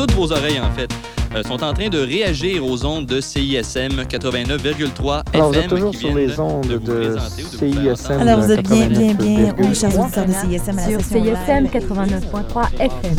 toutes 0.00 0.12
vos 0.12 0.32
oreilles, 0.32 0.60
en 0.60 0.70
fait, 0.72 0.90
euh, 1.34 1.42
sont 1.42 1.62
en 1.62 1.74
train 1.74 1.90
de 1.90 1.98
réagir 1.98 2.64
aux 2.64 2.86
ondes 2.86 3.04
de 3.04 3.20
CISM 3.20 4.04
89,3 4.08 5.22
Alors, 5.34 5.48
vous 5.48 5.58
êtes 5.58 5.64
FM. 5.66 5.68
toujours 5.68 5.94
sur 5.94 6.14
les 6.14 6.40
ondes 6.40 6.66
de 6.66 6.78
de 6.78 7.18
CISM. 7.18 8.12
Alors, 8.18 8.40
vous 8.40 8.50
êtes 8.50 8.66
bien, 8.66 8.88
bien, 8.88 9.12
bien, 9.12 9.52
89,3. 9.52 9.54
oui, 9.58 9.74
chers 9.74 10.00
auditeurs 10.00 10.26
de 10.26 10.32
CISM 10.32 10.78
à 10.78 10.82
la 10.82 10.88
Sur 10.88 11.00
CISM 11.02 11.20
live. 11.24 11.70
89.3 11.70 12.68
FM. 12.78 13.16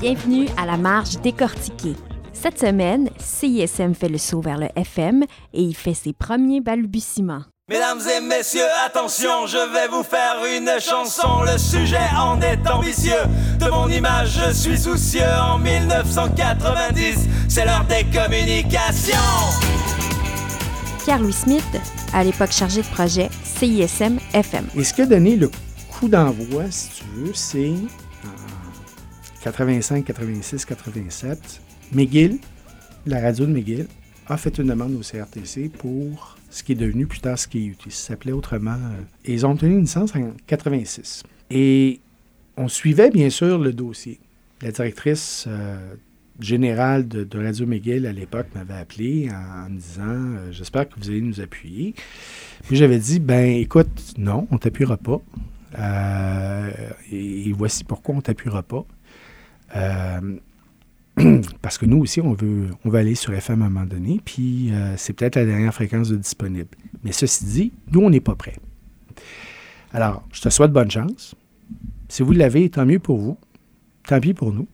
Bienvenue 0.00 0.46
à 0.56 0.64
la 0.64 0.78
marge 0.78 1.20
décortiquée. 1.20 1.96
Cette 2.32 2.58
semaine, 2.58 3.10
CISM 3.18 3.92
fait 3.92 4.08
le 4.08 4.16
saut 4.16 4.40
vers 4.40 4.56
le 4.56 4.68
FM 4.74 5.24
et 5.52 5.60
il 5.60 5.74
fait 5.74 5.92
ses 5.92 6.14
premiers 6.14 6.62
balbutiements. 6.62 7.42
Mesdames 7.70 8.00
et 8.14 8.20
messieurs, 8.20 8.68
attention, 8.84 9.46
je 9.46 9.56
vais 9.56 9.88
vous 9.88 10.02
faire 10.02 10.36
une 10.44 10.78
chanson. 10.78 11.40
Le 11.50 11.56
sujet 11.56 11.96
en 12.14 12.38
est 12.42 12.60
ambitieux. 12.68 13.24
De 13.58 13.70
mon 13.70 13.88
image, 13.88 14.38
je 14.38 14.52
suis 14.52 14.76
soucieux. 14.76 15.22
En 15.40 15.56
1990, 15.56 17.26
c'est 17.48 17.64
l'heure 17.64 17.86
des 17.86 18.04
communications. 18.12 19.16
Pierre-Louis 21.04 21.32
Smith, 21.32 21.64
à 22.12 22.22
l'époque 22.22 22.52
chargé 22.52 22.82
de 22.82 22.86
projet 22.88 23.30
CISM 23.42 24.18
FM. 24.34 24.66
Et 24.76 24.84
ce 24.84 24.92
qui 24.92 25.00
a 25.00 25.06
donné 25.06 25.34
le 25.34 25.50
coup 25.88 26.08
d'envoi, 26.08 26.64
si 26.70 26.90
tu 26.90 27.04
veux, 27.14 27.32
c'est 27.32 27.72
en 28.26 29.42
85, 29.42 30.04
86, 30.04 30.66
87. 30.66 31.38
McGill, 31.92 32.40
la 33.06 33.22
radio 33.22 33.46
de 33.46 33.52
McGill, 33.52 33.86
a 34.26 34.36
fait 34.36 34.58
une 34.58 34.66
demande 34.66 34.94
au 34.96 35.00
CRTC 35.00 35.70
pour 35.70 36.36
ce 36.54 36.62
qui 36.62 36.72
est 36.72 36.76
devenu 36.76 37.06
plus 37.06 37.18
tard 37.18 37.36
ce 37.36 37.48
qui 37.48 37.74
s'appelait 37.88 38.30
autrement. 38.30 38.76
euh, 38.76 39.02
ils 39.24 39.44
ont 39.44 39.50
obtenu 39.50 39.72
une 39.72 39.80
licence 39.80 40.14
en 40.14 40.32
86. 40.46 41.24
Et 41.50 41.98
on 42.56 42.68
suivait 42.68 43.10
bien 43.10 43.28
sûr 43.28 43.58
le 43.58 43.72
dossier. 43.72 44.20
La 44.62 44.70
directrice 44.70 45.46
euh, 45.48 45.94
générale 46.38 47.08
de, 47.08 47.26
Radio 47.36 47.66
McGill 47.66 48.06
à 48.06 48.12
l'époque 48.12 48.46
m'avait 48.54 48.80
appelé 48.80 49.28
en, 49.32 49.68
me 49.68 49.78
disant 49.78 50.02
euh, 50.06 50.52
J'espère 50.52 50.88
que 50.88 50.94
vous 50.96 51.10
allez 51.10 51.22
nous 51.22 51.40
appuyer. 51.40 51.96
Puis 52.68 52.76
j'avais 52.76 53.00
dit 53.00 53.18
Ben 53.18 53.56
écoute, 53.56 54.14
non, 54.16 54.46
on 54.52 54.58
t'appuiera 54.58 54.96
pas. 54.96 55.20
Et, 57.10 57.48
et 57.48 57.52
voici 57.52 57.82
pourquoi 57.82 58.14
on 58.14 58.20
t'appuiera 58.20 58.62
pas. 58.62 58.86
Parce 61.62 61.78
que 61.78 61.86
nous 61.86 61.98
aussi, 61.98 62.20
on 62.20 62.32
veut, 62.32 62.68
on 62.84 62.92
aller 62.94 63.14
sur 63.14 63.32
FM 63.32 63.62
à 63.62 63.66
un 63.66 63.68
moment 63.68 63.86
donné, 63.86 64.20
puis 64.24 64.72
euh, 64.72 64.94
c'est 64.96 65.12
peut-être 65.12 65.36
la 65.36 65.44
dernière 65.44 65.72
fréquence 65.72 66.08
de 66.08 66.16
disponible. 66.16 66.68
Mais 67.04 67.12
ceci 67.12 67.44
dit, 67.44 67.72
nous, 67.92 68.00
on 68.00 68.10
n'est 68.10 68.20
pas 68.20 68.34
prêts. 68.34 68.56
Alors, 69.92 70.26
je 70.32 70.40
te 70.40 70.48
souhaite 70.48 70.72
bonne 70.72 70.90
chance. 70.90 71.36
Si 72.08 72.22
vous 72.22 72.32
l'avez, 72.32 72.68
tant 72.68 72.84
mieux 72.84 72.98
pour 72.98 73.18
vous. 73.18 73.38
Tant 74.06 74.20
pis 74.20 74.34
pour 74.34 74.52
nous. 74.52 74.66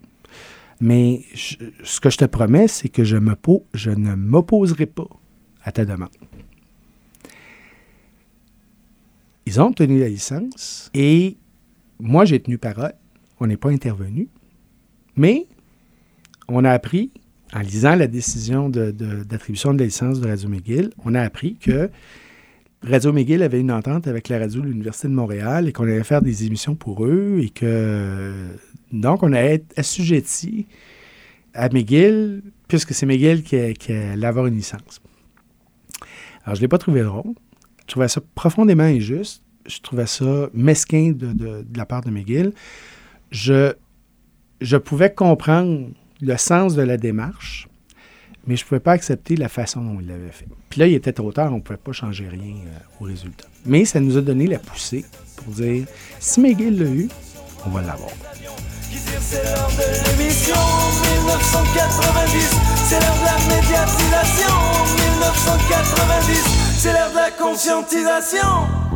Mais 0.81 1.23
ce 1.35 2.01
que 2.01 2.09
je 2.09 2.17
te 2.17 2.25
promets, 2.25 2.69
c'est 2.69 2.89
que 2.89 3.05
je, 3.05 3.17
me 3.17 3.37
je 3.75 3.91
ne 3.91 4.15
m'opposerai 4.15 4.87
pas 4.87 5.09
à 5.63 5.73
ta 5.73 5.85
demande. 5.85 6.09
Ils 9.45 9.61
ont 9.61 9.67
obtenu 9.67 10.01
la 10.01 10.09
licence 10.09 10.91
et 10.95 11.37
moi, 11.99 12.25
j'ai 12.25 12.41
tenu 12.41 12.57
parole. 12.57 12.95
On 13.41 13.47
n'est 13.47 13.59
pas 13.59 13.71
intervenu. 13.71 14.29
Mais 15.17 15.47
on 16.51 16.65
a 16.65 16.71
appris, 16.71 17.11
en 17.55 17.61
lisant 17.61 17.95
la 17.95 18.07
décision 18.07 18.69
d'attribution 18.69 19.73
de, 19.73 19.79
la 19.79 19.85
licence 19.85 20.21
de 20.21 20.29
Radio 20.29 20.49
McGill, 20.49 20.91
on 21.05 21.15
a 21.15 21.23
appris 21.23 21.57
que 21.57 21.91
Radio 22.83 23.13
McGill 23.13 23.43
avait 23.43 23.61
une 23.61 23.73
entente 23.73 24.07
avec 24.07 24.29
la 24.29 24.39
radio 24.39 24.63
de 24.63 24.67
l'Université 24.67 25.09
de 25.09 25.13
Montréal 25.13 25.69
et 25.69 25.73
qu'on 25.73 25.85
allait 25.85 26.03
faire 26.03 26.23
des 26.23 26.47
émissions 26.47 26.75
pour 26.75 27.05
eux 27.05 27.41
et 27.43 27.51
que 27.51 28.33
donc 28.91 29.23
on 29.23 29.33
allait 29.33 29.55
être 29.55 29.79
assujetti 29.79 30.67
à 31.53 31.69
McGill 31.69 32.43
puisque 32.69 32.95
c'est 32.95 33.05
McGill 33.05 33.43
qui, 33.43 33.57
allait 33.93 34.27
avoir 34.27 34.47
une 34.47 34.57
licence. 34.57 35.03
Alors 36.45 36.55
je 36.55 36.61
ne 36.61 36.63
l'ai 36.63 36.69
pas 36.69 36.79
trouvé 36.79 37.03
drôle. 37.03 37.35
Je 37.83 37.87
trouvais 37.87 38.09
ça 38.09 38.23
profondément 38.35 38.85
injuste. 38.85 39.43
Je 39.67 39.81
trouvais 39.81 40.07
ça 40.07 40.49
mesquin 40.55 41.13
de, 41.15 41.67
la 41.77 41.85
part 41.85 42.03
de 42.03 42.11
McGill. 42.11 42.53
Je 43.31 43.75
pouvais 44.79 45.13
comprendre 45.13 45.91
le 46.21 46.37
sens 46.37 46.75
de 46.75 46.83
la 46.83 46.97
démarche, 46.97 47.69
mais 48.47 48.57
je 48.57 48.65
ne 48.65 48.69
pouvais 48.69 48.81
pas 48.81 48.93
accepter 48.93 49.37
la 49.37 49.49
façon 49.49 49.83
dont 49.83 49.99
il 50.01 50.07
l'avait 50.07 50.33
fait. 50.33 50.49
Puis 50.69 50.81
là, 50.81 50.87
il 50.87 50.95
était 50.95 51.13
trop 51.13 51.33
tard, 51.33 51.53
on 51.53 51.57
ne 51.57 51.61
pouvait 51.61 51.77
pas 51.77 51.93
changer 51.93 52.29
rien 52.29 52.57
euh, 52.67 52.79
au 53.01 53.05
résultat. 53.05 53.47
Mais 53.67 53.85
ça 53.85 54.01
nous 54.01 54.17
a 54.17 54.21
donné 54.21 54.47
la 54.47 54.59
poussée 54.59 55.05
pour 55.37 55.53
dire, 55.53 55.87
si 56.19 56.41
McGill 56.41 56.79
l'a 56.79 56.91
eu, 56.91 57.09
on 57.67 57.71
va 57.71 57.83
l'avoir. 57.83 58.11
C'est 59.21 59.45
l'heure 59.45 59.69
de 59.69 60.19
l'émission 60.19 60.55
1990, 60.55 62.57
c'est 62.89 63.01
l'heure 63.01 63.15
de 63.15 63.25
la 63.25 63.39
médiatisation 63.55 64.55
1990, 65.15 66.45
c'est 66.79 66.93
l'heure 66.93 67.11
de 67.11 67.17
la 67.17 67.31
conscientisation. 67.31 68.90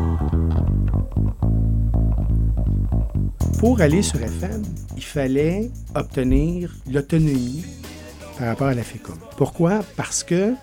Pour 3.58 3.80
aller 3.80 4.02
sur 4.02 4.20
FM, 4.22 4.62
il 4.96 5.02
fallait 5.02 5.70
obtenir 5.94 6.74
l'autonomie 6.90 7.64
par 8.38 8.48
rapport 8.48 8.66
à 8.68 8.74
la 8.74 8.82
FECOM. 8.82 9.16
Pourquoi? 9.36 9.80
Parce 9.96 10.22
que 10.24 10.54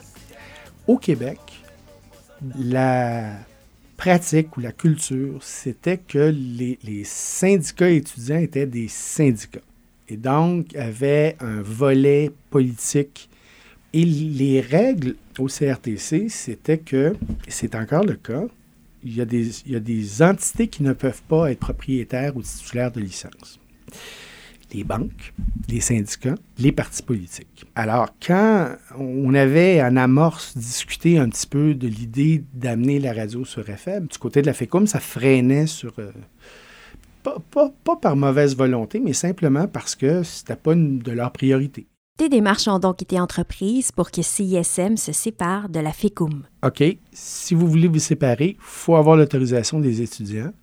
au 0.87 0.97
Québec, 0.97 1.39
la 2.57 3.33
pratique 3.97 4.57
ou 4.57 4.61
la 4.61 4.71
culture, 4.71 5.37
c'était 5.41 5.97
que 5.97 6.33
les, 6.35 6.79
les 6.83 7.03
syndicats 7.03 7.89
étudiants 7.89 8.39
étaient 8.39 8.65
des 8.65 8.87
syndicats. 8.87 9.59
Et 10.09 10.17
donc, 10.17 10.75
avaient 10.75 11.37
un 11.39 11.61
volet 11.61 12.31
politique. 12.49 13.29
Et 13.93 14.03
les 14.03 14.61
règles 14.61 15.15
au 15.39 15.47
CRTC, 15.47 16.27
c'était 16.29 16.77
que, 16.77 17.15
c'est 17.47 17.75
encore 17.75 18.03
le 18.03 18.15
cas, 18.15 18.43
il 19.03 19.15
y, 19.15 19.21
a 19.21 19.25
des, 19.25 19.59
il 19.65 19.71
y 19.71 19.75
a 19.75 19.79
des 19.79 20.21
entités 20.21 20.67
qui 20.67 20.83
ne 20.83 20.93
peuvent 20.93 21.21
pas 21.27 21.51
être 21.51 21.59
propriétaires 21.59 22.35
ou 22.37 22.41
titulaires 22.41 22.91
de 22.91 22.99
licence. 23.01 23.59
Les 24.73 24.85
banques, 24.85 25.33
les 25.67 25.81
syndicats, 25.81 26.35
les 26.57 26.71
partis 26.71 27.03
politiques. 27.03 27.65
Alors, 27.75 28.07
quand 28.25 28.69
on 28.97 29.33
avait 29.33 29.81
en 29.83 29.97
amorce 29.97 30.57
discuté 30.57 31.17
un 31.17 31.27
petit 31.27 31.45
peu 31.47 31.73
de 31.73 31.87
l'idée 31.89 32.43
d'amener 32.53 32.99
la 32.99 33.11
radio 33.11 33.43
sur 33.43 33.67
FM, 33.69 34.07
du 34.07 34.17
côté 34.17 34.41
de 34.41 34.47
la 34.47 34.53
FECUM, 34.53 34.87
ça 34.87 35.01
freinait 35.01 35.67
sur... 35.67 35.91
euh, 35.99 36.11
pas, 37.21 37.37
pas- 37.51 37.73
pas 37.83 37.97
par 37.97 38.15
mauvaise 38.15 38.55
volonté, 38.55 39.01
mais 39.01 39.11
simplement 39.13 39.67
parce 39.67 39.93
que 39.95 40.23
c'était 40.23 40.55
pas 40.55 40.71
une 40.73 40.99
de 40.99 41.11
leurs 41.11 41.31
priorités. 41.33 41.87
Des 42.21 42.29
démarches 42.29 42.67
ont 42.67 42.77
donc 42.77 43.01
été 43.01 43.19
entreprises 43.19 43.91
pour 43.91 44.11
que 44.11 44.21
CISM 44.21 44.95
se 44.95 45.11
sépare 45.11 45.69
de 45.69 45.79
la 45.79 45.91
FECUM. 45.91 46.43
OK, 46.63 46.83
si 47.11 47.55
vous 47.55 47.65
voulez 47.65 47.87
vous 47.87 47.97
séparer, 47.97 48.57
il 48.59 48.63
faut 48.63 48.95
avoir 48.95 49.15
l'autorisation 49.15 49.79
des 49.79 50.03
étudiants, 50.03 50.53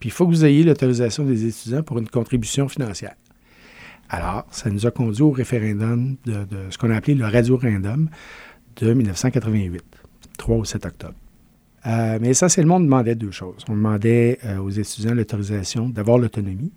puis 0.00 0.08
il 0.08 0.12
faut 0.12 0.24
que 0.26 0.30
vous 0.30 0.46
ayez 0.46 0.62
l'autorisation 0.62 1.24
des 1.24 1.44
étudiants 1.44 1.82
pour 1.82 1.98
une 1.98 2.08
contribution 2.08 2.68
financière. 2.68 3.16
Alors, 4.08 4.46
ça 4.50 4.70
nous 4.70 4.86
a 4.86 4.90
conduit 4.90 5.20
au 5.20 5.30
référendum 5.30 6.16
de, 6.24 6.44
de 6.44 6.70
ce 6.70 6.78
qu'on 6.78 6.88
a 6.88 6.96
appelé 6.96 7.14
le 7.14 7.26
radio-random 7.26 8.08
de 8.76 8.94
1988, 8.94 9.84
3 10.38 10.56
au 10.56 10.64
7 10.64 10.86
octobre. 10.86 11.16
Euh, 11.86 12.18
mais 12.18 12.28
essentiellement, 12.30 12.76
on 12.76 12.80
demandait 12.80 13.14
deux 13.14 13.30
choses. 13.30 13.62
On 13.68 13.74
demandait 13.74 14.38
euh, 14.46 14.56
aux 14.56 14.70
étudiants 14.70 15.12
l'autorisation 15.12 15.86
d'avoir 15.90 16.16
l'autonomie 16.16 16.72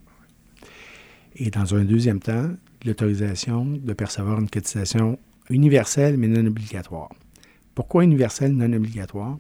et, 1.39 1.49
dans 1.51 1.75
un 1.75 1.83
deuxième 1.83 2.19
temps, 2.19 2.49
l'autorisation 2.85 3.65
de 3.65 3.93
percevoir 3.93 4.39
une 4.39 4.49
cotisation 4.49 5.19
universelle 5.49 6.17
mais 6.17 6.27
non 6.27 6.45
obligatoire. 6.45 7.09
Pourquoi 7.75 8.03
universel 8.03 8.53
non 8.53 8.71
obligatoire? 8.73 9.37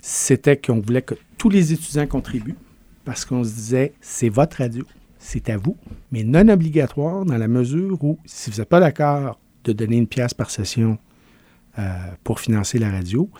C'était 0.00 0.56
qu'on 0.56 0.80
voulait 0.80 1.02
que 1.02 1.14
tous 1.38 1.48
les 1.48 1.72
étudiants 1.72 2.06
contribuent 2.06 2.56
parce 3.04 3.24
qu'on 3.24 3.42
se 3.42 3.54
disait, 3.54 3.94
c'est 4.00 4.28
votre 4.28 4.58
radio, 4.58 4.84
c'est 5.18 5.48
à 5.50 5.56
vous, 5.56 5.76
mais 6.12 6.24
non 6.24 6.48
obligatoire 6.48 7.24
dans 7.24 7.38
la 7.38 7.48
mesure 7.48 8.02
où, 8.04 8.18
si 8.24 8.50
vous 8.50 8.58
n'êtes 8.58 8.68
pas 8.68 8.80
d'accord 8.80 9.40
de 9.64 9.72
donner 9.72 9.96
une 9.96 10.06
pièce 10.06 10.34
par 10.34 10.50
session 10.50 10.98
euh, 11.78 11.96
pour 12.22 12.40
financer 12.40 12.78
la 12.78 12.90
radio, 12.90 13.30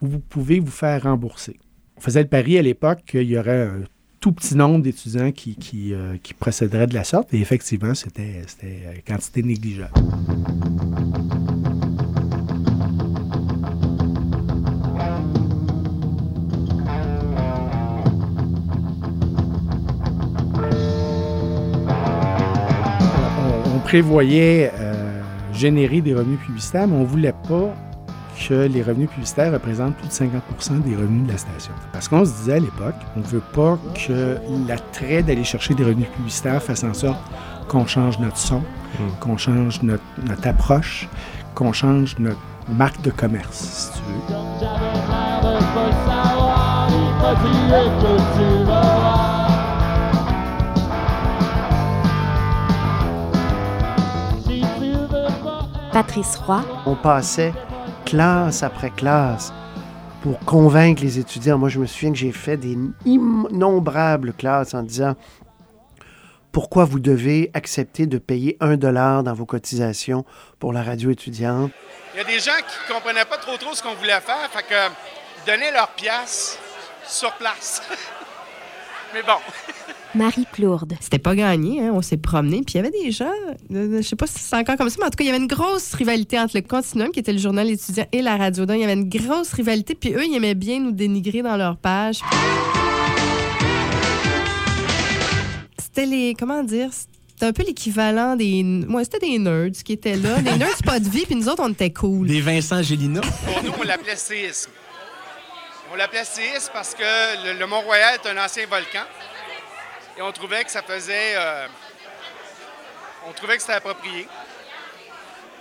vous 0.00 0.20
pouvez 0.20 0.58
vous 0.58 0.70
faire 0.70 1.02
rembourser. 1.02 1.58
On 1.96 2.00
faisait 2.00 2.22
le 2.22 2.28
pari 2.28 2.58
à 2.58 2.62
l'époque 2.62 3.00
qu'il 3.06 3.28
y 3.28 3.38
aurait 3.38 3.66
un 3.66 3.84
tout 4.20 4.32
petit 4.32 4.54
nombre 4.54 4.82
d'étudiants 4.82 5.32
qui, 5.32 5.56
qui, 5.56 5.94
euh, 5.94 6.16
procéderaient 6.38 6.86
de 6.86 6.94
la 6.94 7.04
sorte, 7.04 7.32
et 7.32 7.40
effectivement, 7.40 7.94
c'était 7.94 8.42
c'était, 8.46 8.82
euh, 8.86 8.92
quantité 9.06 9.42
négligeable. 9.42 9.92
on, 23.38 23.76
on 23.76 23.78
prévoyait 23.80 24.70
euh, 24.78 25.22
générer 25.54 26.02
des 26.02 26.14
revenus 26.14 26.38
publicitaires, 26.40 26.86
mais 26.86 26.96
on 26.96 27.00
ne 27.00 27.06
voulait 27.06 27.32
pas 27.48 27.74
que 28.48 28.54
les 28.54 28.82
revenus 28.82 29.10
publicitaires 29.10 29.52
représentent 29.52 29.96
plus 29.96 30.08
de 30.08 30.12
50 30.12 30.42
des 30.82 30.96
revenus 30.96 31.26
de 31.26 31.32
la 31.32 31.38
station. 31.38 31.72
Parce 31.92 32.08
qu'on 32.08 32.24
se 32.24 32.32
disait 32.32 32.54
à 32.54 32.58
l'époque, 32.60 32.94
on 33.16 33.20
ne 33.20 33.24
veut 33.24 33.42
pas 33.52 33.78
que 33.94 34.36
l'attrait 34.66 35.22
d'aller 35.22 35.44
chercher 35.44 35.74
des 35.74 35.84
revenus 35.84 36.08
publicitaires 36.08 36.62
fasse 36.62 36.84
en 36.84 36.94
sorte 36.94 37.20
qu'on 37.68 37.86
change 37.86 38.18
notre 38.18 38.36
son, 38.38 38.62
qu'on 39.20 39.36
change 39.36 39.82
notre, 39.82 40.02
notre 40.26 40.48
approche, 40.48 41.08
qu'on 41.54 41.72
change 41.72 42.18
notre 42.18 42.40
marque 42.68 43.00
de 43.02 43.10
commerce, 43.10 43.92
si 43.92 43.98
tu 43.98 44.04
veux. 44.08 44.60
Patrice 55.92 56.36
Roy, 56.36 56.62
On 56.86 56.94
passait 56.94 57.52
classe 58.10 58.64
après 58.64 58.90
classe 58.90 59.52
pour 60.24 60.40
convaincre 60.40 61.00
les 61.00 61.20
étudiants. 61.20 61.58
Moi, 61.58 61.68
je 61.68 61.78
me 61.78 61.86
souviens 61.86 62.10
que 62.10 62.18
j'ai 62.18 62.32
fait 62.32 62.56
des 62.56 62.76
innombrables 63.04 64.32
classes 64.32 64.74
en 64.74 64.82
disant 64.82 65.14
pourquoi 66.50 66.84
vous 66.84 66.98
devez 66.98 67.52
accepter 67.54 68.06
de 68.06 68.18
payer 68.18 68.56
un 68.58 68.76
dollar 68.76 69.22
dans 69.22 69.32
vos 69.32 69.46
cotisations 69.46 70.24
pour 70.58 70.72
la 70.72 70.82
radio 70.82 71.12
étudiante? 71.12 71.70
Il 72.12 72.18
y 72.18 72.20
a 72.20 72.24
des 72.24 72.40
gens 72.40 72.50
qui 72.56 72.92
comprenaient 72.92 73.24
pas 73.24 73.38
trop 73.38 73.56
trop 73.56 73.72
ce 73.74 73.82
qu'on 73.82 73.94
voulait 73.94 74.20
faire, 74.20 74.50
fait 74.50 74.64
que 74.64 74.74
ils 74.74 75.46
donnaient 75.46 75.72
leur 75.72 75.90
pièce 75.90 76.58
sur 77.06 77.32
place. 77.34 77.80
Mais 79.12 79.22
bon, 79.22 79.38
Marie 80.14 80.46
Plourde, 80.52 80.94
C'était 81.00 81.18
pas 81.18 81.34
gagné, 81.34 81.80
hein, 81.82 81.92
on 81.94 82.02
s'est 82.02 82.16
promené. 82.16 82.62
Puis 82.62 82.74
il 82.74 82.76
y 82.76 82.80
avait 82.80 82.90
des 82.90 83.10
gens, 83.12 83.30
euh, 83.72 83.98
je 83.98 84.02
sais 84.02 84.16
pas 84.16 84.26
si 84.26 84.38
c'est 84.38 84.56
encore 84.56 84.76
comme 84.76 84.90
ça, 84.90 84.96
mais 84.98 85.06
en 85.06 85.10
tout 85.10 85.16
cas, 85.16 85.24
il 85.24 85.28
y 85.28 85.30
avait 85.30 85.38
une 85.38 85.46
grosse 85.46 85.94
rivalité 85.94 86.38
entre 86.38 86.56
le 86.56 86.62
Continuum, 86.62 87.10
qui 87.10 87.20
était 87.20 87.32
le 87.32 87.38
journal 87.38 87.70
étudiant, 87.70 88.06
et 88.10 88.22
la 88.22 88.36
radio. 88.36 88.66
Donc, 88.66 88.76
il 88.76 88.80
y 88.80 88.84
avait 88.84 88.94
une 88.94 89.08
grosse 89.08 89.52
rivalité. 89.52 89.94
Puis 89.94 90.12
eux, 90.14 90.24
ils 90.24 90.34
aimaient 90.34 90.54
bien 90.54 90.80
nous 90.80 90.92
dénigrer 90.92 91.42
dans 91.42 91.56
leur 91.56 91.76
page. 91.76 92.20
C'était 95.78 96.06
les. 96.06 96.34
Comment 96.38 96.64
dire? 96.64 96.90
C'était 96.92 97.46
un 97.46 97.52
peu 97.52 97.62
l'équivalent 97.62 98.34
des. 98.34 98.62
Moi, 98.64 99.04
c'était 99.04 99.20
des 99.20 99.38
nerds 99.38 99.82
qui 99.84 99.92
étaient 99.92 100.16
là. 100.16 100.42
Des 100.42 100.56
nerds 100.56 100.82
pas 100.84 100.98
de 100.98 101.08
vie, 101.08 101.24
puis 101.24 101.36
nous 101.36 101.48
autres, 101.48 101.62
on 101.64 101.70
était 101.70 101.92
cool. 101.92 102.26
Des 102.26 102.40
Vincent 102.40 102.82
Gélina. 102.82 103.20
pour 103.20 103.62
nous, 103.62 103.72
on 103.80 103.82
l'appelait 103.84 104.16
séisme. 104.16 104.70
On 105.92 105.96
l'appelait 105.96 106.24
séisme 106.24 106.70
parce 106.72 106.94
que 106.94 107.52
le, 107.58 107.66
Mont-Royal 107.66 108.14
est 108.14 108.28
un 108.28 108.38
ancien 108.38 108.64
volcan. 108.66 109.02
Et 110.16 110.22
on 110.22 110.30
trouvait 110.30 110.64
que 110.64 110.70
ça 110.70 110.82
faisait. 110.82 111.34
euh, 111.34 111.66
on 113.26 113.32
trouvait 113.32 113.56
que 113.56 113.62
c'était 113.62 113.74
approprié. 113.74 114.28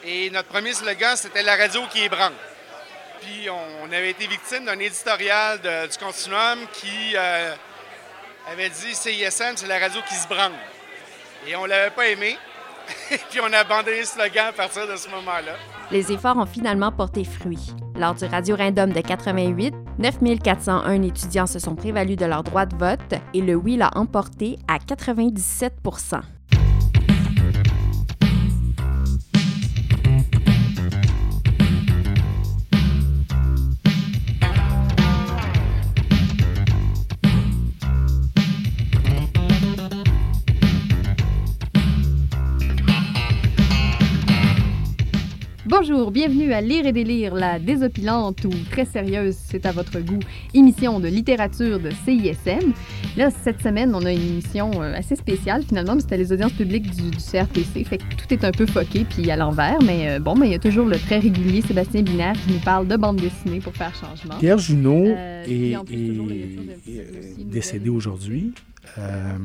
Et 0.03 0.29
notre 0.29 0.49
premier 0.49 0.73
slogan, 0.73 1.17
c'était 1.17 1.41
la 1.41 1.55
radio 1.55 1.81
qui 1.87 2.03
ébranle. 2.03 2.33
Puis 3.21 3.49
on, 3.49 3.91
avait 3.91 4.11
été 4.11 4.27
victime 4.27 4.65
d'un 4.65 4.77
éditorial 4.77 5.59
du 5.59 5.97
Continuum 5.97 6.59
qui 6.73 7.15
euh, 7.15 7.55
avait 8.51 8.69
dit 8.69 8.93
CISM, 8.93 9.57
c'est 9.57 9.67
la 9.67 9.79
radio 9.79 9.99
qui 10.07 10.13
se 10.15 10.27
branle. 10.27 10.53
Et 11.47 11.55
on 11.55 11.65
l'avait 11.65 11.89
pas 11.89 12.07
aimé. 12.07 12.37
Puis 13.29 13.39
on 13.41 13.51
a 13.51 13.59
abandonné 13.59 14.01
le 14.01 14.05
slogan 14.05 14.47
à 14.47 14.53
partir 14.53 14.87
de 14.87 14.95
ce 14.95 15.09
moment-là. 15.09 15.55
Les 15.91 16.11
efforts 16.11 16.37
ont 16.37 16.45
finalement 16.45 16.91
porté 16.91 17.23
fruit. 17.23 17.73
Lors 17.97 18.15
du 18.15 18.25
Radio 18.25 18.55
Random 18.55 18.91
de 18.91 19.01
88, 19.01 19.73
9401 19.97 21.01
étudiants 21.03 21.47
se 21.47 21.59
sont 21.59 21.75
prévalus 21.75 22.15
de 22.15 22.25
leur 22.25 22.43
droit 22.43 22.65
de 22.65 22.75
vote 22.75 23.15
et 23.33 23.41
le 23.41 23.55
oui 23.55 23.77
l'a 23.77 23.91
emporté 23.95 24.57
à 24.67 24.79
97 24.79 25.73
Bonjour, 45.99 46.13
bienvenue 46.13 46.53
à 46.53 46.61
Lire 46.61 46.85
et 46.85 46.93
délire, 46.93 47.35
la 47.35 47.59
désopilante 47.59 48.45
ou 48.45 48.51
très 48.71 48.85
sérieuse, 48.85 49.35
c'est 49.37 49.65
à 49.65 49.73
votre 49.73 49.99
goût, 49.99 50.21
émission 50.53 51.01
de 51.01 51.09
littérature 51.09 51.77
de 51.77 51.89
CISM. 51.89 52.71
Là, 53.17 53.29
cette 53.29 53.61
semaine, 53.61 53.93
on 53.93 54.05
a 54.05 54.13
une 54.13 54.21
émission 54.21 54.71
euh, 54.81 54.93
assez 54.95 55.17
spéciale 55.17 55.61
finalement, 55.61 55.95
mais 55.95 56.01
c'était 56.01 56.15
les 56.15 56.31
audiences 56.31 56.53
publiques 56.53 56.89
du, 56.89 57.11
du 57.11 57.17
CRTC, 57.17 57.83
fait 57.83 57.97
que 57.97 58.15
tout 58.15 58.33
est 58.33 58.45
un 58.45 58.51
peu 58.51 58.65
foqué 58.65 59.03
puis 59.09 59.29
à 59.29 59.35
l'envers, 59.35 59.79
mais 59.85 60.09
euh, 60.09 60.19
bon, 60.19 60.37
mais 60.37 60.47
il 60.47 60.51
y 60.53 60.55
a 60.55 60.59
toujours 60.59 60.85
le 60.85 60.97
très 60.97 61.19
régulier 61.19 61.61
Sébastien 61.61 62.01
Binaire 62.01 62.31
qui 62.45 62.53
nous 62.53 62.59
parle 62.59 62.87
de 62.87 62.95
bande 62.95 63.17
dessinée 63.17 63.59
pour 63.59 63.73
faire 63.73 63.93
changement. 63.93 64.35
Pierre 64.39 64.57
Junot 64.57 65.05
Euh, 65.05 65.43
est, 65.49 67.43
décédé 67.43 67.89
aujourd'hui. 67.89 68.53
Euh, 68.97 69.37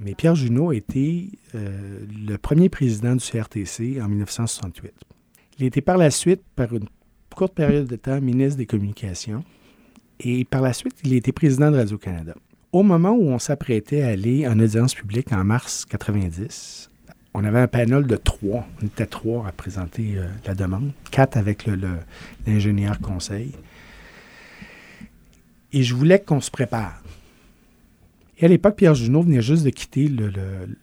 mais 0.00 0.14
Pierre 0.14 0.34
Junot 0.34 0.72
était 0.72 1.28
euh, 1.54 2.00
le 2.26 2.36
premier 2.36 2.68
président 2.68 3.16
du 3.16 3.24
CRTC 3.24 4.00
en 4.00 4.08
1968. 4.08 4.92
Il 5.58 5.66
été 5.66 5.80
par 5.80 5.96
la 5.96 6.10
suite, 6.10 6.42
par 6.54 6.72
une 6.72 6.86
courte 7.34 7.54
période 7.54 7.86
de 7.86 7.96
temps, 7.96 8.20
ministre 8.20 8.58
des 8.58 8.66
Communications. 8.66 9.44
Et 10.20 10.44
par 10.44 10.62
la 10.62 10.72
suite, 10.72 10.94
il 11.04 11.12
a 11.14 11.16
été 11.16 11.32
président 11.32 11.70
de 11.70 11.76
Radio-Canada. 11.76 12.34
Au 12.72 12.82
moment 12.82 13.12
où 13.12 13.28
on 13.28 13.38
s'apprêtait 13.38 14.02
à 14.02 14.08
aller 14.08 14.46
en 14.46 14.58
audience 14.60 14.94
publique 14.94 15.32
en 15.32 15.42
mars 15.44 15.84
90, 15.84 16.90
on 17.34 17.44
avait 17.44 17.60
un 17.60 17.68
panel 17.68 18.06
de 18.06 18.16
trois. 18.16 18.66
On 18.82 18.86
était 18.86 19.06
trois 19.06 19.46
à 19.46 19.52
présenter 19.52 20.14
euh, 20.16 20.28
la 20.46 20.54
demande. 20.54 20.92
Quatre 21.10 21.36
avec 21.36 21.68
l'ingénieur 22.46 23.00
conseil. 23.00 23.52
Et 25.72 25.82
je 25.82 25.94
voulais 25.94 26.20
qu'on 26.20 26.40
se 26.40 26.50
prépare. 26.50 27.02
Et 28.38 28.44
à 28.44 28.48
l'époque, 28.48 28.76
Pierre 28.76 28.94
Junot 28.94 29.22
venait 29.22 29.42
juste 29.42 29.64
de 29.64 29.70
quitter 29.70 30.08
le, 30.08 30.28
le- 30.28 30.76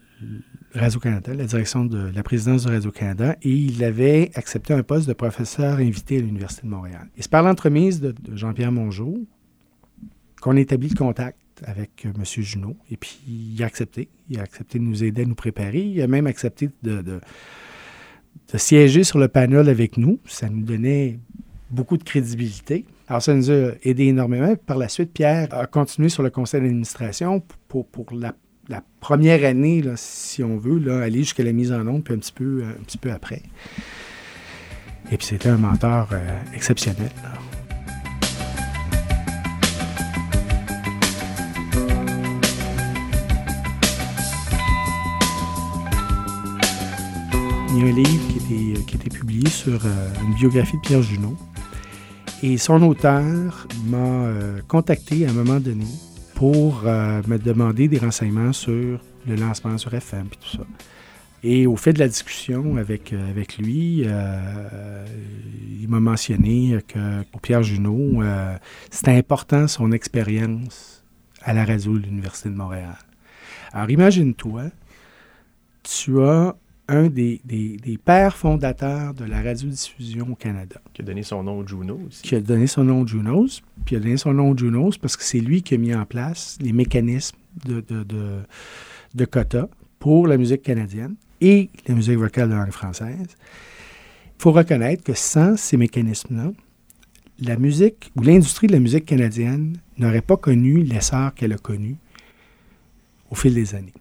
le 0.74 0.80
Radio-Canada, 0.80 1.34
la 1.34 1.46
direction 1.46 1.86
de 1.86 2.12
la 2.14 2.22
présidence 2.24 2.66
du 2.66 2.72
Radio-Canada, 2.72 3.38
et 3.42 3.50
il 3.50 3.82
avait 3.84 4.30
accepté 4.36 4.74
un 4.74 4.84
poste 4.84 5.08
de 5.08 5.14
professeur 5.14 5.78
invité 5.80 6.18
à 6.18 6.22
l'Université 6.22 6.64
de 6.64 6.68
Montréal. 6.72 7.08
Et 7.18 7.22
c'est 7.22 7.32
par 7.32 7.44
l'entremise 7.44 8.02
de, 8.02 8.14
Jean-Pierre 8.34 8.72
Mongeau 8.74 9.26
qu'on 10.42 10.56
établit 10.58 10.90
le 10.90 10.96
contact 10.96 11.38
avec 11.64 12.06
euh, 12.06 12.12
M. 12.18 12.24
Junot. 12.44 12.76
Et 12.92 12.98
puis, 12.98 13.18
il 13.28 13.64
a 13.64 13.68
accepté. 13.68 14.10
Il 14.30 14.38
a 14.40 14.44
accepté 14.44 14.78
de 14.80 14.84
nous 14.84 15.04
aider 15.04 15.22
à 15.22 15.26
nous 15.26 15.36
préparer. 15.36 15.80
Il 15.82 16.02
a 16.02 16.08
même 16.08 16.28
accepté 16.28 16.70
de 16.84 17.22
siéger 18.56 19.04
sur 19.06 19.18
le 19.20 19.28
panel 19.30 19.70
avec 19.70 19.98
nous. 19.98 20.20
Ça 20.26 20.50
nous 20.50 20.62
donnait 20.64 21.20
beaucoup 21.72 21.98
de 21.98 22.04
crédibilité. 22.04 22.86
Alors, 23.08 23.22
ça 23.22 23.36
nous 23.36 23.52
a 23.52 23.72
aidé 23.84 24.06
énormément. 24.06 24.56
Par 24.56 24.78
la 24.78 24.90
suite, 24.90 25.14
Pierre 25.14 25.48
a 25.52 25.68
continué 25.68 26.10
sur 26.10 26.24
le 26.24 26.32
conseil 26.32 26.62
d'administration 26.62 27.44
pour, 27.68 27.86
pour 27.86 28.08
la, 28.12 28.34
première 29.00 29.48
année, 29.48 29.84
là, 29.84 29.92
si 29.96 30.44
on 30.44 30.58
veut, 30.58 30.80
là, 30.80 31.02
aller 31.02 31.20
jusqu'à 31.20 31.44
la 31.44 31.54
mise 31.54 31.72
en 31.72 31.86
onde, 31.86 32.04
puis 32.04 32.16
un 32.16 32.18
petit 32.18 32.32
peu, 32.32 32.64
un 32.64 32.84
petit 32.84 32.98
peu 32.98 33.12
après. 33.12 33.44
Et 35.12 35.18
puis, 35.18 35.28
c'était 35.28 35.50
un 35.50 35.58
mentor 35.58 36.10
euh, 36.14 36.40
exceptionnel. 36.56 37.12
Il 47.70 47.80
y 47.80 47.84
a 47.84 47.86
un 47.86 47.92
livre 47.92 48.28
qui 48.30 48.40
a 48.40 48.74
été, 48.74 48.86
qui 48.86 48.96
a 48.96 49.00
été 49.00 49.10
publié 49.12 49.48
sur 49.48 49.86
euh, 49.86 50.10
une 50.24 50.34
biographie 50.34 50.78
de 50.78 50.82
Pierre 50.82 51.04
Junot. 51.04 51.36
Et 52.44 52.58
son 52.58 52.82
auteur 52.84 53.68
m'a 53.86 53.98
euh, 53.98 54.62
contacté 54.68 55.26
à 55.26 55.30
un 55.30 55.34
moment 55.34 55.60
donné 55.60 55.86
pour 56.36 56.84
euh, 56.86 57.22
me 57.28 57.38
demander 57.38 57.88
des 57.88 57.98
renseignements 57.98 58.52
sur 58.52 59.00
le 59.26 59.36
lancement 59.36 59.78
sur 59.78 59.94
FM 59.94 60.28
et 60.32 60.36
tout 60.36 60.58
ça. 60.58 60.64
Et 61.44 61.66
au 61.66 61.76
fait 61.76 61.94
de 61.94 62.00
la 62.00 62.08
discussion 62.08 62.76
avec, 62.78 63.14
euh, 63.14 63.30
avec 63.30 63.58
lui, 63.58 64.06
il 65.80 65.88
m'a 65.88 66.00
mentionné 66.00 66.78
que 66.88 67.24
pour 67.32 67.40
Pierre 67.42 67.64
Junot, 67.64 68.22
c'était 68.90 69.16
important 69.16 69.68
son 69.68 69.92
expérience 69.92 71.04
à 71.42 71.54
la 71.54 71.64
radio 71.64 71.98
de 71.98 72.04
l'Université 72.04 72.50
de 72.50 72.56
Montréal. 72.56 72.98
Alors 73.72 73.90
imagine-toi, 73.90 74.64
tu 75.84 76.22
as 76.22 76.56
un 76.88 77.08
des, 77.08 77.42
des- 77.46 77.78
des 77.78 77.98
pères 77.98 78.36
fondateurs 78.38 79.14
de 79.14 79.26
la 79.26 79.42
radiodiffusion 79.42 80.28
au 80.32 80.36
Canada 80.36 80.80
Qui 80.94 81.02
a 81.02 81.06
donné 81.06 81.24
son 81.24 81.42
nom 81.44 81.60
au 81.60 81.68
Juno 81.68 82.00
aussi. 82.08 82.22
qui 82.22 82.36
a 82.36 82.40
donné 82.42 82.68
son 82.68 82.84
nom 82.84 83.02
au 83.02 83.08
Junos. 83.08 83.62
Puis 83.86 83.96
a 83.96 84.00
donné 84.00 84.18
son 84.18 84.34
nom 84.34 84.52
au 84.52 84.58
Junos 84.58 84.98
parce 85.00 85.18
que 85.18 85.24
c'est 85.24 85.40
lui 85.40 85.62
qui 85.64 85.74
a 85.74 85.78
mis 85.78 85.96
en 85.96 86.06
place 86.06 86.58
les 86.62 86.74
mécanismes 86.74 87.38
de, 87.66 87.82
de, 87.82 88.04
de, 88.04 88.40
de 89.16 89.26
quotas 89.26 89.68
pour 90.00 90.28
la 90.28 90.38
musique 90.38 90.62
canadienne 90.62 91.16
et 91.42 91.70
la 91.88 91.96
musique 91.96 92.18
vocale 92.18 92.50
de 92.50 92.54
langue 92.56 92.72
française. 92.72 93.36
Il 94.38 94.42
faut 94.42 94.52
reconnaître 94.52 95.04
que 95.04 95.14
sans 95.14 95.58
ces 95.58 95.78
mécanismes-là, 95.78 96.52
la 97.40 97.58
musique 97.58 98.12
ou 98.16 98.22
l'industrie 98.22 98.68
de 98.68 98.74
la 98.74 98.80
musique 98.80 99.06
canadienne 99.06 99.78
n'aurait 99.98 100.22
pas 100.22 100.38
connu 100.38 100.84
l'essor 100.84 101.34
qu'elle 101.34 101.54
a 101.54 101.58
connu 101.58 101.96
au 103.32 103.36
fil 103.36 103.54
des 103.54 103.74
années. 103.76 103.94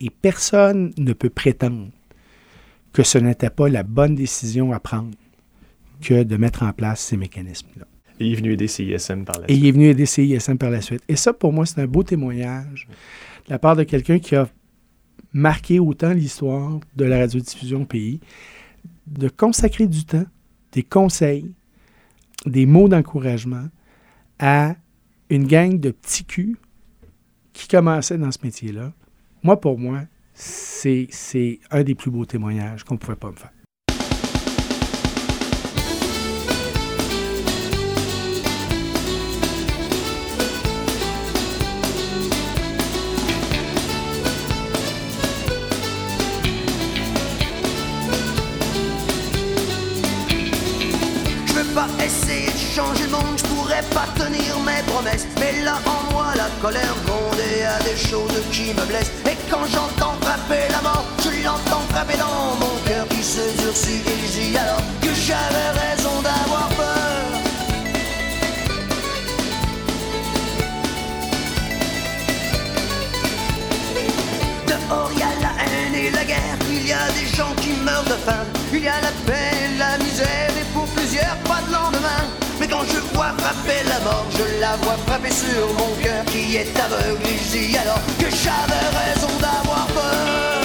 Et 0.00 0.10
personne 0.10 0.92
ne 0.98 1.12
peut 1.12 1.30
prétendre 1.30 1.88
que 2.92 3.02
ce 3.02 3.18
n'était 3.18 3.50
pas 3.50 3.68
la 3.68 3.82
bonne 3.82 4.14
décision 4.14 4.72
à 4.72 4.80
prendre 4.80 5.16
que 6.00 6.22
de 6.22 6.36
mettre 6.36 6.62
en 6.62 6.72
place 6.72 7.00
ces 7.00 7.16
mécanismes-là. 7.16 7.86
Et 8.18 8.26
il 8.26 8.32
est 8.32 8.36
venu 8.36 8.52
aider 8.52 8.68
CISM 8.68 9.24
par 9.24 9.38
la 9.40 9.44
Et 9.50 9.52
suite. 9.52 9.62
il 9.62 9.66
est 9.66 9.72
venu 9.72 9.86
aider 9.88 10.06
CISM 10.06 10.56
par 10.56 10.70
la 10.70 10.80
suite. 10.80 11.02
Et 11.08 11.16
ça, 11.16 11.32
pour 11.32 11.52
moi, 11.52 11.66
c'est 11.66 11.80
un 11.80 11.86
beau 11.86 12.02
témoignage 12.02 12.88
de 13.46 13.50
la 13.50 13.58
part 13.58 13.76
de 13.76 13.82
quelqu'un 13.82 14.18
qui 14.18 14.34
a 14.36 14.48
marqué 15.32 15.78
autant 15.78 16.12
l'histoire 16.12 16.80
de 16.96 17.04
la 17.04 17.18
radiodiffusion 17.18 17.82
au 17.82 17.84
pays, 17.86 18.20
de 19.06 19.28
consacrer 19.28 19.86
du 19.86 20.04
temps, 20.04 20.24
des 20.72 20.82
conseils, 20.82 21.52
des 22.46 22.64
mots 22.64 22.88
d'encouragement 22.88 23.68
à 24.38 24.76
une 25.28 25.46
gang 25.46 25.78
de 25.78 25.90
petits 25.90 26.24
culs 26.24 26.56
qui 27.52 27.68
commençaient 27.68 28.18
dans 28.18 28.30
ce 28.30 28.38
métier-là. 28.42 28.92
Moi, 29.46 29.60
pour 29.60 29.78
moi, 29.78 30.00
c'est 30.34 31.08
un 31.70 31.84
des 31.84 31.94
plus 31.94 32.10
beaux 32.10 32.24
témoignages 32.24 32.82
qu'on 32.82 32.94
ne 32.94 32.98
pouvait 32.98 33.14
pas 33.14 33.30
me 33.30 33.36
faire. 33.36 33.52
Je 51.46 51.52
veux 51.52 51.72
pas 51.72 51.86
essayer 52.04 52.50
de 52.50 52.58
changer 52.58 53.04
le 53.04 53.10
monde, 53.12 53.45
pas 53.94 54.06
tenir 54.16 54.58
mes 54.60 54.82
promesses. 54.92 55.26
Mais 55.40 55.62
là 55.64 55.78
en 55.86 56.12
moi 56.12 56.32
la 56.36 56.48
colère 56.60 56.94
y 57.58 57.62
a 57.62 57.78
des 57.82 57.96
choses 57.96 58.40
qui 58.52 58.72
me 58.74 58.84
blessent. 58.86 59.12
Et 59.26 59.36
quand 59.50 59.66
j'entends 59.72 60.16
frapper 60.20 60.64
la 60.70 60.80
mort, 60.82 61.04
je 61.22 61.30
l'entends 61.44 61.84
frapper 61.90 62.16
dans 62.16 62.56
mon 62.62 62.74
cœur 62.86 63.06
qui 63.08 63.22
se 63.22 63.44
durcit 63.62 64.00
et 64.12 64.18
je 64.26 64.40
dis 64.40 64.56
alors 64.56 64.82
que 65.02 65.08
j'avais 65.26 65.70
raison 65.82 66.14
d'avoir 66.22 66.68
peur. 66.80 67.26
Dehors 74.68 75.12
y 75.18 75.22
a 75.22 75.32
la 75.44 75.52
haine 75.64 75.94
et 75.94 76.10
la 76.10 76.24
guerre, 76.24 76.58
il 76.70 76.86
y 76.86 76.92
a 76.92 77.06
des 77.18 77.36
gens 77.36 77.54
qui 77.62 77.72
meurent 77.84 78.04
de 78.04 78.18
faim, 78.26 78.44
il 78.72 78.82
y 78.84 78.88
a 78.88 79.00
la 79.00 79.12
peine 79.26 79.78
la 79.78 79.98
misère 79.98 80.50
et 80.60 80.64
pour 80.72 80.86
plusieurs 80.86 81.36
pas 81.48 81.60
de 81.66 81.72
lendemain. 81.72 82.45
Quand 82.70 82.84
je 82.84 82.98
vois 83.14 83.32
frapper 83.38 83.82
la 83.88 84.00
mort, 84.00 84.26
je 84.30 84.60
la 84.60 84.76
vois 84.82 84.96
frapper 85.06 85.30
sur 85.30 85.66
mon 85.78 85.94
cœur 86.02 86.24
qui 86.26 86.56
est 86.56 86.78
aveugle. 86.78 87.22
Dis 87.50 87.76
alors 87.76 88.00
que 88.18 88.28
j'avais 88.42 88.86
raison 89.00 89.32
d'avoir 89.40 89.86
peur. 89.86 90.62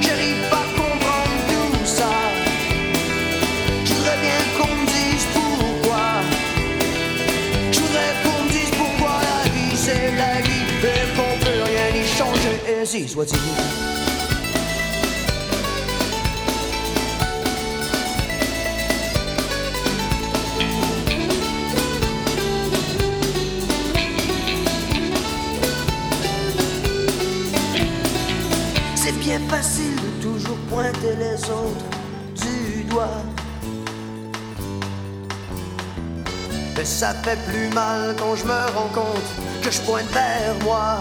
J'arrive 0.00 0.48
pas 0.50 0.56
à 0.56 0.68
comprendre 0.78 1.36
tout 1.48 1.84
ça. 1.84 2.10
Je 3.84 3.92
voudrais 3.92 4.18
bien 4.26 4.40
qu'on 4.56 4.74
me 4.74 4.86
dise 4.86 5.26
pourquoi. 5.34 6.04
Je 7.72 7.80
voudrais 7.80 8.14
qu'on 8.22 8.44
me 8.44 8.50
dise 8.50 8.70
pourquoi 8.70 9.20
la 9.20 9.50
vie 9.50 9.76
c'est 9.76 10.12
la 10.16 10.40
vie 10.42 10.64
et 10.84 11.16
qu'on 11.16 11.44
peut 11.44 11.62
rien 11.70 12.02
y 12.02 12.06
changer. 12.06 12.54
Et 12.68 12.82
ainsi 12.82 13.08
soit-il. 13.08 14.01
Facile 29.48 29.96
de 29.96 30.22
toujours 30.22 30.58
pointer 30.68 31.14
les 31.18 31.36
autres 31.50 31.86
du 32.42 32.84
doigt. 32.84 33.22
Mais 36.76 36.84
ça 36.84 37.14
fait 37.22 37.38
plus 37.48 37.68
mal 37.68 38.14
quand 38.18 38.34
je 38.34 38.44
me 38.44 38.60
rends 38.76 38.92
compte 38.92 39.28
que 39.62 39.70
je 39.70 39.80
pointe 39.82 40.10
vers 40.12 40.54
moi. 40.64 40.98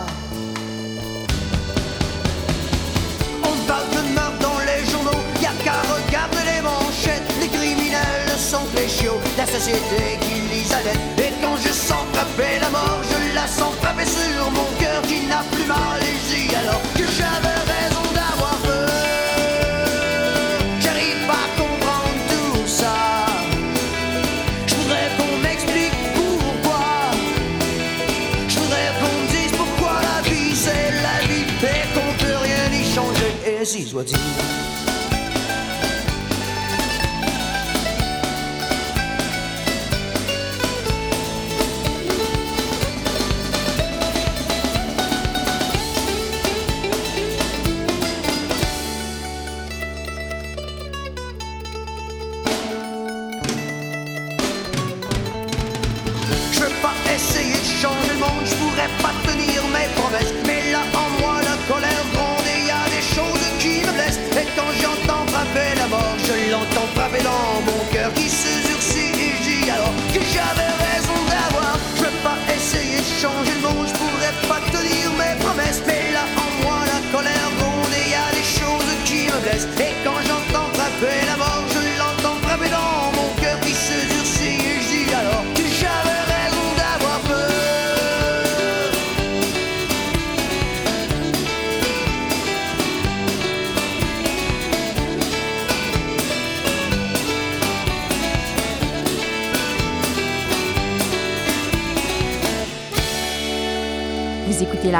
On 3.43 3.55
parle 3.67 3.89
de 3.89 4.13
meurtre 4.13 4.39
dans 4.39 4.60
les 4.60 4.86
journaux, 4.91 5.21
y 5.41 5.45
a 5.45 5.53
qu'à 5.63 5.79
regarder 5.93 6.43
les 6.53 6.62
manchettes. 6.62 7.29
Les 7.39 7.48
criminels 7.48 8.38
sont 8.38 8.67
les 8.75 8.88
chiots, 8.88 9.19
la 9.38 9.45
société 9.45 10.19
qui 10.21 10.41
les 10.53 10.74
allait. 10.74 11.00
Et 11.25 11.33
quand 11.41 11.57
je 11.57 11.71
sens 11.71 12.05
frapper 12.13 12.60
la 12.60 12.69
mort, 12.69 13.01
je 13.10 13.33
la 13.33 13.48
sens 13.48 13.74
frapper 13.81 14.05
sur 14.05 14.51
mon 14.51 14.69
cœur 14.79 15.01
qui 15.03 15.25
n'a 15.25 15.43
plus 15.51 15.65
mal. 15.65 16.00
Changer. 33.72 33.80
Et 33.80 33.84
ainsi 33.84 33.90
soit-il. 33.90 34.71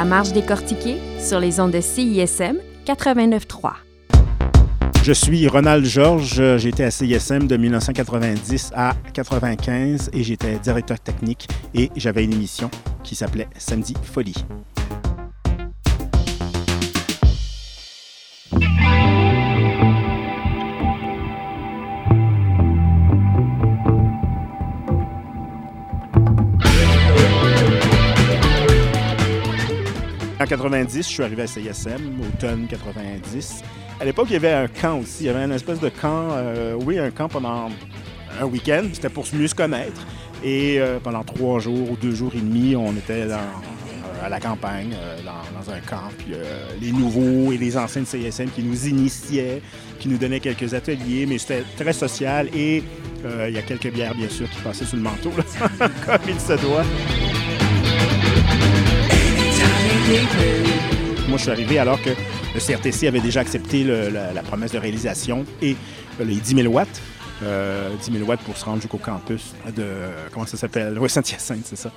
La 0.02 0.08
Marche 0.08 0.32
décortiquée 0.32 0.96
sur 1.20 1.38
les 1.38 1.60
ondes 1.60 1.70
de 1.70 1.80
CISM 1.80 2.56
89.3. 2.84 3.70
Je 5.04 5.12
suis 5.12 5.46
Ronald 5.46 5.84
Georges, 5.84 6.56
j'étais 6.56 6.82
à 6.82 6.90
CISM 6.90 7.46
de 7.46 7.56
1990 7.56 8.72
à 8.74 8.94
95 9.14 10.10
et 10.12 10.24
j'étais 10.24 10.58
directeur 10.58 10.98
technique 10.98 11.46
et 11.72 11.88
j'avais 11.94 12.24
une 12.24 12.32
émission 12.32 12.68
qui 13.04 13.14
s'appelait 13.14 13.46
Samedi 13.56 13.94
Folie. 14.02 14.44
En 30.42 30.44
90, 30.44 30.96
je 30.96 31.02
suis 31.02 31.22
arrivé 31.22 31.42
à 31.42 31.46
CISM, 31.46 32.20
automne 32.20 32.66
90. 32.68 33.62
À 34.00 34.04
l'époque, 34.04 34.26
il 34.30 34.32
y 34.32 34.36
avait 34.36 34.50
un 34.50 34.66
camp 34.66 34.98
aussi. 34.98 35.22
Il 35.22 35.26
y 35.26 35.28
avait 35.28 35.44
une 35.44 35.52
espèce 35.52 35.78
de 35.78 35.88
camp, 35.88 36.30
euh, 36.32 36.74
oui, 36.84 36.98
un 36.98 37.12
camp 37.12 37.28
pendant 37.28 37.70
un 38.40 38.44
week-end. 38.46 38.82
C'était 38.92 39.08
pour 39.08 39.24
mieux 39.34 39.46
se 39.46 39.54
connaître. 39.54 40.04
Et 40.42 40.80
euh, 40.80 40.98
pendant 40.98 41.22
trois 41.22 41.60
jours 41.60 41.92
ou 41.92 41.96
deux 41.96 42.12
jours 42.12 42.32
et 42.34 42.40
demi, 42.40 42.74
on 42.74 42.90
était 42.96 43.30
euh, 43.30 43.36
à 44.20 44.28
la 44.28 44.40
campagne, 44.40 44.96
dans, 45.24 45.72
un 45.72 45.78
camp. 45.78 46.10
Puis 46.18 46.34
les 46.80 46.90
nouveaux 46.90 47.52
et 47.52 47.56
les 47.56 47.76
anciens 47.76 48.02
de 48.02 48.06
CISM 48.08 48.48
qui 48.48 48.64
nous 48.64 48.88
initiaient, 48.88 49.62
qui 50.00 50.08
nous 50.08 50.18
donnaient 50.18 50.40
quelques 50.40 50.74
ateliers, 50.74 51.24
mais 51.24 51.38
c'était 51.38 51.62
très 51.76 51.92
social. 51.92 52.48
Et 52.52 52.82
il 53.24 53.54
y 53.54 53.58
a 53.58 53.62
quelques 53.62 53.92
bières, 53.92 54.16
bien 54.16 54.28
sûr, 54.28 54.50
qui 54.50 54.60
passaient 54.60 54.86
sous 54.86 54.96
le 54.96 55.02
manteau, 55.02 55.30
comme 55.78 56.20
il 56.26 56.40
se 56.40 56.60
doit. 56.60 56.84
Moi, 60.12 61.38
je 61.38 61.42
suis 61.42 61.50
arrivé 61.50 61.78
alors 61.78 62.00
que 62.02 62.10
le 62.10 62.60
CRTC 62.60 63.06
avait 63.06 63.20
déjà 63.20 63.40
accepté 63.40 63.82
la, 63.84 64.42
promesse 64.42 64.72
de 64.72 64.78
réalisation 64.78 65.46
et 65.62 65.74
euh, 66.20 66.24
les 66.24 66.34
10 66.34 66.56
000 66.56 66.72
watts. 66.72 67.00
euh, 67.42 67.88
10 67.98 68.12
000 68.12 68.28
watts 68.28 68.40
pour 68.40 68.56
se 68.56 68.64
rendre 68.66 68.82
jusqu'au 68.82 68.98
campus 68.98 69.54
de, 69.74 69.84
comment 70.30 70.44
ça 70.44 70.58
s'appelle? 70.58 70.98
Oui, 70.98 71.08
Saint-Hyacinthe, 71.08 71.64
c'est 71.64 71.76
ça. 71.76 71.90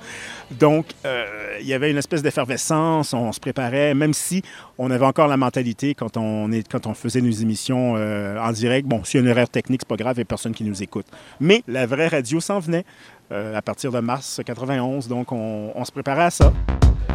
Donc, 0.50 0.86
euh, 1.04 1.58
il 1.60 1.66
y 1.66 1.74
avait 1.74 1.90
une 1.90 1.98
espèce 1.98 2.22
d'effervescence, 2.22 3.12
on 3.12 3.32
se 3.32 3.40
préparait, 3.40 3.92
même 3.92 4.14
si 4.14 4.42
on 4.78 4.90
avait 4.90 5.04
encore 5.04 5.28
la 5.28 5.36
mentalité 5.36 5.94
quand 5.94 6.16
on, 6.16 6.48
quand 6.70 6.86
on 6.86 6.94
faisait 6.94 7.20
nos 7.20 7.30
émissions 7.30 7.96
euh, 7.98 8.38
en 8.40 8.50
direct, 8.52 8.88
bon, 8.88 9.04
s'il 9.04 9.20
y 9.20 9.22
a 9.22 9.24
une 9.24 9.30
erreur 9.30 9.50
technique, 9.50 9.82
c'est 9.82 9.88
pas 9.88 10.02
grave, 10.02 10.14
il 10.16 10.20
n'y 10.20 10.22
a 10.22 10.24
personne 10.24 10.54
qui 10.54 10.64
nous 10.64 10.82
écoute. 10.82 11.06
Mais 11.38 11.62
la 11.68 11.84
vraie 11.84 12.08
radio 12.08 12.40
s'en 12.40 12.60
venait 12.60 12.86
euh, 13.30 13.54
à 13.54 13.60
partir 13.60 13.92
de 13.92 14.00
mars 14.00 14.40
91, 14.44 15.06
donc 15.06 15.32
on, 15.32 15.70
on 15.74 15.84
se 15.84 15.92
préparait 15.92 16.24
à 16.24 16.30
ça. 16.30 16.50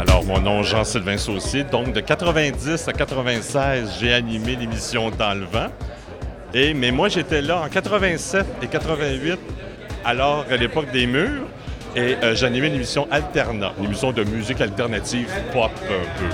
Alors, 0.02 0.26
mon 0.26 0.42
nom 0.42 0.64
Jean-Sylvain 0.64 1.20
Saucier. 1.20 1.64
Donc, 1.64 1.94
de 1.94 2.00
90 2.00 2.88
à 2.88 2.92
96, 2.92 3.98
j'ai 4.00 4.12
animé 4.12 4.56
l'émission 4.56 5.12
Dans 5.12 5.38
le 5.38 5.46
vent. 5.46 5.68
Et, 6.56 6.74
mais 6.74 6.90
moi, 6.90 7.08
j'étais 7.08 7.44
là 7.44 7.62
en 7.62 7.70
87 7.70 8.48
et 8.64 8.68
88, 8.68 9.40
alors 10.04 10.44
à 10.50 10.58
l'époque 10.58 10.90
des 10.92 11.06
murs. 11.06 11.46
Et 11.96 12.16
euh, 12.16 12.34
j'animais 12.34 12.70
une 12.70 12.76
émission 12.76 13.08
Alterna, 13.12 13.74
une 13.78 13.86
émission 13.86 14.12
de 14.12 14.24
musique 14.24 14.60
alternative 14.60 15.30
pop 15.54 15.70
un 15.84 16.20
peu. 16.20 16.26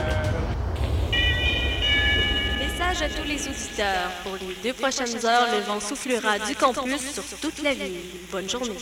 Message 2.57 3.01
à 3.01 3.09
tous 3.09 3.27
les 3.27 3.49
auditeurs. 3.49 4.11
Pour 4.23 4.37
les 4.47 4.55
deux 4.63 4.73
prochaines 4.73 5.25
heures, 5.25 5.47
le 5.53 5.59
vent 5.65 5.81
soufflera 5.81 6.39
du 6.39 6.55
campus 6.55 7.01
sur 7.11 7.37
toute 7.41 7.61
la 7.61 7.73
ville. 7.73 7.99
Bonne 8.31 8.49
journée. 8.49 8.77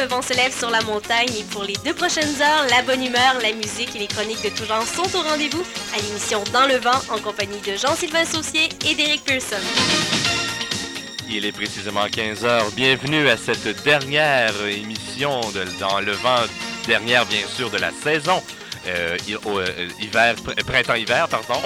Le 0.00 0.06
vent 0.06 0.22
se 0.22 0.32
lève 0.34 0.56
sur 0.56 0.70
la 0.70 0.80
montagne 0.82 1.28
et 1.38 1.42
pour 1.44 1.62
les 1.64 1.74
deux 1.84 1.92
prochaines 1.94 2.40
heures, 2.40 2.66
la 2.70 2.82
bonne 2.82 3.04
humeur, 3.04 3.34
la 3.42 3.52
musique 3.52 3.94
et 3.94 3.98
les 3.98 4.06
chroniques 4.06 4.42
de 4.42 4.48
tout 4.48 4.64
genre 4.64 4.86
sont 4.86 5.02
au 5.16 5.22
rendez-vous 5.22 5.62
à 5.94 6.00
l'émission 6.00 6.42
Dans 6.52 6.66
le 6.66 6.76
vent 6.76 6.98
en 7.10 7.18
compagnie 7.18 7.60
de 7.60 7.76
Jean-Sylvain 7.76 8.24
Saucier 8.24 8.68
et 8.88 8.94
d'Éric 8.94 9.24
Pearson. 9.24 9.56
Il 11.28 11.44
est 11.44 11.52
précisément 11.52 12.06
15 12.10 12.44
heures. 12.44 12.70
Bienvenue 12.74 13.28
à 13.28 13.36
cette 13.36 13.82
dernière 13.84 14.54
émission 14.66 15.40
de 15.52 15.64
Dans 15.78 16.00
le 16.00 16.12
vent, 16.12 16.40
dernière 16.86 17.26
bien 17.26 17.46
sûr 17.54 17.70
de 17.70 17.78
la 17.78 17.90
saison. 18.02 18.42
euh, 18.86 19.16
euh, 19.46 19.88
hiver, 20.00 20.34
pr- 20.36 20.64
printemps-hiver, 20.64 21.28
pardon. 21.28 21.60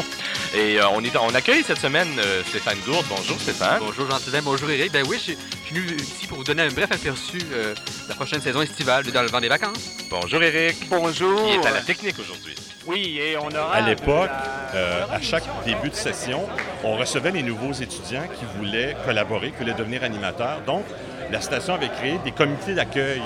Et 0.54 0.78
euh, 0.78 0.88
on, 0.90 1.02
est, 1.02 1.16
on 1.16 1.34
accueille 1.34 1.64
cette 1.64 1.80
semaine 1.80 2.08
euh, 2.18 2.42
Stéphane 2.44 2.78
Gourde. 2.86 3.04
Bonjour 3.08 3.40
Stéphane. 3.40 3.80
Bonjour 3.80 4.08
Jean-Sylvain, 4.08 4.40
bonjour 4.44 4.70
Eric. 4.70 4.92
Ben 4.92 5.04
oui, 5.08 5.16
je 5.16 5.32
suis 5.32 5.38
venu 5.68 5.96
ici 5.96 6.28
pour 6.28 6.38
vous 6.38 6.44
donner 6.44 6.62
un 6.62 6.68
bref 6.68 6.92
aperçu 6.92 7.38
euh, 7.52 7.74
de 7.74 8.08
la 8.08 8.14
prochaine 8.14 8.40
saison 8.40 8.62
estivale 8.62 9.04
de 9.04 9.10
Dans 9.10 9.22
le 9.22 9.28
vent 9.28 9.40
des 9.40 9.48
vacances. 9.48 9.96
Bonjour 10.08 10.40
Eric. 10.42 10.76
Bonjour. 10.88 11.40
Il 11.48 11.60
est 11.60 11.66
à 11.66 11.72
la 11.72 11.80
technique 11.80 12.16
aujourd'hui. 12.20 12.54
Oui, 12.86 13.18
et 13.18 13.36
on 13.36 13.48
aura... 13.48 13.74
À 13.74 13.80
l'époque, 13.80 14.30
euh, 14.74 15.04
à 15.10 15.20
chaque 15.20 15.44
début 15.64 15.90
de 15.90 15.94
session, 15.94 16.46
on 16.84 16.96
recevait 16.96 17.32
les 17.32 17.42
nouveaux 17.42 17.72
étudiants 17.72 18.28
qui 18.38 18.44
voulaient 18.56 18.96
collaborer, 19.04 19.50
qui 19.50 19.58
voulaient 19.58 19.74
devenir 19.74 20.04
animateurs. 20.04 20.60
Donc, 20.66 20.84
la 21.32 21.40
station 21.40 21.74
avait 21.74 21.88
créé 21.88 22.18
des 22.24 22.32
comités 22.32 22.74
d'accueil. 22.74 23.22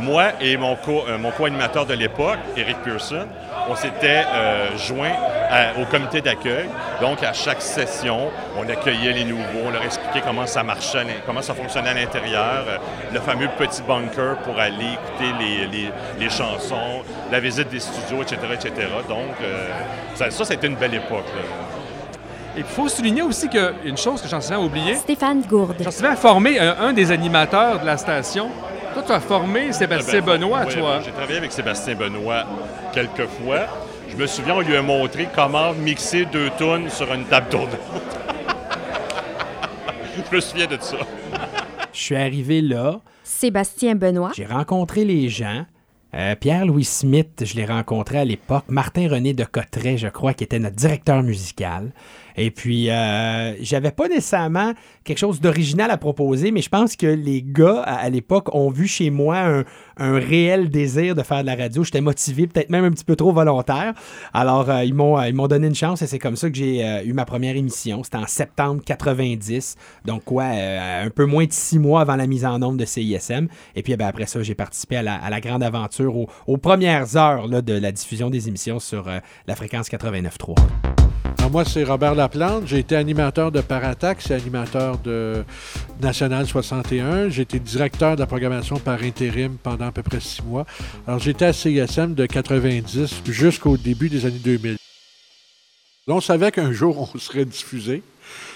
Moi 0.00 0.24
et 0.40 0.56
mon 0.56 0.74
co- 0.76 1.04
euh, 1.08 1.18
mon 1.18 1.30
co-animateur 1.30 1.86
de 1.86 1.94
l'époque, 1.94 2.38
Eric 2.56 2.78
Pearson, 2.82 3.26
on 3.68 3.76
s'était 3.76 4.22
euh, 4.32 4.76
joints 4.78 5.12
à- 5.50 5.78
au 5.80 5.84
comité 5.84 6.20
d'accueil. 6.20 6.66
Donc, 7.00 7.22
à 7.22 7.32
chaque 7.32 7.60
session, 7.60 8.30
on 8.58 8.68
accueillait 8.68 9.12
les 9.12 9.24
nouveaux, 9.24 9.66
on 9.66 9.70
leur 9.70 9.82
expliquait 9.84 10.22
comment 10.24 10.46
ça 10.46 10.62
marchait, 10.62 11.04
comment 11.26 11.42
ça 11.42 11.52
fonctionnait 11.54 11.90
à 11.90 11.94
l'intérieur, 11.94 12.64
euh, 12.68 12.78
le 13.12 13.20
fameux 13.20 13.48
petit 13.58 13.82
bunker 13.82 14.36
pour 14.44 14.58
aller 14.58 14.72
écouter 14.94 15.30
les, 15.38 15.66
les- 15.66 15.90
les 16.18 16.30
chansons, 16.30 17.02
la 17.30 17.38
visite 17.40 17.68
des 17.68 17.80
studios, 17.80 18.22
etc., 18.22 18.38
etc. 18.54 18.72
Donc, 19.08 19.34
euh, 19.42 19.68
ça, 20.14 20.30
ça, 20.30 20.44
c'était 20.44 20.66
une 20.68 20.76
belle 20.76 20.94
époque. 20.94 21.26
là. 21.36 21.42
Et 22.56 22.60
il 22.60 22.64
faut 22.64 22.88
souligner 22.88 23.22
aussi 23.22 23.48
qu'une 23.48 23.96
chose 23.96 24.20
que 24.20 24.28
Jean-Sylvain 24.28 24.60
a 24.60 24.64
oublié, 24.64 24.94
Stéphane 24.96 25.42
Gourde. 25.42 25.76
Jean-Sylvain 25.82 26.12
a 26.12 26.16
formé 26.16 26.58
un, 26.58 26.76
un 26.80 26.92
des 26.92 27.10
animateurs 27.10 27.80
de 27.80 27.86
la 27.86 27.96
station. 27.96 28.50
Toi, 28.94 29.02
tu 29.06 29.12
as 29.12 29.20
formé 29.20 29.72
Sébastien 29.72 30.18
Ah 30.18 30.26
ben, 30.26 30.32
Benoît, 30.38 30.64
oui, 30.66 30.74
toi. 30.74 30.96
oui, 30.98 31.02
J'ai 31.04 31.12
travaillé 31.12 31.38
avec 31.38 31.52
Sébastien 31.52 31.94
Benoît 31.94 32.44
quelques 32.92 33.26
fois. 33.26 33.60
Je 34.10 34.16
me 34.16 34.26
souviens, 34.26 34.56
on 34.56 34.60
lui 34.60 34.76
a 34.76 34.82
montré 34.82 35.28
comment 35.34 35.72
mixer 35.72 36.26
deux 36.26 36.50
tonnes 36.58 36.90
sur 36.90 37.12
une 37.12 37.24
table 37.24 37.48
tournante. 37.48 37.76
je 40.30 40.36
me 40.36 40.40
souviens 40.40 40.66
de 40.66 40.76
ça. 40.80 40.98
Je 41.92 41.98
suis 42.00 42.16
arrivé 42.16 42.60
là, 42.60 43.00
Sébastien 43.24 43.94
Benoît. 43.94 44.32
j'ai 44.34 44.46
rencontré 44.46 45.04
les 45.04 45.28
gens. 45.28 45.64
Euh, 46.14 46.34
Pierre-Louis 46.34 46.84
Smith, 46.84 47.42
je 47.46 47.54
l'ai 47.54 47.64
rencontré 47.64 48.18
à 48.18 48.24
l'époque. 48.26 48.64
Martin-René 48.68 49.32
de 49.32 49.44
Cotteret, 49.44 49.96
je 49.96 50.08
crois, 50.08 50.34
qui 50.34 50.44
était 50.44 50.58
notre 50.58 50.76
directeur 50.76 51.22
musical. 51.22 51.90
Et 52.36 52.50
puis, 52.50 52.90
euh, 52.90 53.54
j'avais 53.62 53.90
pas 53.90 54.08
nécessairement 54.08 54.72
quelque 55.04 55.18
chose 55.18 55.40
d'original 55.40 55.90
à 55.90 55.96
proposer, 55.96 56.50
mais 56.50 56.62
je 56.62 56.68
pense 56.68 56.96
que 56.96 57.06
les 57.06 57.42
gars, 57.42 57.82
à, 57.82 58.08
l'époque, 58.10 58.54
ont 58.54 58.70
vu 58.70 58.86
chez 58.86 59.10
moi 59.10 59.62
un, 59.98 60.18
réel 60.18 60.70
désir 60.70 61.14
de 61.14 61.22
faire 61.22 61.42
de 61.42 61.46
la 61.46 61.54
radio. 61.54 61.84
J'étais 61.84 62.00
motivé, 62.00 62.46
peut-être 62.46 62.70
même 62.70 62.84
un 62.84 62.90
petit 62.90 63.04
peu 63.04 63.16
trop 63.16 63.32
volontaire. 63.32 63.94
Alors, 64.32 64.68
euh, 64.70 64.84
ils 64.84 64.94
m'ont 64.94 65.18
euh, 65.18 65.28
ils 65.28 65.34
m'ont 65.34 65.48
donné 65.48 65.66
une 65.66 65.74
chance 65.74 66.02
et 66.02 66.06
c'est 66.06 66.18
comme 66.18 66.36
ça 66.36 66.50
que 66.50 66.56
j'ai 66.56 67.02
eu 67.04 67.12
ma 67.12 67.24
première 67.24 67.56
émission. 67.56 68.02
C'était 68.02 68.16
en 68.18 68.26
septembre 68.26 68.82
90. 68.84 69.76
Donc, 70.04 70.24
quoi, 70.24 70.44
un 70.44 71.10
peu 71.10 71.24
moins 71.26 71.44
de 71.44 71.52
six 71.52 71.78
mois 71.78 72.00
avant 72.02 72.16
la 72.16 72.26
mise 72.26 72.44
en 72.44 72.62
onde 72.62 72.78
de 72.78 72.84
CISM. 72.84 73.48
Et 73.76 73.82
puis, 73.82 73.92
eh 73.92 73.96
ben, 73.96 74.06
après 74.06 74.26
ça, 74.26 74.42
j'ai 74.42 74.54
participé 74.54 74.96
à 74.96 75.02
la, 75.02 75.40
grande 75.40 75.62
aventure 75.62 76.16
au- 76.16 76.28
aux 76.46 76.56
premières 76.56 77.16
heures 77.16 77.48
de 77.48 77.72
la 77.72 77.92
diffusion 77.92 78.30
des 78.30 78.48
émissions 78.48 78.78
sur 78.78 79.08
la 79.46 79.56
fréquence 79.56 79.88
89.3. 79.88 81.11
Alors, 81.38 81.50
moi, 81.50 81.64
c'est 81.64 81.84
Robert 81.84 82.14
Laplante. 82.14 82.66
J'ai 82.66 82.78
été 82.78 82.96
animateur 82.96 83.50
de 83.52 83.60
Paratax 83.60 84.30
et 84.30 84.34
animateur 84.34 84.98
de 84.98 85.44
National 86.00 86.46
61. 86.46 87.28
J'ai 87.28 87.42
été 87.42 87.58
directeur 87.58 88.16
de 88.16 88.20
la 88.20 88.26
programmation 88.26 88.78
par 88.78 89.02
intérim 89.02 89.56
pendant 89.62 89.86
à 89.86 89.92
peu 89.92 90.02
près 90.02 90.20
six 90.20 90.42
mois. 90.42 90.66
Alors, 91.06 91.18
j'étais 91.18 91.46
à 91.46 91.52
CISM 91.52 92.14
de 92.14 92.26
90 92.26 93.22
jusqu'au 93.26 93.76
début 93.76 94.08
des 94.08 94.26
années 94.26 94.40
2000. 94.42 94.76
On 96.08 96.20
savait 96.20 96.50
qu'un 96.50 96.72
jour, 96.72 97.10
on 97.14 97.18
serait 97.18 97.44
diffusé 97.44 98.02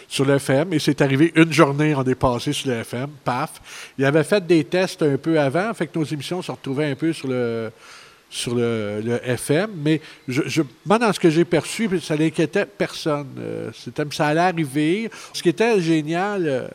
sur 0.09 0.25
le 0.25 0.35
FM 0.35 0.73
et 0.73 0.79
c'est 0.79 1.01
arrivé 1.01 1.33
une 1.35 1.53
journée, 1.53 1.95
on 1.95 2.05
est 2.05 2.15
passé 2.15 2.53
sur 2.53 2.71
le 2.71 2.77
FM, 2.77 3.09
paf. 3.25 3.91
Il 3.99 4.05
avait 4.05 4.25
fait 4.25 4.45
des 4.47 4.65
tests 4.65 5.03
un 5.03 5.17
peu 5.17 5.39
avant, 5.41 5.73
fait 5.75 5.87
que 5.87 5.99
nos 5.99 6.05
émissions 6.05 6.43
se 6.43 6.51
retrouvaient 6.51 6.91
un 6.91 6.95
peu 6.95 7.13
sur 7.13 7.29
le, 7.29 7.71
sur 8.29 8.55
le, 8.55 9.21
FM, 9.25 9.71
mais 9.85 10.01
je, 10.29 10.63
moi, 10.85 10.99
dans 10.99 11.13
ce 11.13 11.21
que 11.21 11.31
j'ai 11.31 11.45
perçu, 11.45 11.89
ça 12.01 12.17
n'inquiétait 12.17 12.67
personne. 12.67 13.29
Euh, 13.39 13.71
ça 14.13 14.27
allait 14.27 14.41
arriver. 14.41 15.11
Ce 15.33 15.43
qui 15.43 15.49
était 15.49 15.81
génial, 15.81 16.47
euh, 16.47 16.69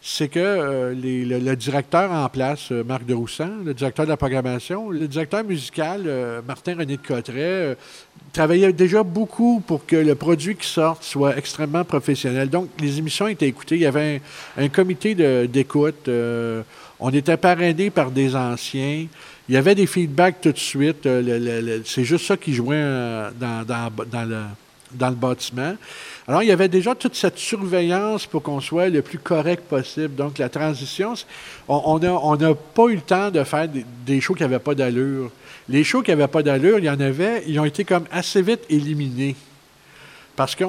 c'est 0.00 0.28
que 0.28 0.38
euh, 0.40 0.94
le, 0.94 1.56
directeur 1.56 2.10
en 2.12 2.28
place, 2.28 2.70
Marc 2.70 3.04
de 3.04 3.14
Roussan, 3.14 3.64
le 3.64 3.74
directeur 3.74 4.06
de 4.06 4.10
la 4.10 4.16
programmation, 4.16 4.90
le 4.90 5.08
directeur 5.08 5.44
musical, 5.44 6.08
Martin-René 6.46 6.96
de 6.96 7.06
Cotteret, 7.06 7.76
travaillait 8.32 8.72
déjà 8.72 9.02
beaucoup 9.02 9.60
pour 9.66 9.84
que 9.84 9.96
le 9.96 10.14
produit 10.14 10.56
qui 10.56 10.66
sorte 10.66 11.02
soit 11.02 11.36
extrêmement 11.36 11.84
professionnel. 11.84 12.48
Donc, 12.48 12.68
les 12.80 12.98
émissions 12.98 13.26
étaient 13.26 13.48
écoutées. 13.48 13.74
Il 13.74 13.82
y 13.82 13.86
avait 13.86 14.20
un, 14.56 14.68
comité 14.68 15.14
d'écoute. 15.46 16.08
on 17.00 17.10
était 17.10 17.36
parrainé 17.36 17.90
par 17.90 18.10
des 18.10 18.34
anciens. 18.34 19.06
Il 19.48 19.54
y 19.54 19.58
avait 19.58 19.74
des 19.74 19.86
feedbacks 19.86 20.40
tout 20.40 20.52
de 20.52 20.58
suite. 20.58 21.06
Euh, 21.06 21.80
c'est 21.84 22.04
juste 22.04 22.26
ça 22.26 22.36
qui 22.36 22.54
jouait 22.54 22.76
euh, 22.76 23.30
dans, 23.38 24.28
le, 24.28 25.14
bâtiment. 25.14 25.74
Alors, 26.28 26.42
il 26.42 26.48
y 26.48 26.52
avait 26.52 26.68
déjà 26.68 26.94
toute 26.94 27.16
cette 27.16 27.38
surveillance 27.38 28.26
pour 28.26 28.42
qu'on 28.42 28.60
soit 28.60 28.88
le 28.88 29.02
plus 29.02 29.18
correct 29.18 29.64
possible. 29.68 30.14
Donc, 30.14 30.38
la 30.38 30.48
transition, 30.48 31.14
on 31.68 31.98
n'a 31.98 32.54
pas 32.54 32.86
eu 32.86 32.94
le 32.94 33.00
temps 33.00 33.30
de 33.30 33.42
faire 33.42 33.68
des, 33.68 33.84
des 34.06 34.20
shows 34.20 34.34
qui 34.34 34.42
n'avaient 34.42 34.58
pas 34.58 34.74
d'allure. 34.74 35.30
Les 35.68 35.82
shows 35.82 36.02
qui 36.02 36.10
n'avaient 36.10 36.28
pas 36.28 36.42
d'allure, 36.42 36.78
il 36.78 36.84
y 36.84 36.90
en 36.90 37.00
avait, 37.00 37.42
ils 37.46 37.58
ont 37.58 37.64
été 37.64 37.84
comme 37.84 38.04
assez 38.12 38.42
vite 38.42 38.60
éliminés. 38.68 39.34
Parce 40.34 40.54
qu'il 40.54 40.66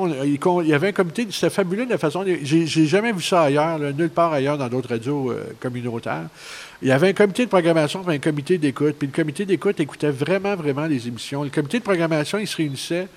y 0.65 0.73
avait 0.73 0.89
un 0.89 0.91
comité, 0.91 1.25
c'était 1.31 1.49
fabuleux 1.49 1.85
de 1.85 1.91
la 1.91 1.97
façon. 1.97 2.25
J'ai 2.43 2.85
jamais 2.85 3.13
vu 3.13 3.21
ça 3.21 3.43
ailleurs, 3.43 3.79
nulle 3.79 4.09
part 4.09 4.33
ailleurs 4.33 4.57
dans 4.57 4.67
d'autres 4.67 4.89
radios 4.89 5.31
euh, 5.31 5.53
communautaires. 5.59 6.27
Il 6.81 6.89
y 6.89 6.91
avait 6.91 7.09
un 7.09 7.13
comité 7.13 7.45
de 7.45 7.49
programmation 7.49 8.05
un 8.05 8.17
comité 8.17 8.57
d'écoute. 8.57 8.95
Puis 8.99 9.07
le 9.07 9.13
comité 9.13 9.45
d'écoute 9.45 9.79
écoutait 9.79 10.11
vraiment, 10.11 10.55
vraiment 10.55 10.85
les 10.85 11.07
émissions. 11.07 11.43
Le 11.43 11.49
comité 11.49 11.79
de 11.79 11.83
programmation, 11.83 12.39
il 12.39 12.47
se 12.47 12.57
réunissait 12.57 13.07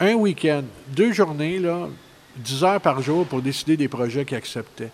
un 0.00 0.14
week-end, 0.14 0.62
deux 0.88 1.12
journées, 1.12 1.60
là, 1.60 1.88
10 2.36 2.64
heures 2.64 2.80
par 2.80 3.00
jour 3.00 3.24
pour 3.24 3.40
décider 3.40 3.76
des 3.76 3.86
projets 3.86 4.24
qu'il 4.24 4.36
acceptait. 4.36 4.90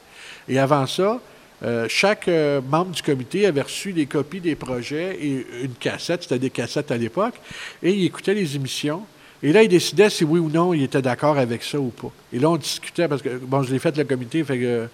Et 0.47 0.59
avant 0.59 0.87
ça, 0.87 1.21
euh, 1.63 1.87
chaque 1.89 2.29
euh, 2.29 2.61
membre 2.61 2.93
du 2.93 3.03
comité 3.03 3.47
avait 3.47 3.63
reçu 3.63 3.93
des 3.93 4.07
copies 4.07 4.41
des 4.41 4.55
projets 4.55 5.19
et 5.21 5.47
une 5.63 5.75
cassette, 5.75 6.25
c'était 6.25 6.39
des 6.39 6.51
cassettes 6.51 6.91
à 6.91 6.97
l'époque, 6.97 7.35
et 7.83 7.93
il 7.93 8.05
écoutait 8.05 8.35
les 8.35 8.57
émissions. 8.57 9.03
Et 9.43 9.53
là, 9.53 9.63
il 9.63 9.69
décidait 9.69 10.11
si 10.11 10.25
oui 10.25 10.41
ou 10.41 10.51
non 10.51 10.75
il 10.75 10.83
était 10.83 11.03
d'accord 11.03 11.39
avec 11.39 11.63
ça 11.63 11.79
ou 11.79 11.89
pas. 11.91 12.11
Et 12.33 12.39
là, 12.39 12.51
on 12.51 12.57
discutait, 12.57 13.09
parce 13.09 13.23
que, 13.23 13.37
bon, 13.39 13.63
je 13.63 13.73
l'ai 13.73 13.79
fait 13.79 13.97
le 13.97 14.05
comité, 14.05 14.43
fait 14.43 14.59
que 14.59 14.89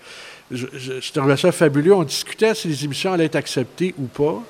je, 0.51 1.13
trouvais 1.13 1.37
ça 1.37 1.53
fabuleux. 1.53 1.95
On 1.95 2.05
discutait 2.05 2.55
si 2.55 2.69
les 2.69 2.85
émissions 2.85 3.13
allaient 3.13 3.25
être 3.25 3.37
acceptées 3.37 3.95
ou 3.99 4.05
pas. 4.05 4.43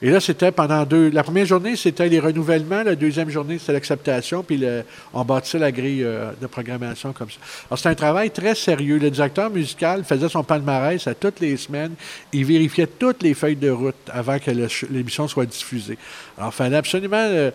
Et 0.00 0.10
là, 0.10 0.20
c'était 0.20 0.52
pendant 0.52 0.84
deux. 0.84 1.10
La 1.10 1.24
première 1.24 1.44
journée, 1.44 1.74
c'était 1.74 2.08
les 2.08 2.20
renouvellements. 2.20 2.84
La 2.84 2.94
deuxième 2.94 3.30
journée, 3.30 3.58
c'était 3.58 3.72
l'acceptation. 3.72 4.44
Puis 4.44 4.64
on 5.12 5.24
bâtissait 5.24 5.58
la 5.58 5.72
grille 5.72 6.04
euh, 6.04 6.30
de 6.40 6.46
programmation 6.46 7.12
comme 7.12 7.28
ça. 7.30 7.38
Alors, 7.68 7.78
c'était 7.78 7.90
un 7.90 7.94
travail 7.96 8.30
très 8.30 8.54
sérieux. 8.54 8.98
Le 8.98 9.10
directeur 9.10 9.50
musical 9.50 10.04
faisait 10.04 10.28
son 10.28 10.44
palmarès 10.44 11.04
à 11.08 11.14
toutes 11.14 11.40
les 11.40 11.56
semaines. 11.56 11.94
Il 12.32 12.44
vérifiait 12.44 12.86
toutes 12.86 13.24
les 13.24 13.34
feuilles 13.34 13.56
de 13.56 13.70
route 13.70 13.96
avant 14.12 14.38
que 14.38 14.52
l'émission 14.88 15.26
soit 15.26 15.46
diffusée. 15.46 15.98
Alors, 16.36 16.50
il 16.52 16.56
fallait 16.56 16.76
absolument 16.76 17.16
euh, 17.16 17.50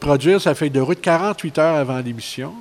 produire 0.00 0.40
sa 0.40 0.54
feuille 0.54 0.70
de 0.70 0.80
route 0.80 1.00
48 1.00 1.58
heures 1.58 1.76
avant 1.76 1.98
l'émission. 1.98 2.52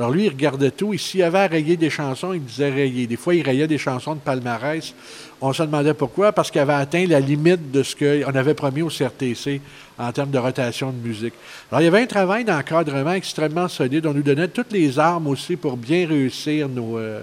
Alors 0.00 0.12
lui, 0.12 0.24
il 0.24 0.28
regardait 0.30 0.70
tout. 0.70 0.94
Et 0.94 0.98
s'il 0.98 1.22
avait 1.22 1.38
à 1.38 1.48
des 1.48 1.90
chansons, 1.90 2.32
il 2.32 2.42
disait 2.42 2.70
rayer. 2.70 3.06
Des 3.06 3.18
fois, 3.18 3.34
il 3.34 3.42
rayait 3.42 3.66
des 3.66 3.76
chansons 3.76 4.14
de 4.14 4.20
palmarès. 4.20 4.94
On 5.42 5.52
se 5.52 5.62
demandait 5.62 5.92
pourquoi. 5.92 6.32
Parce 6.32 6.50
qu'il 6.50 6.62
avait 6.62 6.72
atteint 6.72 7.04
la 7.06 7.20
limite 7.20 7.70
de 7.70 7.82
ce 7.82 7.94
qu'on 7.94 8.34
avait 8.34 8.54
promis 8.54 8.80
au 8.80 8.88
CRTC 8.88 9.60
en 9.98 10.10
termes 10.10 10.30
de 10.30 10.38
rotation 10.38 10.90
de 10.90 11.06
musique. 11.06 11.34
Alors, 11.70 11.82
il 11.82 11.84
y 11.84 11.88
avait 11.88 12.00
un 12.00 12.06
travail 12.06 12.44
d'encadrement 12.46 13.12
extrêmement 13.12 13.68
solide. 13.68 14.06
On 14.06 14.14
nous 14.14 14.22
donnait 14.22 14.48
toutes 14.48 14.72
les 14.72 14.98
armes 14.98 15.26
aussi 15.26 15.56
pour 15.56 15.76
bien 15.76 16.08
réussir 16.08 16.66
nos, 16.70 16.96
euh, 16.96 17.22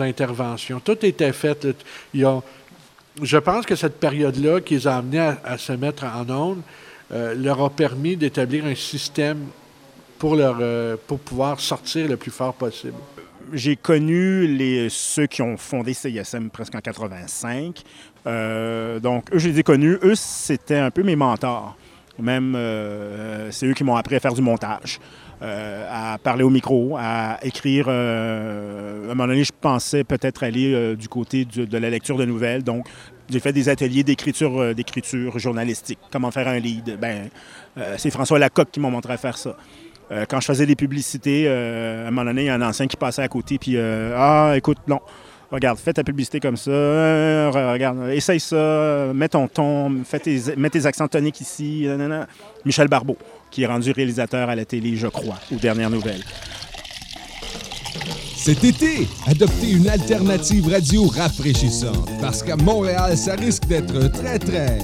interventions. 0.00 0.80
Tout 0.80 1.06
était 1.06 1.32
fait. 1.32 1.68
je 2.12 3.36
pense 3.38 3.64
que 3.64 3.76
cette 3.76 3.98
période-là 3.98 4.60
qui 4.60 4.74
les 4.74 4.86
a 4.86 4.98
amenés 4.98 5.20
à, 5.20 5.38
à 5.42 5.56
se 5.56 5.72
mettre 5.72 6.04
en 6.04 6.28
onde 6.28 6.60
euh, 7.10 7.34
leur 7.34 7.62
a 7.62 7.70
permis 7.70 8.16
d'établir 8.16 8.66
un 8.66 8.74
système 8.74 9.46
pour, 10.18 10.36
leur, 10.36 10.58
euh, 10.60 10.96
pour 11.06 11.18
pouvoir 11.18 11.58
sortir 11.60 12.08
le 12.08 12.16
plus 12.16 12.30
fort 12.30 12.54
possible. 12.54 12.96
J'ai 13.52 13.76
connu 13.76 14.46
les, 14.46 14.88
ceux 14.90 15.26
qui 15.26 15.40
ont 15.40 15.56
fondé 15.56 15.94
CISM 15.94 16.50
presque 16.50 16.74
en 16.74 16.80
85. 16.80 17.82
Euh, 18.26 19.00
donc, 19.00 19.32
eux, 19.32 19.38
je 19.38 19.48
les 19.48 19.60
ai 19.60 19.62
connus. 19.62 19.96
Eux, 20.02 20.14
c'était 20.14 20.76
un 20.76 20.90
peu 20.90 21.02
mes 21.02 21.16
mentors. 21.16 21.76
Même, 22.18 22.58
c'est 23.52 23.64
eux 23.66 23.74
qui 23.74 23.84
m'ont 23.84 23.94
appris 23.94 24.16
à 24.16 24.20
faire 24.20 24.34
du 24.34 24.42
montage, 24.42 24.98
à 25.40 26.18
parler 26.20 26.42
au 26.42 26.50
micro, 26.50 26.96
à 26.98 27.38
écrire. 27.44 27.88
à 27.88 27.92
un 27.92 29.14
moment 29.14 29.28
donné, 29.28 29.44
je 29.44 29.52
pensais 29.58 30.02
peut-être 30.02 30.42
aller 30.42 30.96
du 30.96 31.08
côté 31.08 31.44
de 31.44 31.78
la 31.78 31.88
lecture 31.88 32.16
de 32.16 32.24
nouvelles. 32.24 32.64
Donc, 32.64 32.88
j'ai 33.30 33.40
fait 33.40 33.52
des 33.52 33.68
ateliers 33.68 34.02
d'écriture, 34.04 34.60
euh, 34.60 34.74
d'écriture 34.74 35.38
journalistique. 35.38 35.98
Comment 36.10 36.30
faire 36.30 36.48
un 36.48 36.58
lead? 36.58 36.98
Ben, 37.00 37.28
euh, 37.76 37.94
c'est 37.98 38.10
François 38.10 38.38
Lacocque 38.38 38.70
qui 38.70 38.80
m'a 38.80 38.90
montré 38.90 39.12
à 39.12 39.16
faire 39.16 39.36
ça. 39.36 39.56
Euh, 40.10 40.24
quand 40.28 40.40
je 40.40 40.46
faisais 40.46 40.64
des 40.66 40.76
publicités, 40.76 41.46
à 41.48 42.06
un 42.08 42.10
moment 42.10 42.24
donné, 42.24 42.42
il 42.42 42.46
y 42.46 42.48
a 42.50 42.54
un 42.54 42.62
ancien 42.62 42.86
qui 42.86 42.96
passait 42.96 43.22
à 43.22 43.28
côté, 43.28 43.58
puis 43.58 43.76
Ah, 43.78 44.54
écoute, 44.56 44.78
non, 44.86 45.00
regarde, 45.50 45.78
fais 45.78 45.92
ta 45.92 46.02
publicité 46.02 46.40
comme 46.40 46.56
ça, 46.56 46.70
re- 46.70 47.72
regarde, 47.72 48.08
essaye 48.10 48.40
ça, 48.40 49.12
mets 49.14 49.28
ton 49.28 49.48
ton, 49.48 50.02
fais 50.04 50.18
tes, 50.18 50.40
mets 50.56 50.70
tes 50.70 50.86
accents 50.86 51.08
toniques 51.08 51.40
ici. 51.42 51.86
Michel 52.64 52.88
Barbeau, 52.88 53.18
qui 53.50 53.64
est 53.64 53.66
rendu 53.66 53.92
réalisateur 53.92 54.48
à 54.48 54.54
la 54.56 54.64
télé, 54.64 54.96
je 54.96 55.08
crois, 55.08 55.36
aux 55.52 55.56
dernières 55.56 55.90
nouvelles. 55.90 56.24
Cet 58.38 58.62
été, 58.62 59.08
adoptez 59.26 59.72
une 59.72 59.88
alternative 59.88 60.68
radio 60.68 61.08
rafraîchissante 61.08 62.08
parce 62.20 62.42
qu'à 62.42 62.56
Montréal, 62.56 63.16
ça 63.18 63.34
risque 63.34 63.66
d'être 63.66 64.12
très 64.12 64.38
très 64.38 64.78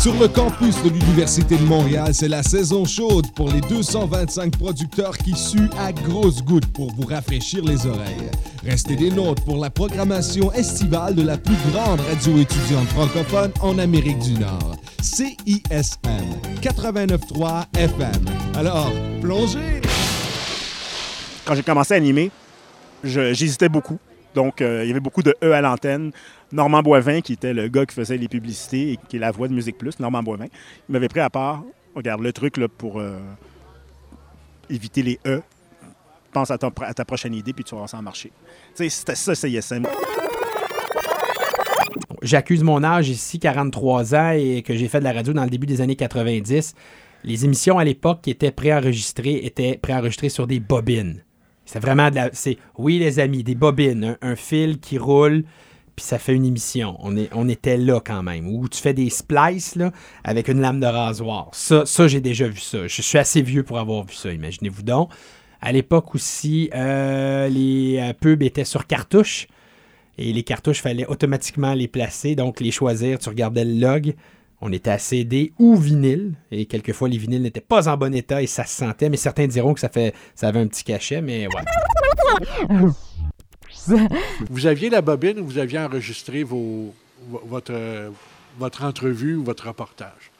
Sur 0.00 0.14
le 0.14 0.28
campus 0.28 0.74
de 0.82 0.88
l'Université 0.88 1.56
de 1.56 1.64
Montréal, 1.64 2.14
c'est 2.14 2.28
la 2.28 2.42
saison 2.42 2.86
chaude 2.86 3.30
pour 3.34 3.50
les 3.50 3.60
225 3.60 4.56
producteurs 4.56 5.16
qui 5.18 5.36
suent 5.36 5.70
à 5.78 5.92
grosses 5.92 6.42
gouttes 6.42 6.66
pour 6.72 6.90
vous 6.94 7.06
rafraîchir 7.06 7.62
les 7.62 7.86
oreilles. 7.86 8.30
Restez 8.64 8.96
des 8.96 9.10
nôtres 9.10 9.44
pour 9.44 9.58
la 9.58 9.68
programmation 9.68 10.50
estivale 10.52 11.14
de 11.14 11.22
la 11.22 11.36
plus 11.36 11.56
grande 11.70 12.00
radio 12.00 12.38
étudiante 12.38 12.88
francophone 12.88 13.52
en 13.60 13.78
Amérique 13.78 14.20
du 14.20 14.38
Nord. 14.38 14.74
CISM 15.02 16.08
89.3 16.62 17.64
FM. 17.78 18.24
Alors, 18.56 18.90
plongez! 19.20 19.82
Quand 21.44 21.54
j'ai 21.54 21.62
commencé 21.62 21.92
à 21.92 21.98
animer, 21.98 22.30
j'hésitais 23.04 23.68
beaucoup. 23.68 23.98
Donc, 24.34 24.60
euh, 24.60 24.84
il 24.84 24.88
y 24.88 24.90
avait 24.90 25.00
beaucoup 25.00 25.22
de 25.22 25.34
E 25.42 25.52
à 25.52 25.60
l'antenne. 25.60 26.10
Normand 26.52 26.82
Boivin, 26.82 27.20
qui 27.20 27.34
était 27.34 27.54
le 27.54 27.68
gars 27.68 27.86
qui 27.86 27.94
faisait 27.94 28.16
les 28.16 28.28
publicités 28.28 28.92
et 28.92 28.98
qui 29.08 29.16
est 29.16 29.20
la 29.20 29.30
voix 29.30 29.48
de 29.48 29.54
Musique 29.54 29.78
Plus, 29.78 29.98
Normand 30.00 30.22
Boivin, 30.22 30.46
il 30.88 30.92
m'avait 30.92 31.08
pris 31.08 31.20
à 31.20 31.30
part. 31.30 31.62
Regarde, 31.94 32.20
le 32.22 32.32
truc 32.32 32.56
là, 32.56 32.68
pour 32.68 32.98
euh, 32.98 33.18
éviter 34.68 35.02
les 35.02 35.20
E, 35.26 35.40
pense 36.32 36.50
à, 36.50 36.58
ta 36.58 37.04
prochaine 37.04 37.34
idée, 37.34 37.52
puis 37.52 37.64
tu 37.64 37.70
vas 37.70 37.78
voir 37.78 37.88
ça 37.88 37.98
en 37.98 38.02
marcher. 38.02 38.32
C'était 38.74 39.14
ça, 39.14 39.34
CISM. 39.34 39.86
J'accuse 42.22 42.62
mon 42.62 42.82
âge 42.82 43.08
ici, 43.08 43.38
43 43.38 44.14
ans, 44.14 44.30
et 44.32 44.62
que 44.62 44.74
j'ai 44.74 44.88
fait 44.88 44.98
de 44.98 45.04
la 45.04 45.12
radio 45.12 45.32
dans 45.32 45.44
le 45.44 45.50
début 45.50 45.66
des 45.66 45.80
années 45.80 45.96
90. 45.96 46.74
Les 47.22 47.44
émissions 47.44 47.78
à 47.78 47.84
l'époque 47.84 48.22
qui 48.22 48.30
étaient 48.30 48.50
préenregistrées 48.50 49.44
étaient 49.44 49.78
préenregistrées 49.78 50.28
sur 50.28 50.46
des 50.46 50.60
bobines. 50.60 51.22
C'est 51.64 51.80
vraiment 51.80 52.10
de 52.10 52.16
la. 52.16 52.30
C'est, 52.32 52.58
oui, 52.78 52.98
les 52.98 53.18
amis, 53.18 53.42
des 53.42 53.54
bobines, 53.54 54.16
un, 54.20 54.36
fil 54.36 54.78
qui 54.78 54.98
roule, 54.98 55.44
puis 55.96 56.04
ça 56.04 56.18
fait 56.18 56.34
une 56.34 56.44
émission. 56.44 56.96
On, 57.00 57.48
était 57.48 57.76
là 57.76 58.00
quand 58.04 58.22
même. 58.22 58.46
Ou 58.48 58.68
tu 58.68 58.80
fais 58.80 58.94
des 58.94 59.10
splices 59.10 59.78
avec 60.24 60.48
une 60.48 60.60
lame 60.60 60.80
de 60.80 60.86
rasoir. 60.86 61.50
Ça, 61.52 61.84
j'ai 62.06 62.20
déjà 62.20 62.48
vu 62.48 62.60
ça. 62.60 62.86
Je 62.86 63.02
suis 63.02 63.18
assez 63.18 63.42
vieux 63.42 63.62
pour 63.62 63.78
avoir 63.78 64.04
vu 64.04 64.14
ça, 64.14 64.32
imaginez-vous 64.32 64.82
donc. 64.82 65.10
À 65.60 65.72
l'époque 65.72 66.14
aussi, 66.14 66.68
euh, 66.74 67.48
les 67.48 67.98
euh, 67.98 68.12
pubs 68.12 68.42
étaient 68.42 68.66
sur 68.66 68.86
cartouche. 68.86 69.46
Et 70.18 70.32
les 70.32 70.42
cartouches, 70.42 70.82
fallait 70.82 71.06
automatiquement 71.06 71.72
les 71.74 71.88
placer, 71.88 72.36
donc 72.36 72.60
les 72.60 72.70
choisir. 72.70 73.18
Tu 73.18 73.28
regardais 73.30 73.64
le 73.64 73.80
log. 73.80 74.14
On 74.66 74.72
était 74.72 74.90
à 74.90 74.98
CD 74.98 75.52
ou 75.58 75.76
vinyle. 75.76 76.32
Et 76.50 76.64
quelquefois, 76.64 77.06
les 77.10 77.18
vinyles 77.18 77.42
n'étaient 77.42 77.60
pas 77.60 77.86
en 77.86 77.98
bon 77.98 78.14
état 78.14 78.40
et 78.40 78.46
ça 78.46 78.64
se 78.64 78.74
sentait. 78.74 79.10
Mais 79.10 79.18
certains 79.18 79.46
diront 79.46 79.74
que 79.74 79.80
ça, 79.80 79.90
fait, 79.90 80.14
ça 80.34 80.48
avait 80.48 80.60
un 80.60 80.66
petit 80.66 80.84
cachet, 80.84 81.20
mais 81.20 81.46
ouais. 81.46 82.90
Vous 84.48 84.66
aviez 84.66 84.88
la 84.88 85.02
bobine 85.02 85.38
où 85.38 85.44
vous 85.44 85.58
aviez 85.58 85.78
enregistré 85.78 86.44
votre, 86.44 87.74
entrevue 88.80 89.36
ou 89.36 89.44
votre 89.44 89.68
reportage? 89.68 90.30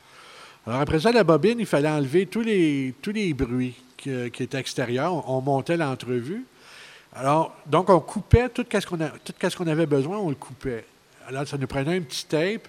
Alors 0.66 0.80
après 0.80 1.00
ça, 1.00 1.12
la 1.12 1.22
bobine, 1.22 1.60
il 1.60 1.66
fallait 1.66 1.90
enlever 1.90 2.24
tous 2.24 2.40
les, 2.40 2.94
tous 3.02 3.12
les 3.12 3.34
bruits 3.34 3.74
qui, 3.98 4.10
étaient 4.10 4.58
extérieurs. 4.58 5.12
On, 5.12 5.36
on 5.36 5.40
montait 5.42 5.76
l'entrevue. 5.76 6.46
Alors, 7.14 7.54
donc, 7.66 7.90
on 7.90 8.00
coupait 8.00 8.48
tout 8.48 8.64
ce 8.72 8.86
qu'on 8.86 9.02
a- 9.02 9.10
tout 9.10 9.34
ce 9.38 9.54
qu'on 9.54 9.66
avait 9.66 9.84
besoin, 9.84 10.16
on 10.16 10.30
le 10.30 10.34
coupait. 10.34 10.86
Alors, 11.28 11.46
ça 11.46 11.58
nous 11.58 11.66
prenait 11.66 11.98
un 11.98 12.00
petit 12.00 12.24
tape, 12.24 12.66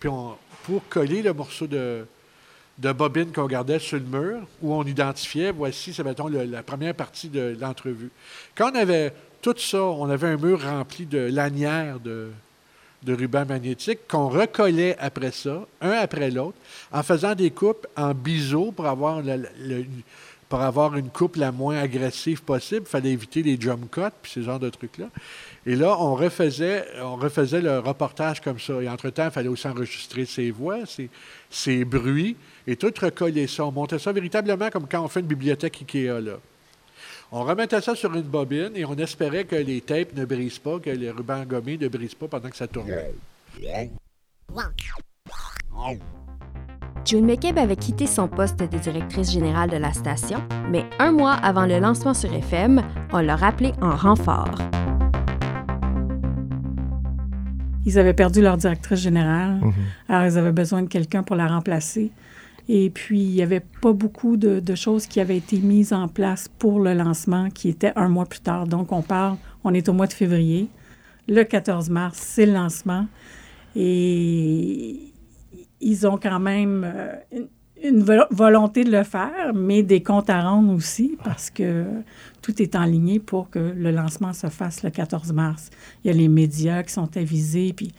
puis 0.00 0.08
on, 0.08 0.36
pour 0.66 0.82
coller 0.88 1.22
le 1.22 1.32
morceau 1.32 1.68
de, 1.68 2.04
bobine 2.76 3.30
qu'on 3.32 3.46
gardait 3.46 3.78
sur 3.78 3.98
le 3.98 4.04
mur, 4.04 4.40
où 4.60 4.74
on 4.74 4.82
identifiait, 4.82 5.52
voici, 5.52 5.94
c'est 5.94 6.02
mettons 6.02 6.26
la 6.26 6.62
première 6.64 6.94
partie 6.94 7.28
de 7.28 7.56
l'entrevue. 7.60 8.10
Quand 8.56 8.72
on 8.72 8.74
avait 8.74 9.12
tout 9.40 9.54
ça, 9.56 9.80
on 9.80 10.10
avait 10.10 10.26
un 10.26 10.36
mur 10.36 10.60
rempli 10.60 11.06
de 11.06 11.18
lanières 11.18 12.00
de, 12.00 12.30
de 13.04 13.14
ruban 13.14 13.46
magnétique 13.46 14.00
qu'on 14.08 14.28
recollait 14.28 14.96
après 14.98 15.30
ça, 15.30 15.64
un 15.80 15.92
après 15.92 16.32
l'autre, 16.32 16.58
en 16.90 17.04
faisant 17.04 17.36
des 17.36 17.52
coupes 17.52 17.86
en 17.96 18.12
biseau 18.12 18.72
pour 18.72 18.86
avoir 18.86 19.20
une 20.96 21.10
coupe 21.10 21.36
la 21.36 21.52
moins 21.52 21.78
agressive 21.78 22.42
possible. 22.42 22.82
Il 22.86 22.90
fallait 22.90 23.12
éviter 23.12 23.44
les 23.44 23.56
jump 23.60 23.88
cuts 23.88 24.00
puis 24.20 24.32
ce 24.32 24.42
genre 24.42 24.58
de 24.58 24.68
trucs-là. 24.68 25.06
Et 25.68 25.74
là, 25.74 25.96
on 25.98 26.14
refaisait, 26.14 26.86
on 27.02 27.16
refaisait 27.16 27.60
le 27.60 27.80
reportage 27.80 28.40
comme 28.40 28.60
ça. 28.60 28.80
Et 28.80 28.88
entre-temps, 28.88 29.24
il 29.24 29.30
fallait 29.32 29.48
aussi 29.48 29.66
enregistrer 29.66 30.24
ses 30.24 30.52
voix, 30.52 30.78
ses, 31.50 31.84
bruits, 31.84 32.36
et 32.68 32.76
tout 32.76 32.92
recoller 33.00 33.48
ça. 33.48 33.64
On 33.64 33.72
montait 33.72 33.98
ça 33.98 34.12
véritablement 34.12 34.70
comme 34.70 34.86
quand 34.88 35.04
on 35.04 35.08
fait 35.08 35.20
une 35.20 35.26
bibliothèque 35.26 35.82
IKEA. 35.82 36.20
Là. 36.20 36.38
On 37.32 37.42
remettait 37.42 37.80
ça 37.80 37.96
sur 37.96 38.14
une 38.14 38.22
bobine 38.22 38.70
et 38.76 38.84
on 38.84 38.94
espérait 38.94 39.44
que 39.44 39.56
les 39.56 39.80
tapes 39.80 40.14
ne 40.14 40.24
brisent 40.24 40.60
pas, 40.60 40.78
que 40.78 40.90
les 40.90 41.10
rubans 41.10 41.44
gommés 41.44 41.76
ne 41.76 41.88
brisent 41.88 42.14
pas 42.14 42.28
pendant 42.28 42.48
que 42.48 42.56
ça 42.56 42.68
tournait. 42.68 43.10
June 47.04 47.26
McCabe 47.26 47.58
avait 47.58 47.76
quitté 47.76 48.06
son 48.06 48.28
poste 48.28 48.60
de 48.60 48.78
directrice 48.78 49.32
générale 49.32 49.70
de 49.70 49.76
la 49.76 49.92
station, 49.92 50.38
mais 50.70 50.84
un 51.00 51.10
mois 51.10 51.34
avant 51.34 51.66
le 51.66 51.80
lancement 51.80 52.14
sur 52.14 52.32
FM, 52.32 52.82
on 53.12 53.18
l'a 53.18 53.36
rappelé 53.36 53.72
en 53.80 53.96
renfort. 53.96 54.58
Ils 57.86 57.98
avaient 57.98 58.14
perdu 58.14 58.42
leur 58.42 58.58
directrice 58.58 59.00
générale. 59.00 59.60
Mhm. 59.62 59.72
Alors, 60.08 60.26
ils 60.30 60.38
avaient 60.38 60.52
besoin 60.52 60.82
de 60.82 60.88
quelqu'un 60.88 61.22
pour 61.22 61.36
la 61.36 61.46
remplacer. 61.46 62.10
Et 62.68 62.90
puis, 62.90 63.20
il 63.20 63.30
n'y 63.30 63.42
avait 63.42 63.64
pas 63.80 63.92
beaucoup 63.92 64.36
de, 64.36 64.60
de 64.60 64.74
choses 64.74 65.06
qui 65.06 65.20
avaient 65.20 65.36
été 65.36 65.58
mises 65.58 65.92
en 65.92 66.08
place 66.08 66.48
pour 66.58 66.80
le 66.80 66.92
lancement, 66.94 67.48
qui 67.48 67.68
était 67.68 67.92
un 67.96 68.08
mois 68.08 68.26
plus 68.26 68.40
tard. 68.40 68.66
Donc, 68.66 68.92
on 68.92 69.02
parle, 69.02 69.36
on 69.64 69.72
est 69.72 69.88
au 69.88 69.92
mois 69.92 70.08
de 70.08 70.12
février. 70.12 70.68
Le 71.28 71.44
14 71.44 71.88
mars, 71.88 72.18
c'est 72.20 72.44
le 72.44 72.52
lancement. 72.52 73.06
Et 73.76 75.12
ils 75.80 76.06
ont 76.06 76.18
quand 76.18 76.40
même 76.40 76.82
euh, 76.84 77.14
une, 77.82 77.96
une 77.96 78.02
vo- 78.02 78.26
volonté 78.30 78.84
de 78.84 78.90
le 78.90 79.02
faire, 79.04 79.52
mais 79.54 79.82
des 79.82 80.02
comptes 80.02 80.30
à 80.30 80.42
rendre 80.42 80.72
aussi, 80.72 81.16
parce 81.24 81.50
que 81.50 81.84
tout 82.42 82.60
est 82.62 82.74
enligné 82.76 83.18
pour 83.18 83.50
que 83.50 83.58
le 83.58 83.90
lancement 83.90 84.32
se 84.32 84.48
fasse 84.48 84.82
le 84.82 84.90
14 84.90 85.32
mars. 85.32 85.70
Il 86.04 86.08
y 86.08 86.10
a 86.10 86.16
les 86.16 86.28
médias 86.28 86.82
qui 86.82 86.92
sont 86.92 87.16
avisés, 87.16 87.72
puis 87.76 87.92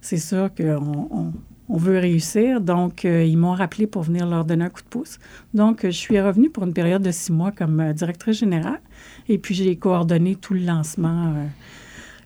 c'est 0.00 0.18
sûr 0.18 0.50
qu'on 0.56 1.32
on, 1.68 1.76
veut 1.76 1.98
réussir. 1.98 2.60
Donc, 2.60 3.04
euh, 3.04 3.22
ils 3.24 3.36
m'ont 3.36 3.52
rappelé 3.54 3.86
pour 3.86 4.02
venir 4.02 4.26
leur 4.26 4.44
donner 4.44 4.64
un 4.66 4.70
coup 4.70 4.80
de 4.82 4.88
pouce. 4.88 5.18
Donc, 5.52 5.80
je 5.84 5.90
suis 5.90 6.18
revenue 6.20 6.48
pour 6.50 6.64
une 6.64 6.72
période 6.72 7.02
de 7.02 7.10
six 7.10 7.30
mois 7.32 7.52
comme 7.52 7.80
euh, 7.80 7.92
directrice 7.92 8.38
générale, 8.38 8.80
et 9.28 9.36
puis 9.38 9.54
j'ai 9.54 9.76
coordonné 9.76 10.36
tout 10.36 10.54
le 10.54 10.60
lancement. 10.60 11.34
euh, 11.36 11.44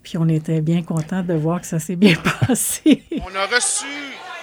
puis 0.02 0.18
on 0.18 0.28
était 0.28 0.60
bien 0.60 0.82
contents 0.82 1.22
de 1.22 1.32
voir 1.34 1.60
que 1.60 1.66
ça 1.66 1.78
s'est 1.78 1.96
bien 1.96 2.14
passé. 2.46 3.02
On 3.12 3.34
a 3.36 3.46
reçu 3.46 3.86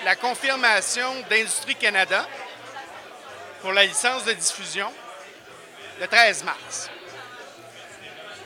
la 0.06 0.16
confirmation 0.16 1.04
d'Industrie 1.30 1.76
Canada 1.76 2.26
pour 3.62 3.72
la 3.74 3.86
licence 3.86 4.26
de 4.26 4.34
diffusion 4.34 4.88
le 6.00 6.08
13 6.08 6.44
mars. 6.44 6.90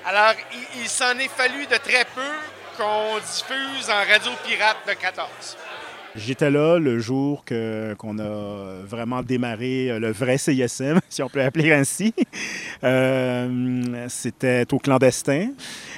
Alors, 0.06 0.34
il, 0.82 0.88
s'en 0.88 1.18
est 1.18 1.30
fallu 1.30 1.66
de 1.66 1.78
très 1.78 2.06
peu 2.14 2.22
qu'on 2.78 3.18
diffuse 3.20 3.90
en 3.90 4.12
radio 4.12 4.32
pirate 4.46 4.78
de 4.88 4.94
14. 4.94 5.58
J'étais 6.16 6.52
là 6.52 6.78
le 6.78 7.00
jour 7.00 7.44
que, 7.46 7.96
qu'on 7.98 8.20
a 8.20 8.84
vraiment 8.86 9.24
démarré 9.24 9.98
le 9.98 10.12
vrai 10.12 10.38
CISM, 10.38 11.00
si 11.10 11.24
on 11.24 11.30
peut 11.30 11.40
l'appeler 11.40 11.72
ainsi. 11.74 12.14
Euh, 12.84 14.06
c'était 14.10 14.66
au 14.74 14.78
clandestin. 14.78 15.52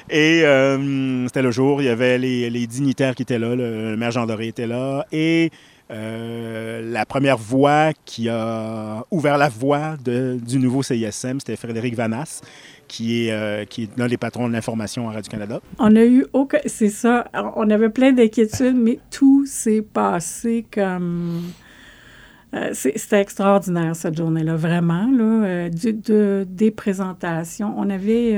Et 0.10 0.43
euh, 0.43 1.25
c'était 1.25 1.41
le 1.41 1.51
jour, 1.51 1.82
il 1.82 1.86
y 1.86 1.89
avait 1.89 2.17
les, 2.17 2.67
dignitaires 2.67 3.15
qui 3.15 3.23
étaient 3.23 3.39
là, 3.39 3.56
le, 3.56 3.91
le 3.91 3.97
maire 3.97 4.12
Jean 4.12 4.25
Doré 4.25 4.47
était 4.47 4.67
là. 4.67 5.06
Et 5.12 5.51
euh, 5.91 6.82
la 6.91 7.06
première 7.06 7.38
voix 7.38 7.91
qui 8.06 8.28
a 8.28 9.06
ouvert 9.12 9.38
la 9.38 9.50
voie 9.50 9.95
du 9.98 10.58
nouveau 10.58 10.82
CISM, 10.82 11.39
c'était 11.39 11.56
Frédéric 11.56 11.95
Vanas, 11.95 12.41
qui 12.88 13.28
est, 13.28 13.32
euh, 13.32 13.65
qui 13.65 13.84
est 13.84 13.98
l'un 13.98 14.08
des 14.08 14.17
patrons 14.17 14.48
de 14.48 14.54
l'information 14.54 15.08
à 15.10 15.13
Radio-Canada. 15.13 15.62
On 15.78 15.95
a 15.95 16.04
eu 16.04 16.26
aucun. 16.34 16.58
C'est 16.65 16.89
ça. 16.89 17.28
On 17.56 17.69
avait 17.69 17.89
plein 17.89 18.12
d'inquiétudes, 18.13 18.76
mais 18.76 19.00
tout 19.12 19.45
s'est 19.45 19.84
passé 19.84 20.65
comme. 20.74 21.43
euh, 22.56 22.69
C'était 22.74 23.21
extraordinaire 23.21 23.95
cette 23.95 24.17
journée-là, 24.17 24.56
vraiment. 24.56 25.08
Là, 25.12 25.69
des 25.69 26.71
présentations. 26.71 27.74
On 27.78 27.89
avait. 27.91 28.32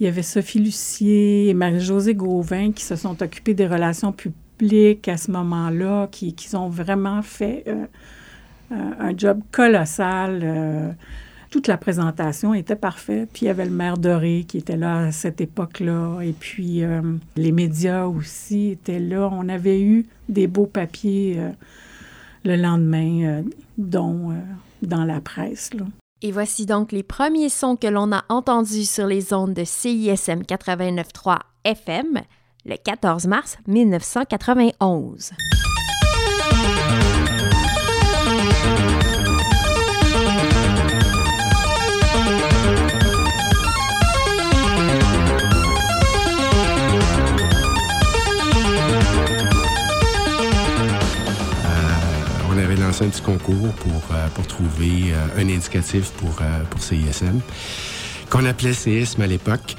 il 0.00 0.06
y 0.06 0.08
avait 0.08 0.22
Sophie 0.22 0.58
Lucier 0.60 1.48
et 1.48 1.54
Marie-Josée 1.54 2.14
Gauvin 2.14 2.72
qui 2.72 2.84
se 2.84 2.96
sont 2.96 3.22
occupées 3.22 3.54
des 3.54 3.66
relations 3.66 4.12
publiques 4.12 4.40
à 5.06 5.16
ce 5.16 5.30
moment-là, 5.30 6.08
qui, 6.10 6.34
qui 6.34 6.54
ont 6.56 6.68
vraiment 6.68 7.22
fait 7.22 7.64
euh, 7.66 7.86
euh, 8.72 8.90
un 8.98 9.16
job 9.16 9.40
colossal. 9.52 10.40
euh, 10.42 10.92
toute 11.50 11.68
la 11.68 11.78
présentation 11.78 12.52
était 12.54 12.76
parfaite. 12.76 13.30
Puis 13.32 13.46
il 13.46 13.46
y 13.46 13.50
avait 13.50 13.64
le 13.64 13.70
maire 13.70 13.96
Doré 13.96 14.44
qui 14.46 14.58
était 14.58 14.76
là 14.76 15.06
à 15.06 15.12
cette 15.12 15.40
époque-là. 15.40 16.20
Et 16.20 16.32
puis 16.32 16.82
les 17.36 17.52
médias 17.52 18.06
aussi 18.06 18.70
étaient 18.70 18.98
là. 18.98 19.30
On 19.32 19.48
avait 19.48 19.80
eu 19.80 20.06
des 20.28 20.48
beaux 20.48 20.66
papiers 20.66 21.40
le 22.44 22.56
lendemain, 22.56 23.42
dont 23.78 24.34
dans 24.82 25.04
la 25.04 25.20
presse. 25.20 25.70
Et 26.20 26.32
voici 26.32 26.66
donc 26.66 26.92
les 26.92 27.02
premiers 27.02 27.48
sons 27.48 27.76
que 27.76 27.86
l'on 27.86 28.12
a 28.12 28.24
entendus 28.28 28.84
sur 28.84 29.06
les 29.06 29.32
ondes 29.32 29.54
de 29.54 29.64
CISM 29.64 30.42
89.3 30.42 31.38
FM 31.64 32.20
le 32.66 32.76
14 32.76 33.26
mars 33.26 33.58
1991. 33.66 35.32
on 52.48 52.58
avait 52.58 52.76
lancé 52.76 53.04
un 53.04 53.08
petit 53.08 53.20
concours 53.20 53.72
pour, 53.74 53.92
euh, 54.12 54.28
pour 54.34 54.46
trouver 54.46 55.12
euh, 55.12 55.42
un 55.42 55.48
indicatif 55.48 56.10
pour, 56.12 56.38
euh, 56.40 56.62
pour 56.70 56.80
CISM, 56.80 57.40
qu'on 58.30 58.44
appelait 58.46 58.72
CISM 58.72 59.20
à 59.20 59.26
l'époque. 59.26 59.76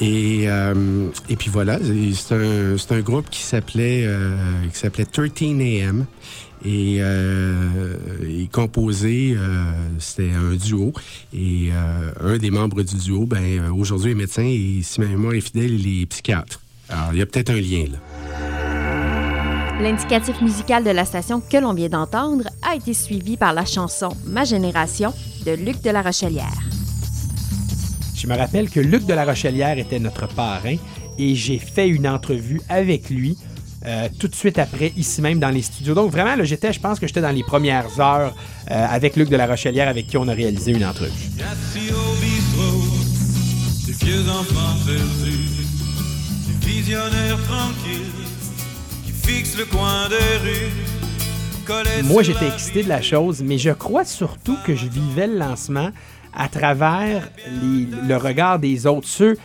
Et, 0.00 0.44
euh, 0.46 1.08
et 1.28 1.36
puis 1.36 1.50
voilà, 1.50 1.78
c'est 2.14 2.34
un, 2.34 2.76
un 2.96 3.00
groupe 3.00 3.28
qui 3.30 3.42
s'appelait 3.42 4.04
euh, 4.06 4.36
qui 4.72 4.78
s'appelait 4.78 5.04
13 5.04 5.32
AM. 5.40 6.06
Et 6.64 6.98
euh, 7.00 7.94
composé, 8.52 9.36
euh, 9.36 9.70
c'était 9.98 10.32
un 10.32 10.56
duo. 10.56 10.92
Et 11.32 11.70
euh, 11.72 12.10
un 12.20 12.38
des 12.38 12.50
membres 12.50 12.82
du 12.82 12.96
duo, 12.96 13.26
ben, 13.26 13.70
aujourd'hui 13.70 14.12
est 14.12 14.16
médecin 14.16 14.42
et 14.42 14.80
si 14.82 15.00
ma 15.00 15.06
mémoire 15.06 15.34
est 15.34 15.40
fidèle, 15.40 15.72
il 15.72 16.02
est 16.02 16.06
psychiatre. 16.06 16.60
Alors, 16.88 17.10
il 17.12 17.18
y 17.18 17.22
a 17.22 17.26
peut-être 17.26 17.50
un 17.50 17.60
lien 17.60 17.84
là. 17.92 17.98
L'indicatif 19.80 20.40
musical 20.40 20.82
de 20.82 20.90
la 20.90 21.04
station 21.04 21.40
que 21.40 21.56
l'on 21.56 21.72
vient 21.72 21.88
d'entendre 21.88 22.48
a 22.68 22.74
été 22.74 22.94
suivi 22.94 23.36
par 23.36 23.52
la 23.52 23.64
chanson 23.64 24.08
Ma 24.26 24.42
génération 24.42 25.12
de 25.46 25.52
Luc 25.52 25.80
de 25.82 25.90
la 25.90 26.02
Rochelière. 26.02 26.58
Je 28.18 28.26
me 28.26 28.36
rappelle 28.36 28.68
que 28.68 28.80
Luc 28.80 29.06
de 29.06 29.14
la 29.14 29.24
Rochelière 29.24 29.78
était 29.78 30.00
notre 30.00 30.26
parrain 30.26 30.74
et 31.18 31.34
j'ai 31.36 31.58
fait 31.58 31.86
une 31.86 32.08
entrevue 32.08 32.60
avec 32.68 33.10
lui 33.10 33.38
euh, 33.86 34.08
tout 34.18 34.26
de 34.26 34.34
suite 34.34 34.58
après, 34.58 34.92
ici 34.96 35.22
même 35.22 35.38
dans 35.38 35.50
les 35.50 35.62
studios. 35.62 35.94
Donc 35.94 36.10
vraiment, 36.10 36.34
là, 36.34 36.42
j'étais, 36.42 36.72
je 36.72 36.80
pense 36.80 36.98
que 36.98 37.06
j'étais 37.06 37.20
dans 37.20 37.30
les 37.30 37.44
premières 37.44 38.00
heures 38.00 38.34
euh, 38.72 38.86
avec 38.90 39.14
Luc 39.14 39.28
de 39.28 39.36
la 39.36 39.46
Rochelière 39.46 39.86
avec 39.86 40.08
qui 40.08 40.16
on 40.16 40.26
a 40.26 40.34
réalisé 40.34 40.72
une 40.72 40.84
entrevue. 40.84 41.12
Moi, 52.02 52.22
j'étais 52.24 52.48
excité 52.48 52.82
de 52.82 52.88
la 52.88 53.00
chose, 53.00 53.42
mais 53.44 53.58
je 53.58 53.70
crois 53.70 54.04
surtout 54.04 54.56
que 54.66 54.74
je 54.74 54.86
vivais 54.86 55.28
le 55.28 55.38
lancement 55.38 55.90
à 56.38 56.48
travers 56.48 57.28
les- 57.62 57.86
le 58.06 58.16
regard 58.16 58.58
des 58.58 58.86
autres, 58.86 59.08
ceux, 59.08 59.36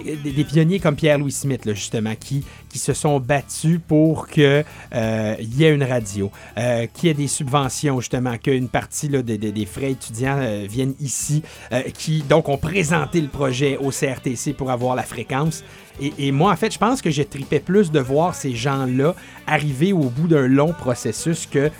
des, 0.00 0.44
pionniers 0.44 0.78
comme 0.78 0.96
Pierre-Louis 0.96 1.32
Smith, 1.32 1.62
justement, 1.74 2.14
qui, 2.18 2.44
qui 2.68 2.78
se 2.78 2.92
sont 2.92 3.20
battus 3.20 3.80
pour 3.86 4.28
qu'il 4.28 4.64
y 4.92 5.64
ait 5.64 5.74
une 5.74 5.82
radio, 5.82 6.30
euh, 6.58 6.86
qu'il 6.92 7.08
y 7.08 7.10
ait 7.10 7.14
des 7.14 7.28
subventions, 7.28 8.00
justement, 8.00 8.36
qu'une 8.38 8.68
partie 8.68 9.08
des, 9.08 9.66
frais 9.66 9.92
étudiants 9.92 10.38
euh, 10.38 10.66
viennent 10.68 10.94
ici, 11.00 11.42
euh, 11.72 11.82
qui 11.96 12.22
donc 12.22 12.48
ont 12.48 12.58
présenté 12.58 13.20
le 13.20 13.28
projet 13.28 13.76
au 13.76 13.90
CRTC 13.90 14.52
pour 14.52 14.70
avoir 14.70 14.94
la 14.94 15.02
fréquence. 15.02 15.64
Et, 16.00 16.12
et 16.18 16.32
moi, 16.32 16.52
en 16.52 16.56
fait, 16.56 16.72
je 16.72 16.78
pense 16.78 17.02
que 17.02 17.10
je 17.10 17.22
tripais 17.22 17.60
plus 17.60 17.90
de 17.90 18.00
voir 18.00 18.34
ces 18.34 18.54
gens-là 18.54 19.14
arriver 19.46 19.92
au 19.92 20.08
bout 20.08 20.28
d'un 20.28 20.46
long 20.46 20.72
processus 20.72 21.46
que 21.46 21.70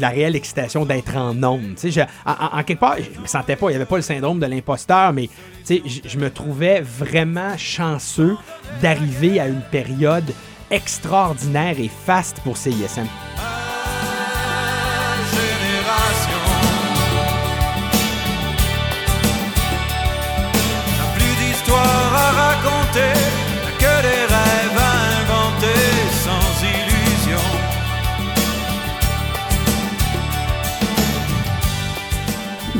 la 0.00 0.08
réelle 0.10 0.36
excitation 0.36 0.84
d'être 0.84 1.16
en 1.16 1.34
sais, 1.76 1.90
je- 1.90 2.00
en, 2.24 2.62
quelque 2.64 2.80
part, 2.80 2.96
je 2.98 3.20
me 3.20 3.26
sentais 3.26 3.56
pas, 3.56 3.66
il 3.68 3.70
n'y 3.70 3.76
avait 3.76 3.84
pas 3.86 3.96
le 3.96 4.02
syndrome 4.02 4.38
de 4.40 4.46
l'imposteur, 4.46 5.12
mais 5.12 5.28
je, 5.68 6.00
je 6.08 6.18
me 6.18 6.30
trouvais 6.30 6.80
vraiment 6.80 7.56
chanceux 7.56 8.36
d'arriver 8.82 9.40
à 9.40 9.48
une 9.48 9.62
période 9.70 10.32
extraordinaire 10.70 11.78
et 11.78 11.90
faste 12.06 12.40
pour 12.40 12.56
CISM. 12.56 13.06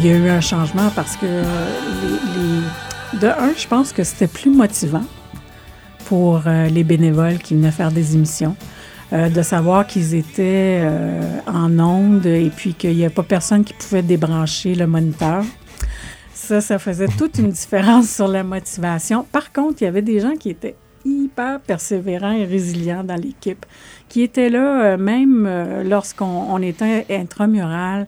Il 0.07 0.13
y 0.13 0.15
a 0.15 0.19
eu 0.19 0.29
un 0.29 0.41
changement 0.41 0.89
parce 0.95 1.17
que 1.17 1.27
de 3.17 3.27
un, 3.27 3.53
je 3.57 3.67
pense 3.67 3.93
que 3.93 4.05
c'était 4.05 4.29
plus 4.29 4.53
motivant 4.53 5.03
pour 6.05 6.43
euh, 6.47 6.69
les 6.69 6.85
bénévoles 6.85 7.39
qui 7.39 7.57
venaient 7.57 7.73
faire 7.73 7.91
des 7.91 8.15
émissions. 8.15 8.55
euh, 9.13 9.29
de 9.29 9.43
savoir 9.43 9.85
qu'ils 9.85 10.15
étaient 10.15 10.81
euh, 10.85 11.41
en 11.49 11.77
onde 11.81 12.25
et 12.25 12.53
puis 12.55 12.75
qu'il 12.75 12.95
n'y 12.95 13.05
a 13.05 13.11
pas 13.11 13.25
personne 13.25 13.65
qui 13.65 13.73
pouvait 13.73 14.03
débrancher 14.03 14.77
le 14.77 14.87
moniteur. 14.87 15.45
Ça, 16.33 16.61
ça 16.61 16.79
faisait 16.79 17.09
toute 17.09 17.39
une 17.39 17.51
différence 17.51 18.09
sur 18.09 18.29
la 18.29 18.45
motivation. 18.45 19.27
Par 19.33 19.53
contre, 19.53 19.83
il 19.83 19.87
y 19.87 19.89
avait 19.89 20.03
des 20.03 20.21
gens 20.21 20.37
qui 20.39 20.51
étaient 20.51 20.77
hyper 21.05 21.59
persévérants 21.59 22.33
et 22.33 22.45
résilients 22.45 23.03
dans 23.03 23.17
l'équipe, 23.17 23.67
qui 24.09 24.23
étaient 24.23 24.51
là 24.51 24.97
même 24.97 25.49
lorsqu'on 25.85 26.47
on 26.49 26.61
était 26.63 27.07
intramural, 27.11 28.07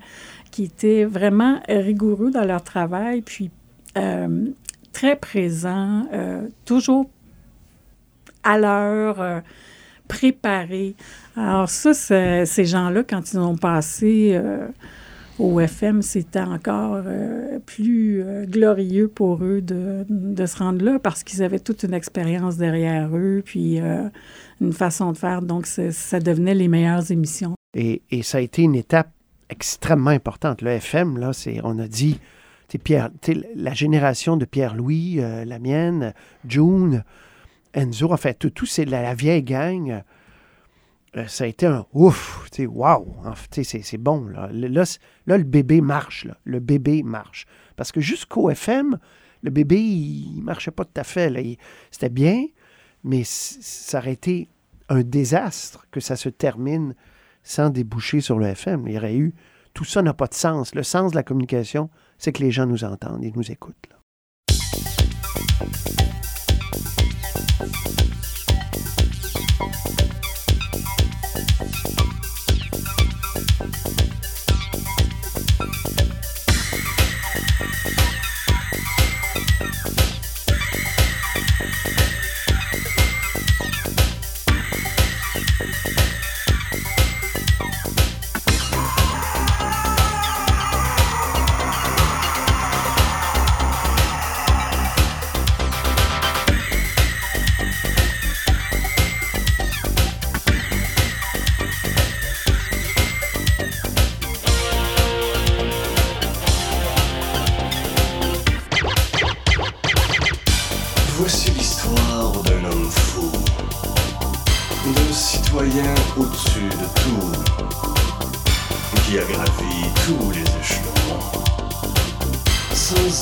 qui 0.58 0.64
étaient 0.64 1.04
vraiment 1.04 1.60
rigoureux 1.68 2.32
dans 2.32 2.42
leur 2.42 2.64
travail, 2.64 3.22
puis 3.22 3.48
euh, 3.96 4.46
très 4.92 5.14
présents, 5.14 6.08
euh, 6.12 6.48
toujours 6.64 7.08
à 8.42 8.58
l'heure. 8.58 9.20
euh, 9.20 9.40
préparé. 10.08 10.96
Alors 11.36 11.68
ça, 11.68 11.92
ces 11.92 12.64
gens-là, 12.64 13.04
quand 13.04 13.30
ils 13.30 13.38
ont 13.38 13.58
passé 13.58 14.40
au 15.38 15.60
FM, 15.60 16.00
c'était 16.00 16.40
encore 16.40 17.02
plus 17.66 18.24
glorieux 18.46 19.08
pour 19.08 19.44
eux 19.44 19.60
de, 19.60 20.46
se 20.46 20.56
rendre 20.56 20.82
là 20.82 20.98
parce 20.98 21.22
qu'ils 21.24 21.42
avaient 21.42 21.58
toute 21.58 21.82
une 21.82 21.92
expérience 21.92 22.56
derrière 22.56 23.14
eux, 23.14 23.42
puis 23.44 23.80
une 24.62 24.72
façon 24.72 25.12
de 25.12 25.18
faire. 25.18 25.42
Donc, 25.42 25.66
ça 25.66 26.20
devenait 26.20 26.54
les 26.54 26.68
meilleures 26.68 27.12
émissions. 27.12 27.52
Et 27.74 28.00
ça 28.22 28.38
a 28.38 28.40
été 28.40 28.62
une 28.62 28.76
étape 28.76 29.10
extrêmement 29.48 30.10
importante. 30.10 30.62
Le 30.62 30.70
FM, 30.70 31.18
là, 31.18 31.32
c'est, 31.32 31.60
on 31.64 31.78
a 31.78 31.88
dit, 31.88 32.20
Pierre, 32.76 33.10
la 33.54 33.72
génération 33.72 34.36
de 34.36 34.44
Pierre-Louis, 34.44 35.20
euh, 35.20 35.44
la 35.44 35.58
mienne, 35.58 36.12
June, 36.46 37.04
Enzo, 37.72 38.12
en 38.12 38.16
fait, 38.16 38.34
tout, 38.34 38.50
tout 38.50 38.66
c'est 38.66 38.84
la, 38.84 39.14
vieille 39.14 39.42
gang. 39.42 40.02
euh, 41.16 41.26
ça 41.26 41.44
a 41.44 41.46
été 41.46 41.64
un 41.64 41.86
ouf, 41.94 42.46
wow, 42.58 43.16
c'est, 43.50 43.98
bon. 43.98 44.26
Là. 44.26 44.50
Là, 44.52 44.84
là, 45.26 45.38
le 45.38 45.44
bébé 45.44 45.80
marche, 45.80 46.26
là. 46.26 46.36
le 46.44 46.60
bébé 46.60 47.02
marche. 47.02 47.46
Parce 47.76 47.92
que 47.92 48.00
jusqu'au 48.00 48.50
FM, 48.50 48.98
le 49.42 49.50
bébé, 49.50 49.80
il 49.80 50.42
marchait 50.42 50.70
pas 50.70 50.84
tout 50.84 51.00
à 51.00 51.04
fait. 51.04 51.32
C'était 51.90 52.10
bien, 52.10 52.44
mais 53.04 53.22
ça 53.24 53.98
aurait 53.98 54.12
été 54.12 54.48
un 54.88 55.02
désastre 55.02 55.86
que 55.90 56.00
ça 56.00 56.16
se 56.16 56.28
termine 56.28 56.94
sans 57.48 57.70
déboucher 57.70 58.20
sur 58.20 58.38
le 58.38 58.46
FM. 58.46 58.84
Il 58.86 58.92
y 58.92 58.98
aurait 58.98 59.16
eu. 59.16 59.34
Tout 59.72 59.84
ça 59.84 60.02
n'a 60.02 60.12
pas 60.12 60.26
de 60.26 60.34
sens. 60.34 60.74
Le 60.74 60.82
sens 60.82 61.12
de 61.12 61.16
la 61.16 61.22
communication, 61.22 61.88
c'est 62.18 62.32
que 62.32 62.42
les 62.42 62.50
gens 62.50 62.66
nous 62.66 62.84
entendent 62.84 63.24
et 63.24 63.32
nous 63.34 63.50
écoutent. 63.50 63.88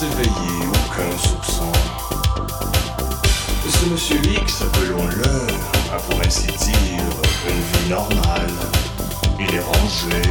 Éveiller 0.03 0.67
aucun 0.69 1.17
soupçon. 1.17 1.73
Ce 3.69 3.87
monsieur 3.87 4.21
X, 4.25 4.63
appelons-le, 4.63 5.47
a 5.95 5.99
pour 5.99 6.21
ainsi 6.21 6.47
dire 6.47 7.03
une 7.49 7.63
vie 7.63 7.91
normale. 7.91 8.53
Il 9.39 9.55
est 9.55 9.61
rangé, 9.61 10.23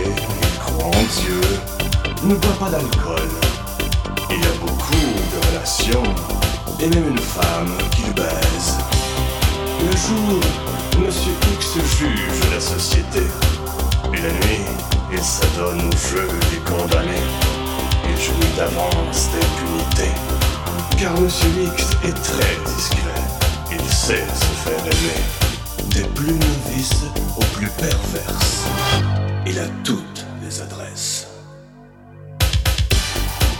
il 0.41 0.59
croit 0.59 0.85
en 0.85 1.03
Dieu, 1.21 1.41
ne 2.23 2.35
boit 2.35 2.57
pas 2.59 2.69
d'alcool. 2.69 3.29
Il 4.29 4.43
a 4.45 4.53
beaucoup 4.59 5.13
de 5.31 5.47
relations 5.47 6.03
et 6.79 6.87
même 6.87 7.09
une 7.09 7.19
femme 7.19 7.71
qu'il 7.91 8.13
baise. 8.13 8.77
Le 9.81 9.91
jour, 9.91 10.39
Monsieur 10.99 11.33
X 11.53 11.75
juge 11.97 12.51
la 12.53 12.59
société. 12.59 13.23
Et 14.13 14.17
la 14.17 14.31
nuit, 14.31 14.65
il 15.11 15.23
s'adonne 15.23 15.81
au 15.81 15.97
jeu 15.97 16.27
des 16.51 16.59
condamnés. 16.59 17.44
Jouit 18.17 18.55
d'avance 18.57 19.29
d'impunité. 19.31 20.09
Car 20.97 21.19
Monsieur 21.19 21.49
X 21.61 21.91
est 22.03 22.13
très 22.13 22.55
discret. 22.65 23.21
Il 23.71 23.81
sait 23.93 24.25
se 24.25 24.69
faire 24.69 24.85
aimer. 24.85 25.21
Des 25.89 26.07
plus 26.15 26.33
novices 26.33 27.03
aux 27.37 27.45
plus 27.57 27.69
perverses. 27.77 28.65
Il 29.45 29.59
a 29.59 29.67
toutes 29.83 30.25
les 30.41 30.61
adresses. 30.61 31.27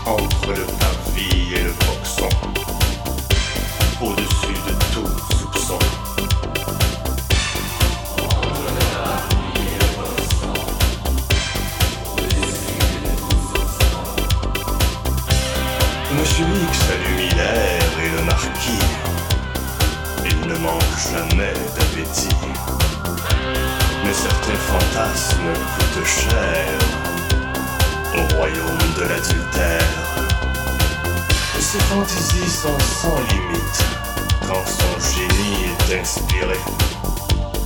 Entre 0.06 0.50
le 0.50 0.66
parvis 0.80 1.54
et 1.54 1.64
le 1.64 1.74
boxon. 1.86 2.55
Mais 21.98 22.04
certains 24.14 24.60
fantasmes 24.68 25.54
coûtent 25.78 26.06
cher 26.06 26.68
au 28.14 28.36
royaume 28.36 28.94
de 28.98 29.04
l'adultère. 29.04 29.94
Ses 31.58 31.80
fantaisies 31.80 32.50
sont 32.50 32.78
sans 33.02 33.18
limite 33.32 33.86
quand 34.46 34.66
son 34.66 35.00
génie 35.16 35.68
est 35.90 36.02
inspiré. 36.02 36.60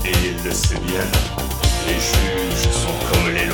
Et 0.06 0.13
il 0.24 0.44
le 0.44 0.52
sait 0.52 0.80
bien, 0.86 1.08
les 1.88 1.96
juges 1.96 2.70
sont 2.72 2.98
comme 3.12 3.34
les 3.34 3.49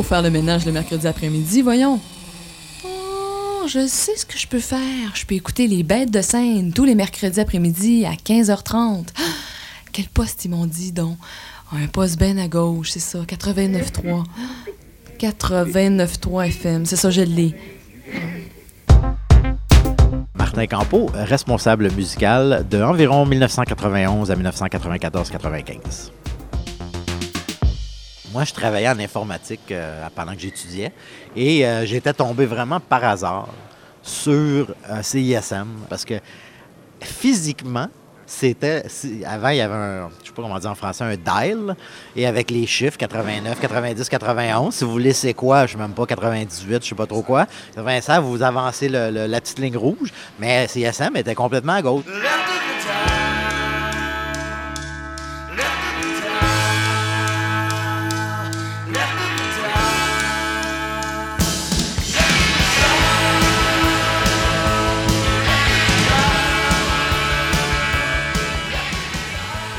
pour 0.00 0.06
faire 0.06 0.22
le 0.22 0.30
ménage 0.30 0.64
le 0.64 0.72
mercredi 0.72 1.06
après-midi, 1.06 1.60
voyons. 1.60 2.00
Oh, 2.86 3.66
je 3.66 3.86
sais 3.86 4.16
ce 4.16 4.24
que 4.24 4.38
je 4.38 4.46
peux 4.46 4.58
faire. 4.58 5.10
Je 5.12 5.26
peux 5.26 5.34
écouter 5.34 5.66
les 5.66 5.82
bêtes 5.82 6.10
de 6.10 6.22
scène 6.22 6.72
tous 6.72 6.86
les 6.86 6.94
mercredis 6.94 7.38
après-midi 7.38 8.06
à 8.06 8.12
15h30. 8.12 9.08
Ah, 9.18 9.20
quel 9.92 10.06
poste 10.06 10.46
ils 10.46 10.52
m'ont 10.52 10.64
dit, 10.64 10.92
donc? 10.92 11.18
Un 11.70 11.86
poste 11.86 12.18
ben 12.18 12.38
à 12.38 12.48
gauche, 12.48 12.92
c'est 12.92 12.98
ça, 12.98 13.18
89.3. 13.24 14.24
89.3 15.18 16.46
FM, 16.46 16.86
c'est 16.86 16.96
ça, 16.96 17.10
je 17.10 17.20
l'ai. 17.20 17.54
Martin 20.34 20.66
Campo, 20.66 21.10
responsable 21.12 21.92
musical 21.92 22.66
de 22.70 22.82
environ 22.82 23.26
1991 23.26 24.30
à 24.30 24.34
1994-95. 24.34 26.10
Moi, 28.32 28.44
je 28.44 28.52
travaillais 28.52 28.88
en 28.88 28.98
informatique 28.98 29.72
euh, 29.72 30.06
pendant 30.14 30.34
que 30.34 30.40
j'étudiais 30.40 30.92
et 31.34 31.66
euh, 31.66 31.84
j'étais 31.84 32.12
tombé 32.12 32.46
vraiment 32.46 32.78
par 32.78 33.02
hasard 33.04 33.48
sur 34.02 34.68
euh, 34.88 35.02
CISM 35.02 35.66
parce 35.88 36.04
que 36.04 36.14
physiquement, 37.00 37.88
c'était. 38.26 38.84
Avant, 39.26 39.48
il 39.48 39.56
y 39.56 39.60
avait 39.60 39.74
un. 39.74 40.08
Je 40.22 40.28
sais 40.28 40.32
pas 40.32 40.42
comment 40.42 40.60
dire 40.60 40.70
en 40.70 40.76
français, 40.76 41.02
un 41.02 41.16
dial. 41.16 41.74
Et 42.14 42.24
avec 42.24 42.52
les 42.52 42.64
chiffres 42.66 42.96
89, 42.96 43.58
90, 43.58 44.08
91. 44.08 44.72
Si 44.72 44.84
vous 44.84 44.92
voulez, 44.92 45.12
c'est 45.12 45.34
quoi? 45.34 45.66
Je 45.66 45.72
sais 45.72 45.78
même 45.78 45.94
pas 45.94 46.06
98, 46.06 46.84
je 46.84 46.88
sais 46.88 46.94
pas 46.94 47.06
trop 47.06 47.22
quoi. 47.22 47.46
87, 47.74 48.20
vous 48.20 48.40
avancez 48.44 48.88
la 48.88 49.40
petite 49.40 49.58
ligne 49.58 49.76
rouge. 49.76 50.12
Mais 50.38 50.68
CSM 50.68 51.16
était 51.16 51.34
complètement 51.34 51.72
à 51.72 51.82
gauche. 51.82 52.04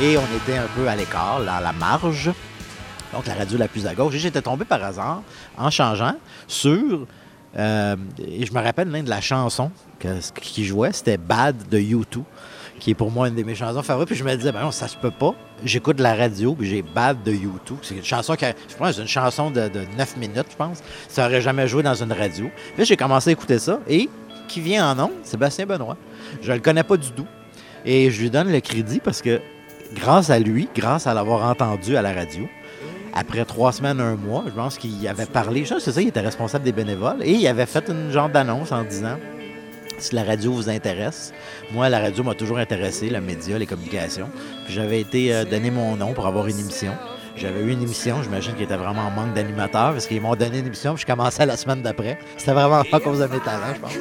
Et 0.01 0.17
on 0.17 0.25
était 0.37 0.57
un 0.57 0.67
peu 0.75 0.87
à 0.87 0.95
l'écart, 0.95 1.39
dans 1.43 1.59
la 1.59 1.71
marge. 1.73 2.31
Donc, 3.13 3.27
la 3.27 3.33
radio 3.35 3.57
la 3.57 3.67
plus 3.67 3.85
à 3.85 3.93
gauche. 3.93 4.15
Et 4.15 4.19
j'étais 4.19 4.41
tombé 4.41 4.65
par 4.65 4.83
hasard, 4.83 5.21
en 5.57 5.69
changeant, 5.69 6.15
sur. 6.47 7.05
euh, 7.57 7.95
et 8.25 8.45
je 8.45 8.53
me 8.53 8.59
rappelle 8.61 8.87
même 8.87 9.05
de 9.05 9.09
la 9.09 9.21
chanson 9.21 9.69
qui 10.41 10.65
jouait, 10.65 10.91
c'était 10.93 11.17
Bad 11.17 11.67
de 11.69 11.77
U2, 11.77 12.23
qui 12.79 12.91
est 12.91 12.95
pour 12.95 13.11
moi 13.11 13.27
une 13.27 13.35
de 13.35 13.43
mes 13.43 13.53
chansons 13.53 13.83
favorites. 13.83 14.07
Puis 14.07 14.17
je 14.17 14.23
me 14.23 14.33
disais, 14.35 14.51
ben 14.51 14.61
non, 14.61 14.71
ça 14.71 14.87
se 14.87 14.97
peut 14.97 15.11
pas. 15.11 15.35
J'écoute 15.63 15.99
la 15.99 16.15
radio, 16.15 16.55
puis 16.55 16.67
j'ai 16.67 16.81
Bad 16.81 17.21
de 17.23 17.31
U2. 17.33 17.75
C'est 17.83 17.95
une 17.97 18.03
chanson 18.03 18.35
qui. 18.35 18.45
a- 18.45 18.53
Je 18.69 18.75
pense 18.75 18.97
une 18.97 19.07
chanson 19.07 19.51
de, 19.51 19.67
de 19.67 19.81
9 19.97 20.17
minutes, 20.17 20.47
je 20.49 20.55
pense. 20.55 20.79
Ça 21.09 21.27
aurait 21.27 21.41
jamais 21.41 21.67
joué 21.67 21.83
dans 21.83 21.93
une 21.93 22.13
radio. 22.13 22.49
Puis 22.75 22.85
j'ai 22.85 22.97
commencé 22.97 23.29
à 23.29 23.33
écouter 23.33 23.59
ça. 23.59 23.79
Et 23.87 24.09
qui 24.47 24.61
vient 24.61 24.89
en 24.89 24.95
nom? 24.95 25.11
Sébastien 25.21 25.67
Benoît. 25.67 25.97
Je 26.41 26.51
le 26.53 26.59
connais 26.59 26.83
pas 26.83 26.97
du 26.97 27.11
tout. 27.11 27.27
Et 27.85 28.09
je 28.09 28.21
lui 28.21 28.29
donne 28.31 28.51
le 28.51 28.59
crédit 28.61 28.99
parce 28.99 29.21
que 29.21 29.39
grâce 29.93 30.29
à 30.29 30.39
lui, 30.39 30.69
grâce 30.75 31.07
à 31.07 31.13
l'avoir 31.13 31.49
entendu 31.49 31.95
à 31.97 32.01
la 32.01 32.13
radio, 32.13 32.47
après 33.13 33.45
trois 33.45 33.71
semaines, 33.71 33.99
un 33.99 34.15
mois, 34.15 34.43
je 34.47 34.51
pense 34.51 34.77
qu'il 34.77 35.05
avait 35.07 35.25
parlé, 35.25 35.65
je 35.65 35.79
c'est 35.79 35.91
ça, 35.91 36.01
il 36.01 36.07
était 36.07 36.21
responsable 36.21 36.63
des 36.63 36.71
bénévoles, 36.71 37.21
et 37.21 37.31
il 37.31 37.47
avait 37.47 37.65
fait 37.65 37.89
une 37.89 38.11
genre 38.11 38.29
d'annonce 38.29 38.71
en 38.71 38.83
disant 38.83 39.17
si 39.97 40.15
la 40.15 40.23
radio 40.23 40.51
vous 40.51 40.69
intéresse, 40.69 41.33
moi, 41.71 41.89
la 41.89 41.99
radio 41.99 42.23
m'a 42.23 42.33
toujours 42.33 42.57
intéressé, 42.57 43.09
le 43.09 43.21
média, 43.21 43.57
les 43.57 43.67
communications. 43.67 44.29
Puis 44.65 44.73
j'avais 44.73 44.99
été 44.99 45.33
euh, 45.33 45.45
donné 45.45 45.69
mon 45.69 45.95
nom 45.95 46.13
pour 46.13 46.25
avoir 46.25 46.47
une 46.47 46.59
émission. 46.59 46.91
J'avais 47.35 47.61
eu 47.61 47.71
une 47.71 47.83
émission, 47.83 48.23
j'imagine 48.23 48.53
qu'il 48.53 48.63
était 48.63 48.77
vraiment 48.77 49.03
en 49.03 49.11
manque 49.11 49.33
d'animateurs, 49.33 49.91
parce 49.91 50.07
qu'ils 50.07 50.21
m'ont 50.21 50.35
donné 50.35 50.59
une 50.59 50.67
émission, 50.67 50.95
puis 50.95 51.01
je 51.07 51.13
commençais 51.13 51.45
la 51.45 51.55
semaine 51.55 51.81
d'après. 51.81 52.17
C'était 52.37 52.53
vraiment 52.53 52.83
pas 52.83 52.97
à 52.97 52.99
cause 52.99 53.19
de 53.19 53.27
mes 53.27 53.39
talents, 53.39 53.75
je 53.75 53.79
pense. 53.79 53.93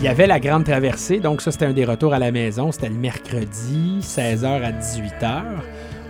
Il 0.00 0.04
y 0.04 0.08
avait 0.08 0.28
la 0.28 0.38
grande 0.38 0.62
traversée, 0.62 1.18
donc 1.18 1.42
ça 1.42 1.50
c'était 1.50 1.66
un 1.66 1.72
des 1.72 1.84
retours 1.84 2.14
à 2.14 2.20
la 2.20 2.30
maison. 2.30 2.70
C'était 2.70 2.88
le 2.88 2.94
mercredi, 2.94 3.98
16h 4.00 4.46
à 4.46 4.70
18h, 4.70 5.42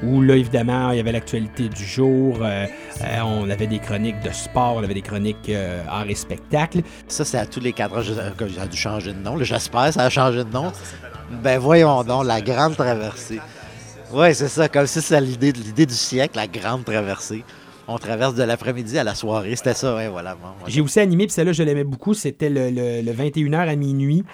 où 0.02 0.20
là 0.20 0.36
évidemment 0.36 0.90
il 0.90 0.98
y 0.98 1.00
avait 1.00 1.12
l'actualité 1.12 1.70
du 1.70 1.84
jour. 1.86 2.40
euh, 2.42 2.66
euh, 3.00 3.20
on 3.24 3.48
avait 3.48 3.66
des 3.66 3.78
chroniques 3.78 4.20
de 4.22 4.28
sport, 4.30 4.74
on 4.76 4.82
avait 4.84 4.92
des 4.92 5.00
chroniques 5.00 5.48
euh, 5.48 5.82
art 5.88 6.04
et 6.06 6.14
spectacle. 6.14 6.82
Ça, 7.08 7.24
c'est 7.24 7.38
à 7.38 7.46
tous 7.46 7.60
les 7.60 7.72
quatre 7.72 7.96
ans. 7.96 8.02
Que 8.36 8.46
Ça 8.48 8.62
a 8.62 8.66
dû 8.66 8.76
changer 8.76 9.14
de 9.14 9.20
nom. 9.20 9.42
J'espère 9.42 9.90
ça 9.90 10.02
a 10.02 10.10
changé 10.10 10.44
de 10.44 10.52
nom. 10.52 10.70
Ben 11.42 11.58
voyons 11.58 12.04
donc, 12.04 12.26
la 12.26 12.42
grande 12.42 12.76
traversée. 12.76 13.40
Oui, 14.12 14.34
c'est 14.34 14.48
ça, 14.48 14.68
comme 14.68 14.86
si 14.86 15.00
l'idée 15.18 15.52
l'idée 15.52 15.86
du 15.86 15.94
siècle, 15.94 16.36
la 16.36 16.46
grande 16.46 16.84
traversée. 16.84 17.42
On 17.88 17.98
traverse 17.98 18.34
de 18.34 18.42
l'après-midi 18.42 18.98
à 18.98 19.04
la 19.04 19.14
soirée. 19.14 19.56
C'était 19.56 19.74
ça, 19.74 19.94
ouais, 19.96 20.08
voilà. 20.08 20.36
J'ai 20.66 20.80
aussi 20.82 21.00
animé, 21.00 21.26
puis 21.26 21.32
celle-là 21.32 21.52
je 21.52 21.62
l'aimais 21.62 21.84
beaucoup, 21.84 22.12
c'était 22.14 22.50
le, 22.50 22.70
le- 22.70 23.00
le 23.02 23.12
21h 23.12 23.56
à 23.68 23.76
minuit. 23.76 24.24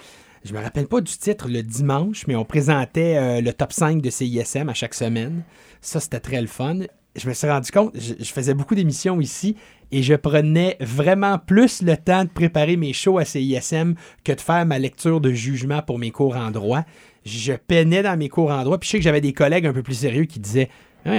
Je 0.43 0.53
me 0.53 0.59
rappelle 0.61 0.87
pas 0.87 1.01
du 1.01 1.17
titre 1.17 1.47
le 1.49 1.63
dimanche, 1.63 2.27
mais 2.27 2.35
on 2.35 2.45
présentait 2.45 3.15
euh, 3.17 3.41
le 3.41 3.51
top 3.53 3.73
5 3.73 4.01
de 4.01 4.09
CISM 4.09 4.69
à 4.69 4.73
chaque 4.75 4.93
semaine. 4.93 5.43
Ça, 5.81 5.99
c'était 5.99 6.19
très 6.19 6.39
le 6.41 6.47
fun. 6.47 6.79
Je 7.15 7.27
me 7.29 7.33
suis 7.33 7.47
rendu 7.49 7.71
compte, 7.71 7.93
je, 7.95 8.13
je 8.19 8.31
faisais 8.31 8.53
beaucoup 8.53 8.75
d'émissions 8.75 9.19
ici 9.21 9.55
et 9.91 10.03
je 10.03 10.13
prenais 10.15 10.75
vraiment 10.81 11.39
plus 11.39 11.81
le 11.81 11.95
temps 11.95 12.25
de 12.25 12.29
préparer 12.29 12.75
mes 12.75 12.91
shows 12.91 13.17
à 13.17 13.25
CISM 13.25 13.95
que 14.25 14.33
de 14.33 14.41
faire 14.41 14.65
ma 14.65 14.77
lecture 14.79 15.21
de 15.21 15.31
jugement 15.31 15.81
pour 15.81 15.97
mes 15.97 16.11
cours 16.11 16.35
en 16.35 16.51
droit. 16.51 16.83
Je 17.25 17.53
peinais 17.53 18.03
dans 18.03 18.17
mes 18.17 18.27
cours 18.29 18.51
en 18.51 18.63
droit, 18.63 18.77
puis 18.77 18.87
je 18.87 18.91
sais 18.91 18.97
que 18.97 19.03
j'avais 19.03 19.21
des 19.21 19.33
collègues 19.33 19.65
un 19.65 19.73
peu 19.73 19.81
plus 19.81 19.95
sérieux 19.95 20.25
qui 20.25 20.39
disaient 20.39 20.69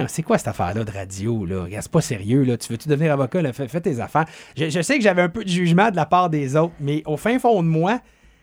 c'est 0.09 0.23
quoi 0.23 0.39
cette 0.39 0.49
affaire-là 0.49 0.85
de 0.85 0.91
radio? 0.91 1.47
Là? 1.47 1.67
C'est 1.71 1.91
pas 1.91 2.01
sérieux. 2.01 2.43
Là. 2.43 2.57
Tu 2.57 2.73
veux-tu 2.73 2.89
devenir 2.89 3.13
avocat? 3.13 3.53
Fais, 3.53 3.81
tes 3.81 4.01
affaires. 4.01 4.27
Je, 4.57 4.83
sais 4.83 4.97
que 4.97 5.03
j'avais 5.03 5.23
un 5.23 5.29
peu 5.29 5.45
de 5.45 5.49
jugement 5.49 5.91
de 5.91 5.97
la 5.97 6.07
part 6.07 6.31
des 6.31 6.57
autres, 6.57 6.75
mais 6.81 7.03
au 7.07 7.17
fin 7.17 7.39
fond 7.39 7.63
de 7.63 7.69
moi, 7.69 8.01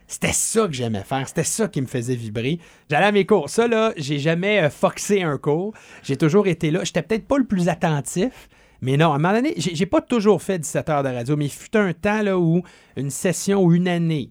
c'était 0.07 0.33
ça 0.33 0.67
que 0.67 0.73
j'aimais 0.73 1.03
faire. 1.03 1.27
C'était 1.27 1.43
ça 1.43 1.67
qui 1.67 1.81
me 1.81 1.87
faisait 1.87 2.15
vibrer. 2.15 2.59
J'allais 2.89 3.07
à 3.07 3.11
mes 3.11 3.25
cours. 3.25 3.49
Ça, 3.49 3.67
là, 3.67 3.93
j'ai 3.97 4.19
jamais 4.19 4.63
euh, 4.63 4.69
foxé 4.69 5.23
un 5.23 5.37
cours. 5.37 5.73
J'ai 6.03 6.17
toujours 6.17 6.47
été 6.47 6.71
là. 6.71 6.83
J'étais 6.83 7.01
peut-être 7.01 7.27
pas 7.27 7.37
le 7.37 7.45
plus 7.45 7.69
attentif, 7.69 8.47
mais 8.81 8.97
non, 8.97 9.11
à 9.11 9.15
un 9.15 9.17
moment 9.17 9.33
donné, 9.33 9.53
j'ai 9.57 9.75
j'ai 9.75 9.85
pas 9.85 10.01
toujours 10.01 10.41
fait 10.41 10.59
17 10.59 10.89
heures 10.89 11.03
de 11.03 11.09
radio, 11.09 11.35
mais 11.35 11.45
il 11.45 11.51
fut 11.51 11.75
un 11.77 11.93
temps 11.93 12.21
là, 12.21 12.37
où 12.37 12.61
une 12.97 13.09
session 13.09 13.63
ou 13.63 13.73
une 13.73 13.87
année, 13.87 14.29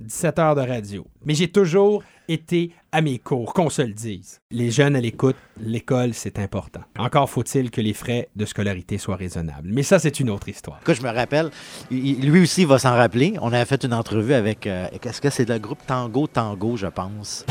17 0.00 0.38
heures 0.38 0.54
de 0.54 0.60
radio. 0.60 1.06
Mais 1.24 1.34
j'ai 1.34 1.48
toujours 1.48 2.02
été 2.32 2.72
à 2.92 3.00
mes 3.02 3.18
cours, 3.18 3.52
qu'on 3.54 3.70
se 3.70 3.82
le 3.82 3.92
dise. 3.92 4.40
Les 4.50 4.70
jeunes 4.70 4.96
à 4.96 5.00
l'écoute, 5.00 5.36
l'école, 5.60 6.14
c'est 6.14 6.38
important. 6.38 6.80
Encore 6.98 7.28
faut-il 7.30 7.70
que 7.70 7.80
les 7.80 7.92
frais 7.92 8.28
de 8.36 8.44
scolarité 8.44 8.98
soient 8.98 9.16
raisonnables. 9.16 9.68
Mais 9.72 9.82
ça, 9.82 9.98
c'est 9.98 10.20
une 10.20 10.30
autre 10.30 10.48
histoire. 10.48 10.80
Cas, 10.84 10.94
je 10.94 11.02
me 11.02 11.10
rappelle, 11.10 11.50
lui 11.90 12.42
aussi 12.42 12.64
va 12.64 12.78
s'en 12.78 12.94
rappeler. 12.94 13.34
On 13.42 13.52
avait 13.52 13.64
fait 13.64 13.82
une 13.84 13.94
entrevue 13.94 14.34
avec. 14.34 14.66
euh, 14.66 14.86
Est-ce 15.02 15.20
que 15.20 15.30
c'est 15.30 15.48
le 15.48 15.58
groupe 15.58 15.80
Tango 15.86 16.26
Tango, 16.26 16.76
je 16.76 16.86
pense? 16.86 17.44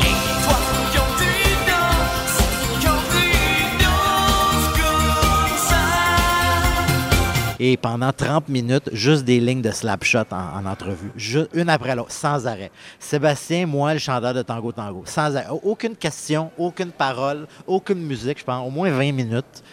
Et 7.62 7.76
pendant 7.76 8.14
30 8.14 8.48
minutes, 8.48 8.90
juste 8.94 9.26
des 9.26 9.40
lignes 9.40 9.62
de 9.62 9.72
slapshot 9.72 10.24
en, 10.32 10.60
en 10.60 10.66
entrevue. 10.66 11.12
Une 11.54 11.70
après 11.70 11.96
l'autre, 11.96 12.12
sans 12.12 12.48
arrêt. 12.48 12.72
Sébastien, 13.00 13.66
moi, 13.66 13.94
le 13.94 14.00
chanteur 14.00 14.34
de 14.34 14.42
Tango 14.42 14.72
Tango. 14.72 15.04
Sans 15.06 15.36
arrêt. 15.36 15.48
Aucune 15.64 15.96
question, 15.98 16.52
aucune 16.58 16.92
parole, 16.92 17.48
aucune 17.68 18.02
musique, 18.02 18.40
je 18.40 18.46
pense. 18.46 18.66
Au 18.66 18.70
moins 18.70 18.90
20 18.92 19.12
minutes. 19.12 19.64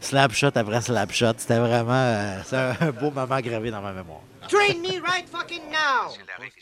Slapshot 0.00 0.50
après 0.54 0.80
slapshot. 0.80 1.34
C'était 1.36 1.58
vraiment 1.58 1.92
euh, 1.92 2.40
c'est 2.44 2.56
un 2.56 2.90
beau 2.90 3.10
moment 3.10 3.40
gravé 3.40 3.70
dans 3.70 3.80
ma 3.80 3.92
mémoire. 3.92 4.20
Train 4.48 4.74
me 4.80 5.00
right 5.00 5.28
fucking 5.28 5.62
now. 5.70 6.12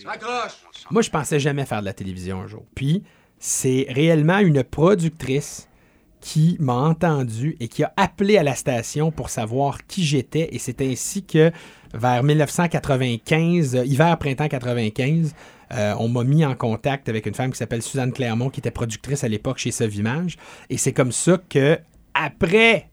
Raccroche. 0.07 0.53
Moi, 0.91 1.03
je 1.03 1.11
pensais 1.11 1.41
jamais 1.41 1.64
faire 1.64 1.81
de 1.81 1.87
la 1.87 1.95
télévision 1.95 2.41
un 2.43 2.47
jour. 2.47 2.64
Puis, 2.74 3.03
c'est 3.39 3.87
réellement 3.89 4.39
une 4.39 4.62
productrice 4.62 5.70
qui 6.21 6.57
m'a 6.61 6.75
entendu 6.75 7.57
et 7.61 7.68
qui 7.68 7.83
a 7.83 7.93
appelé 7.97 8.37
à 8.37 8.43
la 8.43 8.55
station 8.55 9.11
pour 9.11 9.31
savoir 9.31 9.87
qui 9.87 10.05
j'étais. 10.05 10.49
Et 10.53 10.59
c'est 10.59 10.81
ainsi 10.83 11.25
que, 11.25 11.51
vers 11.95 12.23
1995, 12.23 13.77
euh, 13.77 13.85
hiver-printemps 13.85 14.49
95, 14.49 15.35
euh, 15.73 15.95
on 15.99 16.09
m'a 16.09 16.25
mis 16.25 16.45
en 16.45 16.55
contact 16.55 17.09
avec 17.09 17.27
une 17.27 17.35
femme 17.35 17.53
qui 17.53 17.59
s'appelle 17.59 17.83
Suzanne 17.83 18.12
Clermont, 18.12 18.51
qui 18.51 18.61
était 18.61 18.71
productrice 18.71 19.25
à 19.25 19.29
l'époque 19.29 19.59
chez 19.59 19.71
Sovimage. 19.71 20.37
Et 20.68 20.77
c'est 20.77 20.93
comme 20.93 21.12
ça 21.12 21.41
que, 21.49 21.79
après 22.14 22.91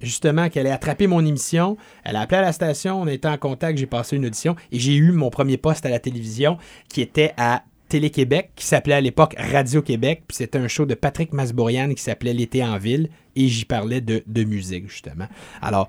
justement 0.00 0.48
qu'elle 0.48 0.66
ait 0.66 0.72
attrapé 0.72 1.06
mon 1.06 1.24
émission. 1.24 1.76
Elle 2.04 2.16
a 2.16 2.20
appelé 2.20 2.38
à 2.38 2.42
la 2.42 2.52
station, 2.52 3.00
on 3.00 3.06
été 3.06 3.28
en 3.28 3.36
contact, 3.36 3.78
j'ai 3.78 3.86
passé 3.86 4.16
une 4.16 4.26
audition 4.26 4.56
et 4.70 4.78
j'ai 4.78 4.94
eu 4.94 5.12
mon 5.12 5.30
premier 5.30 5.56
poste 5.56 5.84
à 5.86 5.88
la 5.88 5.98
télévision 5.98 6.58
qui 6.88 7.00
était 7.00 7.32
à 7.36 7.64
Télé-Québec, 7.88 8.50
qui 8.56 8.64
s'appelait 8.66 8.94
à 8.94 9.00
l'époque 9.00 9.34
Radio-Québec. 9.38 10.22
Puis 10.28 10.36
c'était 10.36 10.58
un 10.58 10.68
show 10.68 10.86
de 10.86 10.94
Patrick 10.94 11.32
Masbourian 11.32 11.92
qui 11.94 12.02
s'appelait 12.02 12.32
L'été 12.34 12.62
en 12.64 12.78
ville 12.78 13.08
et 13.36 13.48
j'y 13.48 13.64
parlais 13.64 14.00
de, 14.00 14.22
de 14.26 14.44
musique, 14.44 14.90
justement. 14.90 15.26
Alors, 15.62 15.88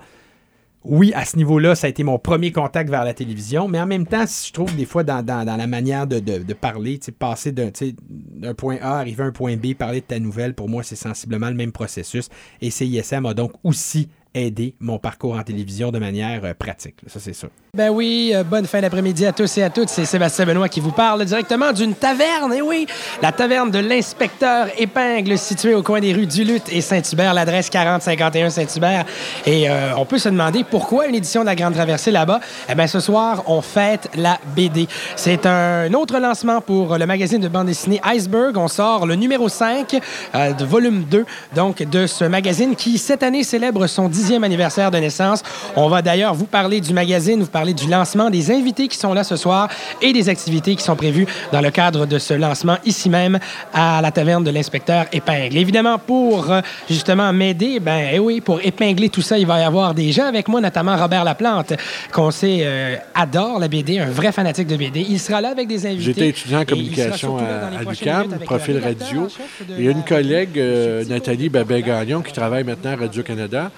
oui, 0.86 1.12
à 1.14 1.26
ce 1.26 1.36
niveau-là, 1.36 1.76
ça 1.76 1.88
a 1.88 1.89
été 1.89 2.04
mon 2.04 2.18
premier 2.20 2.54
contact 2.54 2.89
vers 2.89 3.04
la 3.04 3.14
télévision, 3.14 3.68
mais 3.68 3.82
en 3.82 3.86
même 3.86 4.08
temps, 4.08 4.24
je 4.26 4.52
trouve 4.54 4.74
des 4.78 4.86
fois 4.86 5.04
dans, 5.04 5.22
dans- 5.22 5.43
la 5.58 5.68
manière 5.68 6.08
de, 6.08 6.20
de- 6.20 6.38
de 6.38 6.54
parler, 6.54 6.97
passer 7.20 7.52
d'un 7.52 7.70
d'un 8.10 8.54
point 8.54 8.78
A, 8.82 8.97
arriver 9.00 9.24
à 9.24 9.26
un 9.28 9.32
point 9.34 9.58
B, 9.58 9.74
parler 9.74 10.00
de 10.00 10.06
ta 10.06 10.20
nouvelle, 10.20 10.54
pour 10.56 10.70
moi, 10.70 10.82
c'est 10.82 10.95
sensiblement 10.95 11.50
le 11.50 11.56
même 11.56 11.74
processus. 11.74 12.30
Et 12.62 12.70
CISM 12.72 13.26
a 13.26 13.34
donc 13.34 13.52
aussi 13.66 14.08
aidé 14.34 14.76
mon 14.80 15.00
parcours 15.00 15.36
en 15.36 15.44
télévision 15.44 15.92
de 15.92 16.00
manière 16.00 16.44
euh, 16.44 16.54
pratique. 16.54 16.98
Ça, 17.08 17.20
c'est 17.20 17.34
sûr. 17.34 17.50
Ben 17.76 17.92
oui, 17.92 18.32
euh, 18.34 18.44
bonne 18.44 18.66
fin 18.66 18.82
d'après-midi 18.82 19.28
à 19.28 19.32
tous 19.32 19.60
et 19.60 19.64
à 19.64 19.70
toutes. 19.70 19.90
C'est 19.90 20.06
Sébastien 20.06 20.46
Benoît 20.46 20.70
qui 20.70 20.80
vous 20.80 20.92
parle 20.92 21.24
directement 21.24 21.72
d'une 21.72 21.94
taverne. 21.94 22.52
Et 22.54 22.64
oui, 22.64 22.88
la 23.22 23.32
taverne 23.32 23.70
de 23.70 23.78
l'inspecteur 23.78 24.68
Épingle, 24.78 25.38
située 25.38 25.76
au 25.76 25.84
coin 25.84 26.00
des 26.00 26.12
rues 26.12 26.26
Duluth 26.26 26.72
et 26.72 26.82
Saint-Hubert, 26.82 27.34
l'adresse 27.36 27.70
4051 27.70 28.50
Saint-Hubert. 28.50 29.06
Et 29.46 29.70
euh, 29.70 29.96
on 29.98 30.06
peut 30.06 30.18
se 30.18 30.30
demander 30.30 30.64
pourquoi 30.64 31.06
une 31.06 31.14
édition 31.14 31.42
de 31.42 31.46
la 31.46 31.56
Grande 31.56 31.76
Traversée 31.76 32.10
là-bas? 32.10 32.40
Eh 32.68 32.74
bien, 32.74 32.88
ce 32.88 33.00
soir, 33.00 33.44
on 33.46 33.62
fête 33.62 34.10
la 34.16 34.40
BD. 34.56 34.88
C'est 35.16 35.46
un 35.46 35.94
autre 35.94 36.18
lancement 36.20 36.62
pour 36.62 36.98
le 36.98 37.06
magazine 37.06 37.40
de 37.40 37.48
bande 37.48 37.68
dessinée 37.68 38.02
Iceberg. 38.04 38.58
On 38.58 38.68
sort 38.68 39.06
le 39.06 39.14
numéro 39.14 39.48
5 39.48 39.96
euh, 40.34 40.54
de 40.54 40.66
volume 40.66 41.04
2, 41.04 41.26
donc 41.56 41.84
de 41.84 42.08
ce 42.08 42.26
magazine 42.26 42.76
qui, 42.76 42.98
cette 42.98 43.22
année, 43.22 43.44
célèbre 43.44 43.86
son 43.86 44.10
dixième 44.30 44.44
anniversaire 44.44 44.92
de 44.92 45.00
naissance. 45.00 45.42
On 45.76 45.90
va 45.90 46.04
d'ailleurs 46.04 46.36
vous 46.36 46.46
parler 46.46 46.82
du 46.82 46.94
magazine, 46.94 47.42
vous 47.42 47.48
parler 47.48 47.74
du 47.74 47.90
lancement, 47.90 48.30
des 48.30 48.52
invités 48.52 48.88
qui 48.88 48.96
sont 48.96 49.12
là 49.12 49.24
ce 49.24 49.36
soir 49.36 49.70
et 50.04 50.14
des 50.14 50.30
activités 50.30 50.76
qui 50.76 50.84
sont 50.84 50.96
prévues 50.96 51.26
dans 51.52 51.62
le 51.62 51.72
cadre 51.72 52.06
de 52.06 52.20
ce 52.20 52.36
lancement 52.36 52.78
ici 52.86 53.10
même 53.10 53.40
à 53.74 54.04
la 54.04 54.12
taverne 54.12 54.44
de 54.44 54.52
l'inspecteur 54.52 55.08
Épingle. 55.12 55.58
Évidemment, 55.58 55.98
pour 55.98 56.52
euh, 56.52 56.62
justement 56.88 57.34
m'aider, 57.34 57.80
ben 57.80 58.08
eh 58.14 58.20
oui, 58.20 58.40
pour 58.40 58.60
épingler 58.64 59.10
tout 59.10 59.24
ça, 59.24 59.36
il 59.40 59.48
va 59.48 59.62
y 59.62 59.64
avoir 59.64 59.96
des 59.96 60.12
gens 60.12 60.28
avec 60.28 60.48
moi, 60.48 60.62
notamment 60.62 60.96
Robert 60.96 61.24
Laplante, 61.24 61.74
qu'on 62.12 62.30
sait 62.30 62.60
euh, 62.62 62.98
adore 63.16 63.58
la 63.58 63.68
BD, 63.68 63.98
un 63.98 64.12
vrai 64.12 64.32
fanatique 64.32 64.68
de 64.68 64.76
BD. 64.76 65.08
Il 65.10 65.20
sera 65.20 65.42
là 65.42 65.50
avec 65.50 65.68
des 65.68 65.88
invités. 65.88 66.04
J'étais 66.04 66.28
étudiant 66.28 66.60
en 66.60 66.66
communication 66.66 67.40
à, 67.40 67.80
à 67.80 67.84
l'UQAM, 67.84 68.38
profil 68.46 68.78
radio. 68.78 69.28
Il 69.76 69.86
y 69.86 69.88
a 69.88 69.92
une 69.92 70.06
collègue, 70.06 70.60
euh, 70.60 71.04
Nathalie 71.06 71.50
Babet-Gagnon, 71.50 72.22
qui 72.22 72.32
travaille 72.32 72.64
maintenant 72.64 72.92
à 72.92 72.96
Radio-Canada. 72.96 73.72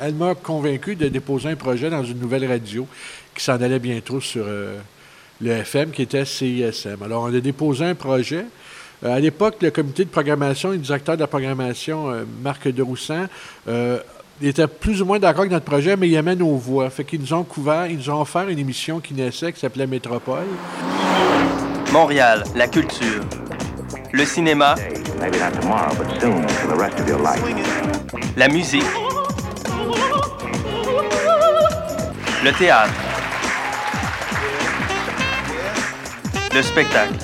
Elle 0.00 0.14
m'a 0.14 0.34
convaincu 0.34 0.96
de 0.96 1.08
déposer 1.08 1.50
un 1.50 1.56
projet 1.56 1.90
dans 1.90 2.04
une 2.04 2.18
nouvelle 2.18 2.46
radio 2.46 2.86
qui 3.34 3.42
s'en 3.42 3.60
allait 3.60 3.78
bientôt 3.78 4.20
sur 4.20 4.44
euh, 4.46 4.78
le 5.40 5.50
FM, 5.50 5.90
qui 5.90 6.02
était 6.02 6.24
CISM. 6.24 7.02
Alors, 7.04 7.24
on 7.24 7.34
a 7.34 7.40
déposé 7.40 7.84
un 7.84 7.94
projet. 7.94 8.44
Euh, 9.04 9.14
à 9.14 9.20
l'époque, 9.20 9.56
le 9.60 9.70
comité 9.70 10.04
de 10.04 10.10
programmation 10.10 10.72
et 10.72 10.76
le 10.76 10.82
directeur 10.82 11.16
de 11.16 11.20
la 11.20 11.26
programmation, 11.26 12.10
euh, 12.10 12.24
Marc 12.42 12.68
Deroussan, 12.68 13.26
euh, 13.68 13.98
était 14.42 14.66
plus 14.66 15.02
ou 15.02 15.04
moins 15.04 15.18
d'accord 15.18 15.40
avec 15.40 15.52
notre 15.52 15.64
projet, 15.64 15.96
mais 15.96 16.08
il 16.08 16.14
aimait 16.14 16.36
nos 16.36 16.56
voix. 16.56 16.90
Fait 16.90 17.04
qu'ils 17.04 17.20
nous 17.20 17.32
ont 17.32 17.44
couvert, 17.44 17.86
ils 17.86 17.98
nous 17.98 18.10
ont 18.10 18.20
offert 18.20 18.48
une 18.48 18.58
émission 18.58 19.00
qui 19.00 19.14
naissait, 19.14 19.52
qui 19.52 19.60
s'appelait 19.60 19.86
Métropole. 19.86 20.46
Montréal, 21.92 22.44
la 22.54 22.68
culture. 22.68 23.22
Le 24.12 24.24
cinéma. 24.24 24.74
La 28.36 28.48
musique. 28.48 28.84
Le 32.44 32.52
théâtre. 32.52 32.92
Le 36.54 36.62
spectacle. 36.62 37.14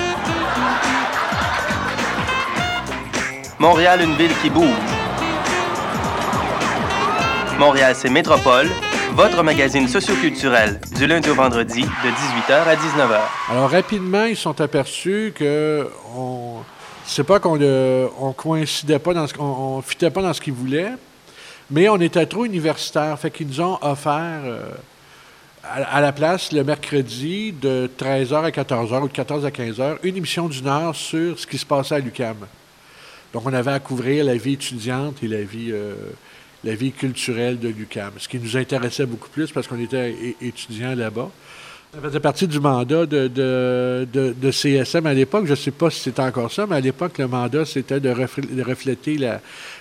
Montréal, 3.60 4.02
une 4.02 4.16
ville 4.16 4.32
qui 4.42 4.50
bouge. 4.50 4.66
Montréal, 7.60 7.94
c'est 7.96 8.10
Métropole, 8.10 8.68
votre 9.12 9.44
magazine 9.44 9.86
socioculturel, 9.86 10.80
du 10.96 11.06
lundi 11.06 11.30
au 11.30 11.34
vendredi, 11.36 11.82
de 11.82 11.86
18h 11.86 12.64
à 12.66 12.74
19h. 12.74 13.20
Alors, 13.52 13.70
rapidement, 13.70 14.24
ils 14.24 14.36
sont 14.36 14.60
aperçus 14.60 15.32
que 15.36 15.88
on... 16.16 16.56
c'est 17.06 17.22
pas 17.22 17.38
qu'on 17.38 17.56
euh, 17.60 18.08
on 18.18 18.32
coïncidait 18.32 18.98
pas 18.98 19.14
dans 19.14 19.28
ce 19.28 19.34
qu'on 19.34 19.44
on 19.44 19.80
fitait 19.80 20.10
pas 20.10 20.22
dans 20.22 20.32
ce 20.32 20.40
qu'ils 20.40 20.54
voulaient, 20.54 20.94
mais 21.70 21.88
on 21.88 22.00
était 22.00 22.26
trop 22.26 22.44
universitaire. 22.44 23.16
Fait 23.16 23.30
qu'ils 23.30 23.46
nous 23.46 23.60
ont 23.60 23.78
offert 23.80 24.40
euh, 24.44 24.60
à, 25.72 26.00
la 26.00 26.12
place 26.12 26.52
le 26.52 26.62
mercredi 26.64 27.52
de 27.52 27.90
13h 27.98 28.34
à 28.44 28.50
14h 28.50 29.02
ou 29.02 29.08
de 29.08 29.12
14 29.12 29.44
à 29.46 29.50
15h 29.50 29.96
une 30.02 30.16
émission 30.16 30.48
d'une 30.48 30.66
heure 30.68 30.94
sur 30.94 31.38
ce 31.38 31.46
qui 31.46 31.58
se 31.58 31.66
passait 31.66 31.94
à 31.96 31.98
l'UCAM. 31.98 32.36
Donc, 33.32 33.42
on 33.46 33.52
avait 33.52 33.72
à 33.72 33.80
couvrir 33.80 34.24
la 34.24 34.36
vie 34.36 34.52
étudiante 34.54 35.22
et 35.22 35.28
la 35.28 35.42
vie, 35.42 35.70
euh, 35.72 35.94
la 36.62 36.74
vie 36.74 36.92
culturelle 36.92 37.58
de 37.58 37.68
l'UCAM, 37.68 38.12
ce 38.18 38.28
qui 38.28 38.38
nous 38.38 38.56
intéressait 38.56 39.06
beaucoup 39.06 39.28
plus 39.28 39.50
parce 39.50 39.66
qu'on 39.66 39.80
était 39.80 40.14
étudiants 40.40 40.94
là-bas. 40.94 41.30
Ça 41.94 42.00
faisait 42.00 42.20
partie 42.20 42.48
du 42.48 42.58
mandat 42.58 43.06
de, 43.06 43.28
de- 43.28 44.34
de- 44.40 44.50
CSM 44.50 45.06
à 45.06 45.14
l'époque. 45.14 45.46
Je 45.46 45.52
ne 45.52 45.56
sais 45.56 45.70
pas 45.70 45.90
si 45.90 46.00
c'est 46.00 46.18
encore 46.18 46.50
ça, 46.52 46.66
mais 46.66 46.74
à 46.76 46.80
l'époque, 46.80 47.18
le 47.18 47.28
mandat, 47.28 47.64
c'était 47.64 48.00
de, 48.00 48.08
refl- 48.10 48.52
de 48.52 48.62
refléter 48.62 49.16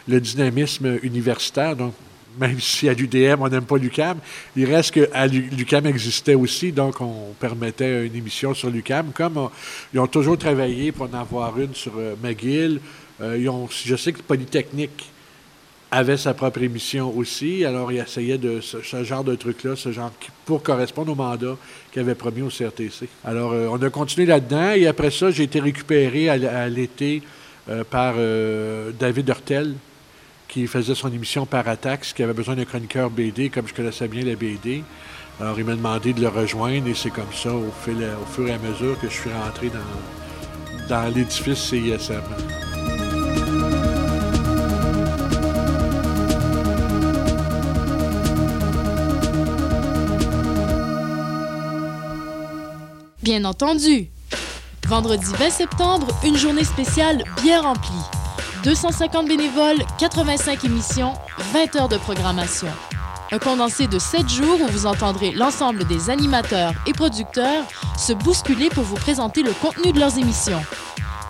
le 0.07 0.21
dynamisme 0.21 0.99
universitaire. 1.01 1.75
Donc, 1.75 1.93
même 2.39 2.59
si 2.59 2.89
à 2.89 2.93
l'UDM, 2.93 3.41
on 3.41 3.49
n'aime 3.49 3.65
pas 3.65 3.77
l'UCAM, 3.77 4.17
il 4.55 4.65
reste 4.65 4.91
que 4.91 5.09
l'UCAM 5.55 5.85
existait 5.87 6.33
aussi, 6.35 6.71
donc 6.71 6.99
on 7.01 7.33
permettait 7.39 8.07
une 8.07 8.15
émission 8.15 8.53
sur 8.53 8.69
l'UCAM. 8.69 9.11
Comme 9.13 9.49
ils 9.93 9.99
ont 9.99 10.07
toujours 10.07 10.37
travaillé 10.37 10.91
pour 10.91 11.07
en 11.07 11.13
avoir 11.19 11.59
une 11.59 11.73
sur 11.75 11.93
euh, 11.97 12.15
McGill, 12.23 12.79
euh, 13.21 13.37
ils 13.37 13.49
ont- 13.49 13.67
je 13.69 13.95
sais 13.95 14.11
que 14.13 14.21
Polytechnique 14.21 15.09
avait 15.91 16.17
sa 16.17 16.33
propre 16.33 16.63
émission 16.63 17.15
aussi, 17.15 17.63
alors 17.65 17.91
il 17.91 17.99
essayait 17.99 18.39
de 18.39 18.61
ce, 18.61 19.03
genre 19.03 19.23
de 19.23 19.35
truc-là, 19.35 19.75
ce 19.75 19.91
genre 19.91 20.11
pour 20.45 20.63
correspondre 20.63 21.11
au 21.11 21.15
mandat 21.15 21.55
qu'il 21.91 22.01
avait 22.01 22.15
promis 22.15 22.41
au 22.41 22.49
CRTC. 22.49 23.07
Alors 23.23 23.51
euh, 23.51 23.67
on 23.69 23.79
a 23.81 23.89
continué 23.91 24.25
là-dedans 24.25 24.71
et 24.71 24.87
après 24.87 25.11
ça, 25.11 25.29
j'ai 25.29 25.43
été 25.43 25.59
récupéré 25.59 26.29
à, 26.29 26.33
à 26.63 26.67
l'été 26.67 27.21
par 27.89 28.15
David 28.99 29.29
Hurtel, 29.29 29.75
qui 30.53 30.67
faisait 30.67 30.93
son 30.93 31.11
émission 31.11 31.47
Paratax, 31.47 32.13
qui 32.13 32.21
avait 32.21 32.33
besoin 32.33 32.55
d'un 32.55 32.65
chroniqueur 32.65 33.09
BD, 33.09 33.49
comme 33.49 33.67
je 33.67 33.73
connaissais 33.73 34.07
bien 34.07 34.23
la 34.23 34.35
BD. 34.35 34.83
Alors 35.41 35.57
il 35.57 35.65
m'a 35.65 35.73
demandé 35.73 36.13
de 36.13 36.21
le 36.21 36.27
rejoindre 36.27 36.87
et 36.87 36.93
c'est 36.93 37.09
comme 37.09 37.33
ça, 37.33 37.51
au 37.51 37.71
fur 37.71 38.47
et 38.47 38.53
à 38.53 38.59
mesure, 38.59 38.99
que 38.99 39.09
je 39.09 39.13
suis 39.13 39.31
rentré 39.31 39.69
dans, 39.69 40.87
dans 40.89 41.11
l'édifice 41.11 41.57
CISM. 41.57 42.21
Bien 53.23 53.43
entendu. 53.45 54.09
Vendredi 54.87 55.25
20 55.39 55.49
septembre, 55.49 56.07
une 56.23 56.37
journée 56.37 56.63
spéciale 56.63 57.23
bien 57.41 57.61
remplie. 57.61 58.22
250 58.63 59.27
bénévoles, 59.27 59.83
85 59.99 60.63
émissions, 60.63 61.13
20 61.53 61.75
heures 61.75 61.89
de 61.89 61.97
programmation. 61.97 62.69
Un 63.31 63.39
condensé 63.39 63.87
de 63.87 63.99
7 63.99 64.29
jours 64.29 64.61
où 64.61 64.67
vous 64.67 64.85
entendrez 64.85 65.31
l'ensemble 65.31 65.85
des 65.85 66.09
animateurs 66.09 66.73
et 66.87 66.93
producteurs 66.93 67.65
se 67.97 68.13
bousculer 68.13 68.69
pour 68.69 68.83
vous 68.83 68.95
présenter 68.95 69.43
le 69.43 69.51
contenu 69.51 69.91
de 69.91 69.99
leurs 69.99 70.17
émissions. 70.17 70.61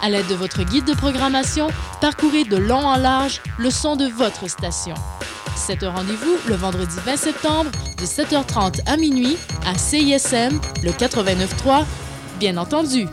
À 0.03 0.09
l'aide 0.09 0.27
de 0.27 0.35
votre 0.35 0.63
guide 0.63 0.85
de 0.85 0.93
programmation, 0.93 1.69
parcourez 2.01 2.43
de 2.43 2.57
long 2.57 2.85
en 2.85 2.97
large 2.97 3.41
le 3.57 3.71
son 3.71 3.95
de 3.95 4.05
votre 4.05 4.47
station. 4.47 4.95
C'est 5.55 5.83
un 5.83 5.91
rendez-vous 5.91 6.37
le 6.47 6.55
vendredi 6.55 6.97
20 7.05 7.17
septembre 7.17 7.71
de 7.97 8.05
7h30 8.05 8.81
à 8.85 8.97
minuit 8.97 9.37
à 9.65 9.75
CISM, 9.75 10.59
le 10.83 10.91
89.3, 10.91 11.85
bien 12.39 12.57
entendu. 12.57 13.07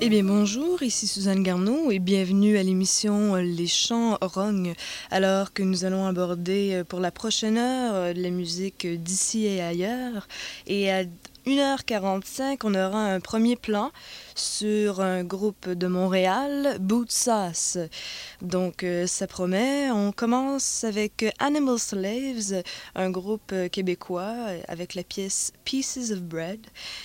Eh 0.00 0.10
bien, 0.10 0.22
bonjour, 0.22 0.80
ici 0.84 1.08
Suzanne 1.08 1.42
Garneau 1.42 1.90
et 1.90 1.98
bienvenue 1.98 2.56
à 2.56 2.62
l'émission 2.62 3.34
Les 3.34 3.66
Chants 3.66 4.16
Rogne. 4.20 4.74
Alors 5.10 5.52
que 5.52 5.64
nous 5.64 5.84
allons 5.84 6.06
aborder 6.06 6.70
euh, 6.72 6.84
pour 6.84 7.00
la 7.00 7.10
prochaine 7.10 7.58
heure 7.58 7.94
euh, 7.96 8.12
la 8.14 8.30
musique 8.30 8.86
d'ici 8.86 9.46
et 9.46 9.60
ailleurs. 9.60 10.28
Et 10.68 10.92
à 10.92 11.02
1h45, 11.48 12.58
on 12.64 12.74
aura 12.74 13.06
un 13.06 13.20
premier 13.20 13.56
plan 13.56 13.90
sur 14.34 15.00
un 15.00 15.24
groupe 15.24 15.68
de 15.68 15.86
Montréal, 15.86 16.76
Boot 16.78 17.10
Sauce. 17.10 17.78
Donc, 18.42 18.82
euh, 18.82 19.06
ça 19.06 19.26
promet. 19.26 19.90
On 19.90 20.12
commence 20.12 20.84
avec 20.84 21.24
Animal 21.38 21.78
Slaves, 21.78 22.62
un 22.94 23.10
groupe 23.10 23.54
québécois 23.72 24.34
avec 24.68 24.94
la 24.94 25.02
pièce 25.02 25.52
Pieces 25.64 26.12
of 26.12 26.20
Bread. 26.20 26.60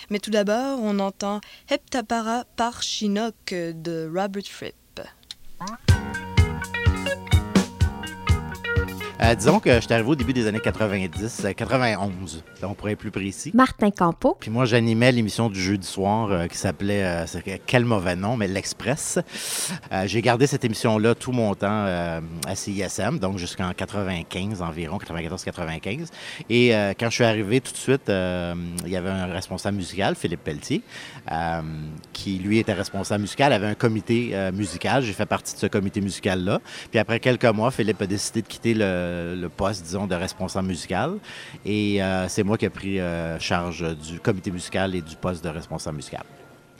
Mais 0.09 0.19
tout 0.19 0.31
d'abord, 0.31 0.79
on 0.81 0.99
entend 0.99 1.39
Heptapara 1.69 2.43
par 2.55 2.83
Chinook 2.83 3.51
de 3.51 4.11
Robert 4.13 4.43
Fripp. 4.45 5.01
Euh, 9.21 9.35
disons 9.35 9.59
que 9.59 9.71
je 9.75 9.79
suis 9.81 9.93
arrivé 9.93 10.09
au 10.09 10.15
début 10.15 10.33
des 10.33 10.47
années 10.47 10.59
90, 10.59 11.43
euh, 11.45 11.53
91, 11.53 12.43
donc 12.61 12.77
pour 12.77 12.89
être 12.89 12.97
plus 12.97 13.11
précis. 13.11 13.51
Martin 13.53 13.91
Campo. 13.91 14.35
Puis 14.39 14.49
moi, 14.49 14.65
j'animais 14.65 15.11
l'émission 15.11 15.49
du 15.49 15.61
jeudi 15.61 15.85
soir 15.85 16.31
euh, 16.31 16.47
qui 16.47 16.57
s'appelait, 16.57 17.03
euh, 17.03 17.57
quel 17.67 17.85
mauvais 17.85 18.15
nom, 18.15 18.37
mais 18.37 18.47
l'Express. 18.47 19.19
J'ai 20.05 20.21
gardé 20.21 20.47
cette 20.47 20.65
émission-là 20.65 21.13
tout 21.13 21.31
mon 21.31 21.53
temps 21.53 21.85
à 22.47 22.55
CISM, 22.55 23.19
donc 23.19 23.37
jusqu'en 23.37 23.71
95 23.71 24.61
environ, 24.61 24.97
94-95. 24.97 26.07
Et 26.49 26.71
quand 26.99 27.09
je 27.09 27.15
suis 27.15 27.23
arrivé 27.23 27.61
tout 27.61 27.71
de 27.71 27.77
suite, 27.77 28.03
il 28.07 28.91
y 28.91 28.95
avait 28.95 29.09
un 29.09 29.27
responsable 29.27 29.77
musical, 29.77 30.15
Philippe 30.15 30.43
Pelletier, 30.43 30.81
qui 32.11 32.39
lui 32.39 32.59
était 32.59 32.73
responsable 32.73 33.21
musical, 33.21 33.53
avait 33.53 33.67
un 33.67 33.75
comité 33.75 34.35
musical. 34.53 35.03
J'ai 35.03 35.13
fait 35.13 35.25
partie 35.25 35.53
de 35.53 35.59
ce 35.59 35.67
comité 35.67 36.01
musical-là. 36.01 36.59
Puis 36.89 36.99
après 36.99 37.19
quelques 37.19 37.45
mois, 37.45 37.71
Philippe 37.71 38.01
a 38.01 38.07
décidé 38.07 38.41
de 38.41 38.47
quitter 38.47 38.73
le, 38.73 39.02
le 39.35 39.47
poste, 39.49 39.83
disons, 39.83 40.07
de 40.07 40.15
responsable 40.15 40.67
musical. 40.67 41.17
Et 41.65 42.01
euh, 42.01 42.27
c'est 42.27 42.43
moi 42.43 42.57
qui 42.57 42.65
ai 42.65 42.69
pris 42.69 42.99
euh, 42.99 43.39
charge 43.39 43.85
du 43.97 44.19
comité 44.19 44.51
musical 44.51 44.95
et 44.95 45.01
du 45.01 45.15
poste 45.15 45.43
de 45.43 45.49
responsable 45.49 45.97
musical. 45.97 46.23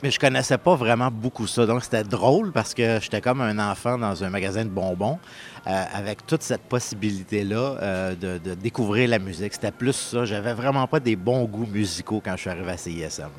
Mais 0.04 0.10
je 0.10 0.18
connaissais 0.18 0.58
pas 0.58 0.74
vraiment 0.74 1.10
beaucoup 1.10 1.46
ça. 1.46 1.64
Donc, 1.64 1.82
c'était 1.82 2.04
drôle 2.04 2.52
parce 2.52 2.74
que 2.74 2.98
j'étais 3.00 3.22
comme 3.22 3.40
un 3.40 3.58
enfant 3.58 3.96
dans 3.96 4.22
un 4.22 4.28
magasin 4.28 4.62
de 4.64 4.68
bonbons 4.68 5.18
euh, 5.66 5.84
avec 5.94 6.26
toute 6.26 6.42
cette 6.42 6.60
possibilité-là 6.60 7.56
euh, 7.80 8.14
de, 8.14 8.36
de 8.36 8.54
découvrir 8.54 9.08
la 9.08 9.18
musique. 9.18 9.54
C'était 9.54 9.70
plus 9.70 9.94
ça. 9.94 10.26
J'avais 10.26 10.52
vraiment 10.52 10.86
pas 10.86 11.00
des 11.00 11.16
bons 11.16 11.44
goûts 11.44 11.66
musicaux 11.66 12.20
quand 12.22 12.32
je 12.32 12.42
suis 12.42 12.50
arrivé 12.50 12.72
à 12.72 12.76
CISM. 12.76 13.30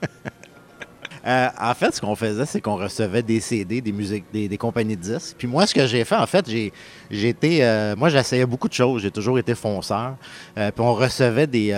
Euh, 1.26 1.48
en 1.60 1.74
fait, 1.74 1.94
ce 1.94 2.00
qu'on 2.00 2.16
faisait, 2.16 2.46
c'est 2.46 2.60
qu'on 2.60 2.76
recevait 2.76 3.22
des 3.22 3.40
CD, 3.40 3.80
des 3.80 3.92
musiques, 3.92 4.24
des, 4.32 4.56
compagnies 4.56 4.96
de 4.96 5.02
disques. 5.02 5.36
Puis 5.36 5.46
moi, 5.46 5.66
ce 5.66 5.74
que 5.74 5.86
j'ai 5.86 6.04
fait, 6.04 6.16
en 6.16 6.26
fait, 6.26 6.48
j'ai, 6.48 6.72
été, 7.28 7.64
euh, 7.64 7.94
moi, 7.96 8.08
j'essayais 8.08 8.46
beaucoup 8.46 8.68
de 8.68 8.72
choses. 8.72 9.02
J'ai 9.02 9.10
toujours 9.10 9.38
été 9.38 9.54
fonceur. 9.54 10.16
Euh, 10.56 10.70
puis 10.70 10.84
on 10.84 10.94
recevait 10.94 11.46
des, 11.46 11.76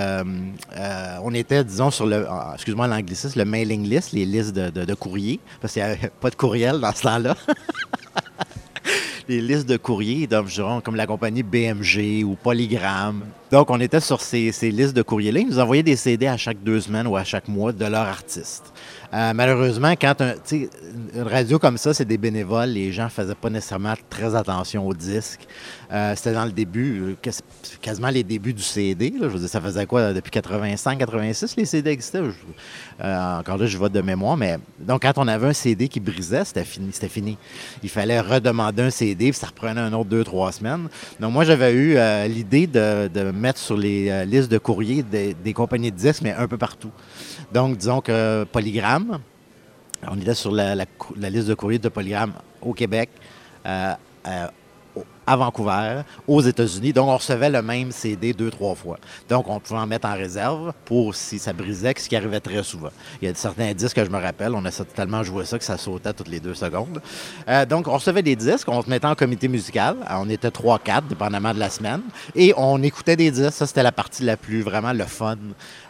on 1.22 1.34
était, 1.34 1.64
disons, 1.64 1.90
sur 1.90 2.06
le, 2.06 2.26
ah, 2.28 2.52
excuse-moi 2.54 2.86
l'anglicisme, 2.86 3.38
le 3.38 3.44
mailing 3.44 3.88
list, 3.88 4.12
les 4.12 4.24
listes 4.24 4.54
de, 4.54 4.94
courriers, 4.94 5.40
parce 5.60 5.72
qu'il 5.72 5.82
n'y 5.82 5.88
avait 5.88 6.10
pas 6.20 6.30
de 6.30 6.36
courriel 6.36 6.78
dans 6.78 6.92
ce 6.92 7.02
temps-là. 7.02 7.36
les 9.28 9.40
listes 9.40 9.68
de 9.68 9.76
courriers, 9.76 10.26
donc, 10.26 10.46
dirais, 10.46 10.80
comme 10.84 10.96
la 10.96 11.06
compagnie 11.06 11.42
BMG 11.42 12.24
ou 12.24 12.36
Polygram. 12.36 13.22
Donc, 13.52 13.68
on 13.70 13.78
était 13.80 14.00
sur 14.00 14.22
ces, 14.22 14.50
listes 14.62 14.94
de 14.96 15.02
courriers-là. 15.02 15.40
Ils 15.40 15.46
nous 15.48 15.58
envoyaient 15.58 15.82
des 15.82 15.94
CD 15.96 16.26
à 16.26 16.38
chaque 16.38 16.62
deux 16.64 16.80
semaines 16.80 17.06
ou 17.06 17.16
à 17.16 17.22
chaque 17.24 17.48
mois 17.48 17.70
de 17.70 17.84
leur 17.84 18.00
artiste. 18.06 18.72
Euh, 19.12 19.34
malheureusement, 19.34 19.92
quand 19.92 20.22
un- 20.22 20.36
une 20.52 21.22
radio 21.22 21.58
comme 21.58 21.76
ça, 21.76 21.92
c'est 21.92 22.06
des 22.06 22.16
bénévoles, 22.16 22.70
les 22.70 22.92
gens 22.92 23.04
ne 23.04 23.08
faisaient 23.10 23.34
pas 23.34 23.50
nécessairement 23.50 23.92
très 24.08 24.34
attention 24.34 24.88
aux 24.88 24.94
disques. 24.94 25.46
Euh, 25.92 26.14
C'était 26.16 26.32
dans 26.32 26.46
le 26.46 26.50
début, 26.52 26.98
euh, 27.02 27.14
quas- 27.20 27.42
quasiment 27.82 28.08
les 28.08 28.24
débuts 28.24 28.54
du 28.54 28.62
CD. 28.62 29.10
là. 29.10 29.28
Je 29.28 29.34
veux 29.34 29.38
dire, 29.40 29.50
ça 29.50 29.60
faisait 29.60 29.84
quoi, 29.84 30.14
depuis 30.14 30.30
85, 30.30 30.98
86, 30.98 31.54
les 31.58 31.66
CD 31.66 31.90
existaient? 31.90 32.22
Encore 33.02 33.58
là, 33.58 33.66
je 33.66 33.76
vote 33.76 33.92
de 33.92 34.00
mémoire, 34.00 34.38
mais 34.38 34.56
donc 34.78 35.02
quand 35.02 35.12
on 35.16 35.28
avait 35.28 35.48
un 35.48 35.52
CD 35.52 35.88
qui 35.88 36.00
brisait, 36.00 36.46
c'était 36.46 36.64
fini. 36.64 37.36
Il 37.82 37.90
fallait 37.90 38.20
redemander 38.20 38.84
un 38.84 38.90
CD, 38.90 39.30
puis 39.30 39.38
ça 39.38 39.48
reprenait 39.48 39.80
un 39.82 39.92
autre 39.92 40.08
deux, 40.08 40.24
trois 40.24 40.52
semaines. 40.52 40.88
Donc 41.20 41.32
moi, 41.34 41.44
j'avais 41.44 41.74
eu 41.74 41.96
l'idée 42.32 42.66
de, 42.66 43.08
de 43.08 43.30
mettre 43.42 43.58
sur 43.58 43.76
les 43.76 44.08
euh, 44.08 44.24
listes 44.24 44.50
de 44.50 44.58
courriers 44.58 45.02
des, 45.02 45.52
compagnies 45.52 45.90
de 45.90 45.96
disques, 45.96 46.22
mais 46.22 46.32
un 46.32 46.48
peu 46.48 46.56
partout. 46.56 46.92
Donc, 47.52 47.76
disons 47.76 48.00
que 48.00 48.44
Polygram, 48.44 49.18
on 50.08 50.18
était 50.18 50.34
sur 50.34 50.52
la, 50.52 50.74
liste 51.16 51.48
de 51.48 51.54
courriers 51.54 51.78
de 51.78 51.88
Polygram 51.88 52.32
au 52.62 52.72
Québec, 52.72 53.10
euh, 53.66 53.94
euh, 54.26 54.46
à 55.26 55.36
Vancouver, 55.36 56.02
aux 56.26 56.40
États-Unis. 56.40 56.92
Donc, 56.92 57.08
on 57.08 57.16
recevait 57.16 57.50
le 57.50 57.62
même 57.62 57.92
CD 57.92 58.32
deux, 58.32 58.50
trois 58.50 58.74
fois. 58.74 58.98
Donc, 59.28 59.48
on 59.48 59.60
pouvait 59.60 59.80
en 59.80 59.86
mettre 59.86 60.08
en 60.08 60.14
réserve 60.14 60.72
pour 60.84 61.14
si 61.14 61.38
ça 61.38 61.52
brisait, 61.52 61.94
ce 61.96 62.08
qui 62.08 62.16
arrivait 62.16 62.40
très 62.40 62.62
souvent. 62.62 62.90
Il 63.20 63.28
y 63.28 63.30
a 63.30 63.34
certains 63.34 63.72
disques 63.72 63.96
que 63.96 64.04
je 64.04 64.10
me 64.10 64.20
rappelle, 64.20 64.54
on 64.54 64.64
a 64.64 64.70
tellement 64.70 65.22
joué 65.22 65.44
ça 65.44 65.58
que 65.58 65.64
ça 65.64 65.76
sautait 65.76 66.12
toutes 66.12 66.28
les 66.28 66.40
deux 66.40 66.54
secondes. 66.54 67.00
Euh, 67.48 67.64
donc, 67.64 67.88
on 67.88 67.94
recevait 67.94 68.22
des 68.22 68.36
disques, 68.36 68.68
on 68.68 68.82
se 68.82 68.90
mettait 68.90 69.06
en 69.06 69.14
comité 69.14 69.48
musical. 69.48 69.96
On 70.10 70.28
était 70.28 70.50
trois, 70.50 70.78
quatre, 70.78 71.06
dépendamment 71.06 71.54
de 71.54 71.58
la 71.58 71.70
semaine. 71.70 72.02
Et 72.34 72.52
on 72.56 72.82
écoutait 72.82 73.16
des 73.16 73.30
disques. 73.30 73.52
Ça, 73.52 73.66
c'était 73.66 73.82
la 73.82 73.92
partie 73.92 74.24
la 74.24 74.36
plus, 74.36 74.62
vraiment, 74.62 74.92
le 74.92 75.04
fun 75.04 75.36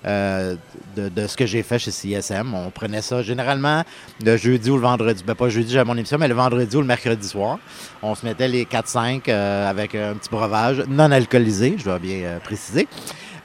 euh, 0.05 0.57
de, 0.97 1.09
de 1.09 1.27
ce 1.27 1.37
que 1.37 1.47
j'ai 1.47 1.63
fait 1.63 1.79
chez 1.79 1.91
CSM. 1.91 2.55
On 2.55 2.71
prenait 2.71 3.03
ça 3.03 3.23
généralement 3.23 3.83
le 4.25 4.37
jeudi 4.37 4.71
ou 4.71 4.77
le 4.77 4.83
vendredi. 4.83 5.23
Ben, 5.27 5.35
pas 5.35 5.49
jeudi, 5.49 5.73
j'avais 5.73 5.85
mon 5.85 5.97
émission, 5.97 6.19
mais 6.19 6.29
le 6.29 6.35
vendredi 6.35 6.77
ou 6.77 6.81
le 6.81 6.87
mercredi 6.87 7.27
soir. 7.27 7.59
On 8.03 8.15
se 8.15 8.27
mettait 8.27 8.49
les 8.49 8.65
4-5 8.65 9.22
euh, 9.29 9.69
avec 9.69 9.95
un 9.95 10.15
petit 10.15 10.31
breuvage 10.31 10.85
non 10.89 11.11
alcoolisé, 11.11 11.75
je 11.79 11.85
dois 11.85 11.99
bien 11.99 12.19
euh, 12.19 12.39
préciser. 12.41 12.89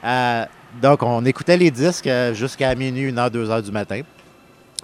Euh, 0.04 0.44
donc, 0.80 1.02
on 1.02 1.24
écoutait 1.24 1.56
les 1.56 1.70
disques 1.70 2.10
jusqu'à 2.32 2.74
minuit, 2.74 3.12
1h, 3.12 3.30
2h 3.30 3.62
du 3.62 3.72
matin. 3.72 4.00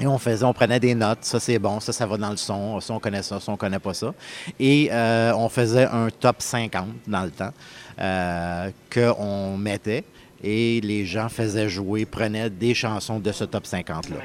Et 0.00 0.06
on 0.08 0.18
faisait, 0.18 0.44
on 0.44 0.52
prenait 0.52 0.80
des 0.80 0.92
notes, 0.92 1.20
ça 1.22 1.38
c'est 1.38 1.60
bon, 1.60 1.78
ça 1.78 1.92
ça 1.92 2.04
va 2.04 2.16
dans 2.16 2.30
le 2.30 2.36
son, 2.36 2.80
ça 2.80 2.92
on 2.92 2.98
connaît 2.98 3.22
ça, 3.22 3.38
ça 3.38 3.52
on 3.52 3.56
connaît 3.56 3.78
pas 3.78 3.94
ça. 3.94 4.12
Et 4.58 4.90
on 4.92 5.48
faisait 5.48 5.84
un 5.84 6.08
top 6.08 6.42
50 6.42 6.88
dans 7.06 7.22
le 7.22 7.30
temps 7.30 7.52
euh, 8.00 8.70
qu'on 8.92 9.56
mettait 9.56 10.02
et 10.42 10.80
les 10.80 11.06
gens 11.06 11.28
faisaient 11.28 11.68
jouer, 11.68 12.06
prenaient 12.06 12.50
des 12.50 12.74
chansons 12.74 13.20
de 13.20 13.30
ce 13.30 13.44
top 13.44 13.64
50-là. 13.66 14.16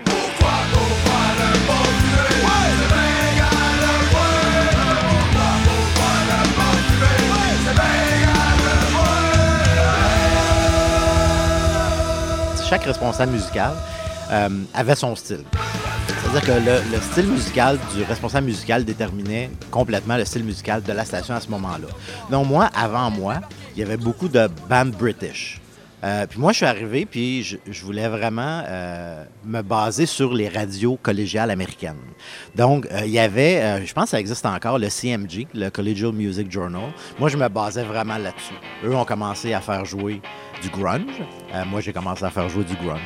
Chaque 12.70 12.84
responsable 12.84 13.32
musical 13.32 13.74
euh, 14.32 14.50
avait 14.76 14.94
son 14.94 15.16
style. 15.16 15.44
C'est-à-dire 16.22 16.42
que 16.42 16.52
le, 16.52 16.96
le 16.96 17.02
style 17.02 17.26
musical 17.26 17.80
du 17.96 18.04
responsable 18.04 18.46
musical 18.46 18.86
déterminait 18.86 19.50
complètement 19.72 20.18
le 20.18 20.26
style 20.26 20.44
musical 20.44 20.84
de 20.84 20.94
la 20.94 21.04
station 21.04 21.34
à 21.34 21.40
ce 21.40 21.50
moment-là. 21.50 21.88
Donc 22.30 22.46
moi, 22.46 22.70
avant 22.76 23.10
moi, 23.10 23.38
il 23.76 23.80
y 23.80 23.84
avait 23.84 23.98
beaucoup 23.98 24.28
de 24.28 24.48
bandes 24.70 24.92
british. 24.92 25.60
Euh, 26.04 26.28
puis 26.28 26.40
moi, 26.40 26.52
je 26.52 26.58
suis 26.58 26.66
arrivé, 26.66 27.06
puis 27.06 27.44
je, 27.44 27.84
voulais 27.84 28.08
vraiment 28.08 28.64
euh, 28.68 29.26
me 29.44 29.62
baser 29.64 30.06
sur 30.06 30.32
les 30.32 30.48
radios 30.48 30.98
collégiales 31.02 31.50
américaines. 31.50 31.98
Donc, 32.56 32.88
il 33.04 33.10
y 33.10 33.20
avait, 33.20 33.86
je 33.86 33.94
pense 33.94 34.06
que 34.06 34.10
ça 34.12 34.20
existe 34.20 34.46
encore, 34.46 34.80
le 34.80 34.88
CMG, 34.88 35.48
le 35.54 35.70
Collegial 35.70 36.14
Music 36.14 36.50
Journal. 36.50 36.94
Moi, 37.20 37.28
je 37.28 37.36
me 37.36 37.50
basais 37.50 37.84
vraiment 37.84 38.18
là-dessus. 38.18 38.54
Eux 38.86 38.96
ont 38.96 39.04
commencé 39.04 39.54
à 39.54 39.60
faire 39.60 39.84
jouer 39.84 40.22
du 40.62 40.70
grunge. 40.70 41.22
Euh, 41.54 41.66
moi, 41.66 41.82
j'ai 41.82 41.94
commencé 41.94 42.24
à 42.24 42.30
faire 42.30 42.48
jouer 42.50 42.64
du 42.64 42.76
grunge. 42.76 43.02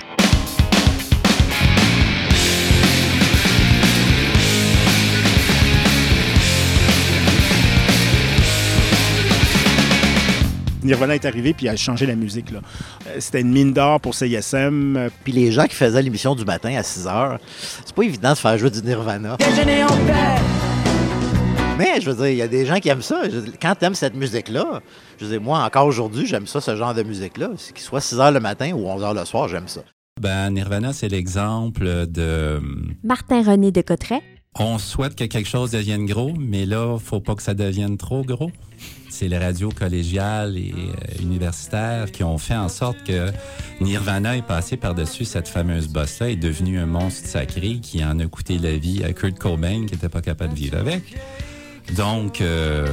Nirvana 10.83 11.15
est 11.15 11.23
arrivé 11.25 11.53
puis 11.53 11.69
a 11.69 11.77
changé 11.77 12.05
la 12.05 12.15
musique. 12.15 12.51
là. 12.51 12.59
Euh, 13.07 13.15
C'était 13.19 13.39
une 13.39 13.51
mine 13.53 13.71
d'or 13.71 14.01
pour 14.01 14.13
CISM. 14.15 14.97
euh, 14.97 15.09
Puis 15.23 15.31
les 15.31 15.51
gens 15.51 15.65
qui 15.65 15.75
faisaient 15.75 16.01
l'émission 16.01 16.35
du 16.35 16.43
matin 16.43 16.75
à 16.75 16.83
6 16.83 17.07
heures, 17.07 17.39
c'est 17.85 17.95
pas 17.95 18.03
évident 18.03 18.31
de 18.33 18.37
faire 18.37 18.57
jouer 18.57 18.69
du 18.69 18.81
Nirvana. 18.81 19.37
Déjeuner 19.37 19.83
en 19.83 19.87
paix. 19.87 20.41
Mais 21.77 21.99
je 21.99 22.11
veux 22.11 22.15
dire, 22.15 22.27
il 22.27 22.37
y 22.37 22.41
a 22.41 22.47
des 22.47 22.65
gens 22.65 22.79
qui 22.79 22.89
aiment 22.89 23.01
ça. 23.01 23.23
Je 23.25 23.37
veux 23.37 23.41
dire, 23.41 23.53
quand 23.59 23.73
tu 23.75 23.85
aimes 23.85 23.95
cette 23.95 24.13
musique-là, 24.13 24.81
je 25.17 25.25
veux 25.25 25.31
dire, 25.31 25.41
moi, 25.41 25.59
encore 25.63 25.87
aujourd'hui, 25.87 26.27
j'aime 26.27 26.45
ça, 26.45 26.61
ce 26.61 26.75
genre 26.75 26.93
de 26.93 27.01
musique-là. 27.01 27.49
Qu'il 27.73 27.83
soit 27.83 28.01
6 28.01 28.19
heures 28.19 28.31
le 28.31 28.39
matin 28.39 28.71
ou 28.73 28.87
11 28.87 29.03
heures 29.03 29.13
le 29.13 29.25
soir, 29.25 29.47
j'aime 29.47 29.67
ça. 29.67 29.81
Ben, 30.21 30.51
Nirvana, 30.51 30.93
c'est 30.93 31.09
l'exemple 31.09 32.05
de. 32.07 32.61
Martin-René 33.03 33.71
de 33.71 33.81
Cotteret. 33.81 34.21
On 34.59 34.77
souhaite 34.77 35.15
que 35.15 35.23
quelque 35.23 35.49
chose 35.49 35.71
devienne 35.71 36.05
gros, 36.05 36.31
mais 36.37 36.67
là, 36.67 36.99
faut 36.99 37.19
pas 37.19 37.33
que 37.33 37.41
ça 37.41 37.55
devienne 37.55 37.97
trop 37.97 38.21
gros. 38.21 38.51
C'est 39.09 39.27
les 39.27 39.39
radios 39.39 39.71
collégiales 39.71 40.57
et 40.57 40.73
euh, 40.73 41.23
universitaires 41.23 42.11
qui 42.11 42.23
ont 42.23 42.37
fait 42.37 42.55
en 42.55 42.69
sorte 42.69 43.03
que 43.03 43.31
Nirvana 43.81 44.37
est 44.37 44.45
passé 44.45 44.77
par-dessus 44.77 45.25
cette 45.25 45.47
fameuse 45.47 45.87
bosse-là, 45.87 46.29
est 46.29 46.35
devenu 46.35 46.77
un 46.77 46.85
monstre 46.85 47.27
sacré 47.27 47.79
qui 47.81 48.05
en 48.05 48.19
a 48.19 48.27
coûté 48.27 48.59
la 48.59 48.77
vie 48.77 49.03
à 49.03 49.11
Kurt 49.13 49.39
Cobain, 49.39 49.85
qui 49.87 49.93
n'était 49.93 50.09
pas 50.09 50.21
capable 50.21 50.53
de 50.53 50.59
vivre 50.59 50.77
avec. 50.77 51.15
Donc, 51.91 52.41
euh, 52.41 52.87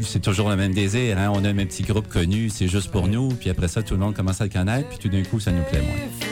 c'est 0.00 0.22
toujours 0.22 0.48
le 0.48 0.56
même 0.56 0.72
désir. 0.72 1.18
Hein? 1.18 1.30
On 1.34 1.44
a 1.44 1.48
un 1.48 1.54
petit 1.54 1.82
groupe 1.82 2.08
connu, 2.08 2.48
c'est 2.48 2.68
juste 2.68 2.90
pour 2.90 3.08
nous, 3.08 3.28
puis 3.28 3.50
après 3.50 3.68
ça, 3.68 3.82
tout 3.82 3.94
le 3.94 4.00
monde 4.00 4.14
commence 4.14 4.40
à 4.40 4.44
le 4.44 4.50
connaître, 4.50 4.88
puis 4.88 4.98
tout 4.98 5.08
d'un 5.08 5.22
coup, 5.22 5.40
ça 5.40 5.50
nous 5.50 5.64
plaît 5.64 5.82
moins. 5.82 6.28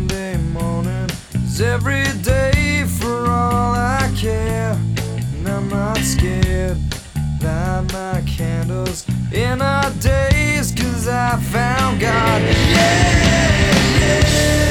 Sunday 0.00 0.36
morning. 0.54 1.10
Is 1.34 1.60
every 1.60 2.04
day 2.22 2.84
for 2.86 3.26
all 3.26 3.74
I 3.74 4.10
care. 4.16 4.72
And 5.34 5.46
I'm 5.46 5.68
not 5.68 5.98
scared. 5.98 6.78
Light 7.42 7.84
my 7.92 8.22
candles 8.26 9.04
in 9.30 9.60
our 9.60 9.90
days, 10.00 10.72
cause 10.72 11.06
I 11.06 11.36
found 11.52 12.00
God. 12.00 12.40
Yeah, 12.40 14.00
yeah. 14.00 14.69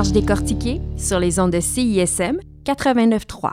Marche 0.00 0.12
décortiquée 0.12 0.80
sur 0.96 1.20
les 1.20 1.38
ondes 1.38 1.50
de 1.50 1.60
CISM 1.60 2.38
89.3. 2.64 3.52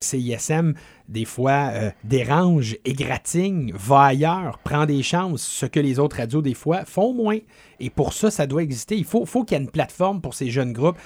CISM, 0.00 0.72
des 1.08 1.24
fois, 1.24 1.70
euh, 1.72 1.90
dérange, 2.02 2.76
égratigne, 2.84 3.72
va 3.74 4.04
ailleurs, 4.04 4.58
prend 4.58 4.86
des 4.86 5.02
chances, 5.02 5.42
ce 5.42 5.66
que 5.66 5.80
les 5.80 5.98
autres 5.98 6.16
radios, 6.16 6.42
des 6.42 6.54
fois, 6.54 6.84
font 6.84 7.12
moins. 7.12 7.38
Et 7.80 7.90
pour 7.90 8.12
ça, 8.12 8.30
ça 8.30 8.46
doit 8.46 8.62
exister. 8.62 8.96
Il 8.96 9.04
faut, 9.04 9.24
qu'il 9.44 9.58
y 9.58 9.60
ait 9.60 9.64
une 9.64 9.70
plateforme 9.70 10.20
pour 10.20 10.34
ces 10.34 10.48
jeunes 10.48 10.72
groupes. 10.72 10.96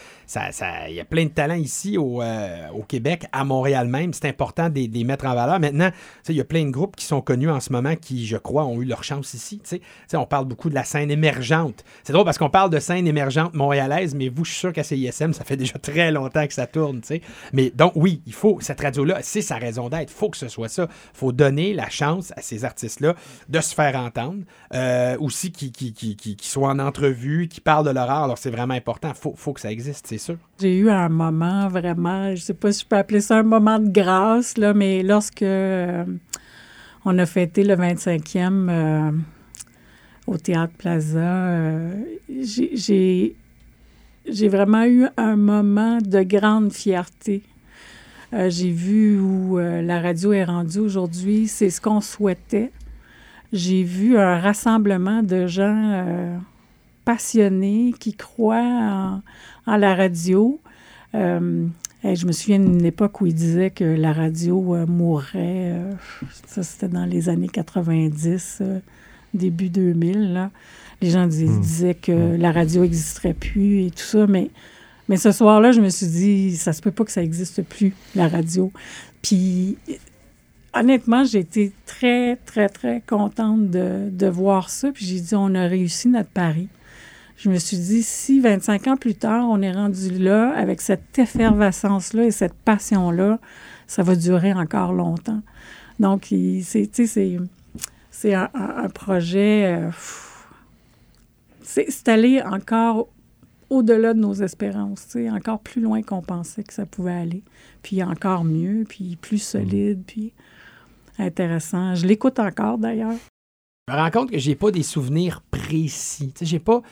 Il 0.88 0.94
y 0.94 1.00
a 1.00 1.04
plein 1.04 1.24
de 1.24 1.30
talents 1.30 1.54
ici 1.54 1.96
au, 1.98 2.22
euh, 2.22 2.68
au 2.70 2.82
Québec, 2.82 3.24
à 3.32 3.44
Montréal 3.44 3.88
même. 3.88 4.12
C'est 4.12 4.26
important 4.26 4.68
de 4.68 4.74
les- 4.78 5.04
mettre 5.04 5.24
en 5.26 5.34
valeur. 5.34 5.58
Maintenant, 5.58 5.90
il 6.28 6.36
y 6.36 6.40
a 6.40 6.44
plein 6.44 6.64
de 6.64 6.70
groupes 6.70 6.94
qui 6.94 7.06
sont 7.06 7.22
connus 7.22 7.50
en 7.50 7.60
ce 7.60 7.72
moment 7.72 7.96
qui, 7.96 8.26
je 8.26 8.36
crois, 8.36 8.66
ont 8.66 8.80
eu 8.82 8.84
leur 8.84 9.02
chance 9.02 9.32
ici. 9.34 9.60
on 10.12 10.26
parle 10.26 10.44
beaucoup 10.44 10.68
de 10.68 10.74
la 10.74 10.84
scène 10.84 11.10
émergente. 11.10 11.84
C'est 12.04 12.12
drôle 12.12 12.26
parce 12.26 12.36
qu'on 12.38 12.50
parle 12.50 12.70
de 12.70 12.78
scène 12.78 13.06
émergente 13.06 13.54
montréalaise, 13.54 14.14
mais 14.14 14.28
vous, 14.28 14.44
je 14.44 14.50
suis 14.50 14.60
sûr 14.60 14.72
qu'à 14.72 14.84
CISM, 14.84 15.32
ça 15.32 15.44
fait 15.44 15.56
déjà 15.56 15.78
très 15.78 16.12
longtemps 16.12 16.46
que 16.46 16.52
ça 16.52 16.66
tourne. 16.66 17.00
Mais 17.52 17.70
donc, 17.70 17.92
oui, 17.94 18.20
il 18.26 18.34
faut, 18.34 18.58
cette 18.60 18.80
radio-là, 18.80 19.18
c'est 19.22 19.42
sa 19.42 19.56
raison 19.56 19.87
d'être. 19.90 20.10
Il 20.10 20.14
faut 20.16 20.30
que 20.30 20.36
ce 20.36 20.48
soit 20.48 20.68
ça. 20.68 20.88
Il 21.14 21.18
faut 21.18 21.32
donner 21.32 21.74
la 21.74 21.88
chance 21.88 22.32
à 22.36 22.42
ces 22.42 22.64
artistes-là 22.64 23.14
de 23.48 23.60
se 23.60 23.74
faire 23.74 23.96
entendre. 23.96 24.42
Euh, 24.74 25.16
aussi, 25.20 25.50
qui, 25.52 25.72
qui, 25.72 25.92
qui, 25.92 26.16
qui- 26.16 26.36
soient 26.48 26.70
en 26.70 26.78
entrevue, 26.78 27.48
qui 27.48 27.60
parlent 27.60 27.86
de 27.86 27.90
leur 27.90 28.10
art. 28.10 28.24
Alors, 28.24 28.38
c'est 28.38 28.50
vraiment 28.50 28.74
important. 28.74 29.12
Faut, 29.14 29.34
faut 29.36 29.52
que 29.52 29.60
ça 29.60 29.70
existe, 29.70 30.06
c'est 30.06 30.18
sûr. 30.18 30.36
J'ai 30.60 30.76
eu 30.76 30.90
un 30.90 31.08
moment 31.08 31.68
vraiment, 31.68 32.34
je 32.34 32.40
sais 32.40 32.54
pas 32.54 32.72
si 32.72 32.82
je 32.82 32.86
peux 32.86 32.96
appeler 32.96 33.20
ça 33.20 33.38
un 33.38 33.42
moment 33.42 33.78
de 33.78 33.88
grâce, 33.90 34.56
là, 34.58 34.74
mais 34.74 35.02
lorsque 35.02 35.42
euh, 35.42 36.04
on 37.04 37.18
a 37.18 37.26
fêté 37.26 37.64
le 37.64 37.74
25e 37.74 38.68
euh, 38.70 39.10
au 40.26 40.36
Théâtre 40.36 40.74
Plaza, 40.76 41.90
j'ai 42.40 43.36
j'ai 44.30 44.48
vraiment 44.48 44.84
eu 44.84 45.06
un 45.16 45.36
moment 45.36 45.98
de 46.02 46.22
grande 46.22 46.70
fierté. 46.72 47.42
Euh, 48.34 48.50
j'ai 48.50 48.70
vu 48.70 49.18
où 49.18 49.58
euh, 49.58 49.80
la 49.80 50.00
radio 50.00 50.32
est 50.32 50.44
rendue 50.44 50.80
aujourd'hui, 50.80 51.48
c'est 51.48 51.70
ce 51.70 51.80
qu'on 51.80 52.00
souhaitait. 52.00 52.70
J'ai 53.52 53.82
vu 53.82 54.18
un 54.18 54.38
rassemblement 54.38 55.22
de 55.22 55.46
gens 55.46 55.92
euh, 55.94 56.36
passionnés 57.06 57.94
qui 57.98 58.12
croient 58.12 58.60
en, 58.60 59.22
en 59.66 59.76
la 59.76 59.94
radio. 59.94 60.60
Hey, 61.14 62.14
je 62.14 62.26
me 62.26 62.32
souviens 62.32 62.60
d'une 62.60 62.84
époque 62.84 63.20
où 63.20 63.26
ils 63.26 63.34
disaient 63.34 63.70
que 63.70 63.82
la 63.82 64.12
radio 64.12 64.76
mourrait. 64.86 65.74
ça, 66.46 66.62
c'était 66.62 66.86
dans 66.88 67.06
les 67.06 67.28
années 67.28 67.48
90, 67.48 68.58
euh, 68.60 68.78
début 69.34 69.68
2000. 69.68 70.32
Là. 70.32 70.50
Les 71.02 71.10
gens 71.10 71.26
dis- 71.26 71.48
disaient 71.58 71.94
que 71.96 72.36
la 72.36 72.52
radio 72.52 72.82
n'existerait 72.82 73.34
plus 73.34 73.86
et 73.86 73.90
tout 73.90 74.04
ça. 74.04 74.26
Mais, 74.28 74.50
mais 75.08 75.16
ce 75.16 75.32
soir-là, 75.32 75.72
je 75.72 75.80
me 75.80 75.88
suis 75.88 76.06
dit, 76.06 76.56
ça 76.56 76.72
se 76.72 76.82
peut 76.82 76.90
pas 76.90 77.04
que 77.04 77.12
ça 77.12 77.20
n'existe 77.22 77.62
plus, 77.62 77.94
la 78.14 78.28
radio. 78.28 78.72
Puis 79.22 79.78
honnêtement, 80.74 81.24
j'ai 81.24 81.40
été 81.40 81.72
très, 81.86 82.36
très, 82.36 82.68
très 82.68 83.02
contente 83.06 83.70
de, 83.70 84.08
de 84.10 84.26
voir 84.26 84.70
ça. 84.70 84.92
Puis 84.92 85.06
j'ai 85.06 85.20
dit, 85.20 85.34
on 85.34 85.54
a 85.54 85.66
réussi 85.66 86.08
notre 86.08 86.30
pari. 86.30 86.68
Je 87.36 87.50
me 87.50 87.58
suis 87.58 87.76
dit, 87.76 88.02
si 88.02 88.40
25 88.40 88.86
ans 88.88 88.96
plus 88.96 89.14
tard, 89.14 89.46
on 89.48 89.62
est 89.62 89.70
rendu 89.72 90.10
là, 90.18 90.50
avec 90.56 90.80
cette 90.80 91.18
effervescence-là 91.18 92.24
et 92.24 92.30
cette 92.32 92.54
passion-là, 92.54 93.38
ça 93.86 94.02
va 94.02 94.16
durer 94.16 94.52
encore 94.52 94.92
longtemps. 94.92 95.40
Donc, 96.00 96.26
c'est, 96.62 96.90
c'est, 96.92 98.34
un, 98.34 98.50
un- 98.54 98.88
projet... 98.88 99.76
euh, 99.78 99.90
c'est, 101.62 102.08
aller 102.08 102.42
encore 102.42 103.08
au-delà 103.70 104.14
de 104.14 104.20
nos 104.20 104.34
espérances, 104.34 105.06
tu 105.06 105.24
sais, 105.24 105.30
encore 105.30 105.60
plus 105.60 105.80
loin 105.80 106.02
qu'on 106.02 106.22
pensait 106.22 106.62
que 106.62 106.72
ça 106.72 106.86
pouvait 106.86 107.12
aller. 107.12 107.42
Puis 107.82 108.02
encore 108.02 108.44
mieux, 108.44 108.84
puis 108.88 109.16
plus 109.16 109.38
solide, 109.38 110.02
puis 110.06 110.32
intéressant. 111.18 111.94
Je 111.94 112.06
l'écoute 112.06 112.38
encore, 112.38 112.78
d'ailleurs. 112.78 113.16
Je 113.88 113.94
me 113.94 113.98
rends 113.98 114.10
compte 114.10 114.30
que 114.30 114.38
j'ai 114.38 114.54
pas 114.54 114.70
des 114.70 114.82
souvenirs 114.82 115.42
précis. 115.50 116.32
Tu 116.32 116.40
sais, 116.40 116.44
j'ai 116.44 116.58
pas, 116.58 116.82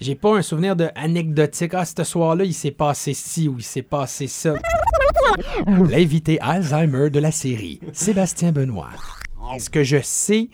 j'ai 0.00 0.14
pas 0.14 0.36
un 0.36 0.42
souvenir 0.42 0.76
de 0.76 0.88
anecdotique. 0.94 1.74
Ah, 1.74 1.84
ce 1.84 2.04
soir-là, 2.04 2.44
il 2.44 2.54
s'est 2.54 2.70
passé 2.70 3.12
ci 3.12 3.48
ou 3.48 3.56
il 3.58 3.64
s'est 3.64 3.82
passé 3.82 4.28
ça. 4.28 4.54
L'invité 5.66 6.38
Alzheimer 6.40 7.10
de 7.10 7.18
la 7.18 7.32
série, 7.32 7.80
Sébastien 7.92 8.52
Benoît. 8.52 8.90
Ce 9.58 9.68
que 9.68 9.82
je 9.82 10.00
sais, 10.00 10.48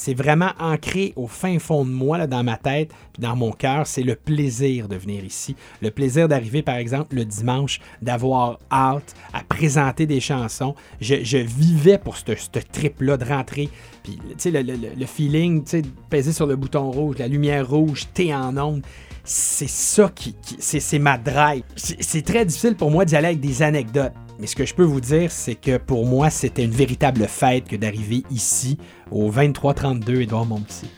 c'est 0.00 0.14
vraiment 0.14 0.52
ancré 0.60 1.12
au 1.16 1.26
fin 1.26 1.58
fond 1.58 1.84
de 1.84 1.90
moi, 1.90 2.18
là, 2.18 2.28
dans 2.28 2.44
ma 2.44 2.56
tête, 2.56 2.92
puis 3.12 3.20
dans 3.20 3.34
mon 3.34 3.50
cœur, 3.50 3.84
c'est 3.84 4.04
le 4.04 4.14
plaisir 4.14 4.86
de 4.86 4.94
venir 4.94 5.24
ici. 5.24 5.56
Le 5.82 5.90
plaisir 5.90 6.28
d'arriver, 6.28 6.62
par 6.62 6.76
exemple, 6.76 7.16
le 7.16 7.24
dimanche, 7.24 7.80
d'avoir 8.00 8.60
hâte 8.70 9.16
à 9.32 9.42
présenter 9.42 10.06
des 10.06 10.20
chansons. 10.20 10.76
Je, 11.00 11.38
vivais 11.38 11.98
pour 11.98 12.16
ce 12.16 12.30
trip-là 12.70 13.16
de 13.16 13.24
sais, 14.36 14.52
le, 14.52 15.06
feeling, 15.06 15.64
tu 15.64 15.82
peser 16.08 16.32
sur 16.32 16.46
le 16.46 16.54
bouton 16.54 16.92
rouge, 16.92 17.16
la 17.18 17.26
lumière 17.26 17.68
rouge, 17.68 18.06
t'es 18.14 18.32
en 18.32 18.56
onde. 18.56 18.82
C'est 19.24 19.68
ça 19.68 20.12
qui. 20.14 20.34
qui- 20.34 20.58
c'est 20.60 20.98
ma 21.00 21.18
drive. 21.18 21.64
C'est 21.74 22.24
très 22.24 22.44
difficile 22.44 22.76
pour 22.76 22.92
moi 22.92 23.04
d'y 23.04 23.16
aller 23.16 23.26
avec 23.26 23.40
des 23.40 23.62
anecdotes. 23.62 24.12
Mais 24.38 24.46
ce 24.46 24.54
que 24.54 24.64
je 24.64 24.74
peux 24.74 24.84
vous 24.84 25.00
dire, 25.00 25.32
c'est 25.32 25.56
que 25.56 25.78
pour 25.78 26.06
moi, 26.06 26.30
c'était 26.30 26.64
une 26.64 26.70
véritable 26.70 27.26
fête 27.26 27.66
que 27.66 27.76
d'arriver 27.76 28.22
ici, 28.30 28.78
au 29.10 29.30
2332 29.30 30.20
Édouard 30.22 30.46
Montpetit. 30.46 30.88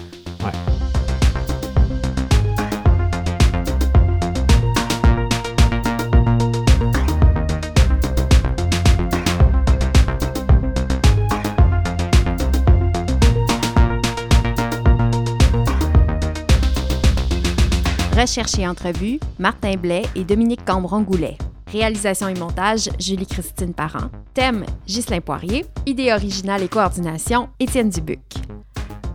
Recherche 18.20 18.59
et 18.59 18.68
entrevue, 18.68 19.18
Martin 19.38 19.76
Blais 19.76 20.03
et 20.14 20.24
Dominique 20.24 20.62
Cambron-Goulet. 20.66 21.38
Réalisation 21.73 22.27
et 22.27 22.35
montage, 22.35 22.89
Julie-Christine 22.99 23.75
Parent. 23.75 24.11
Thème, 24.35 24.64
Ghislain 24.87 25.21
Poirier. 25.21 25.64
Idée 25.87 26.12
originale 26.12 26.64
et 26.64 26.68
coordination, 26.68 27.49
Étienne 27.61 27.91
Dubuc. 27.91 28.18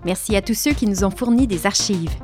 Merci 0.05 0.35
à 0.37 0.41
tous 0.41 0.53
ceux 0.53 0.71
qui 0.71 0.87
nous 0.87 1.03
ont 1.03 1.09
fourni 1.09 1.47
des 1.47 1.65
archives. 1.65 2.15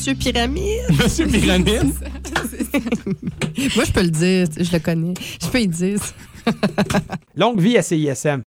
Monsieur 0.00 0.14
Pyramide. 0.14 0.80
Monsieur 0.98 1.26
Pyramide? 1.26 1.92
Moi, 3.76 3.84
je 3.84 3.92
peux 3.92 4.00
le 4.00 4.08
dire, 4.08 4.46
je 4.58 4.72
le 4.72 4.78
connais. 4.78 5.12
Je 5.42 5.46
peux 5.48 5.60
y 5.60 5.68
dire. 5.68 6.00
Longue 7.36 7.60
vie 7.60 7.76
à 7.76 7.82
CISM. 7.82 8.40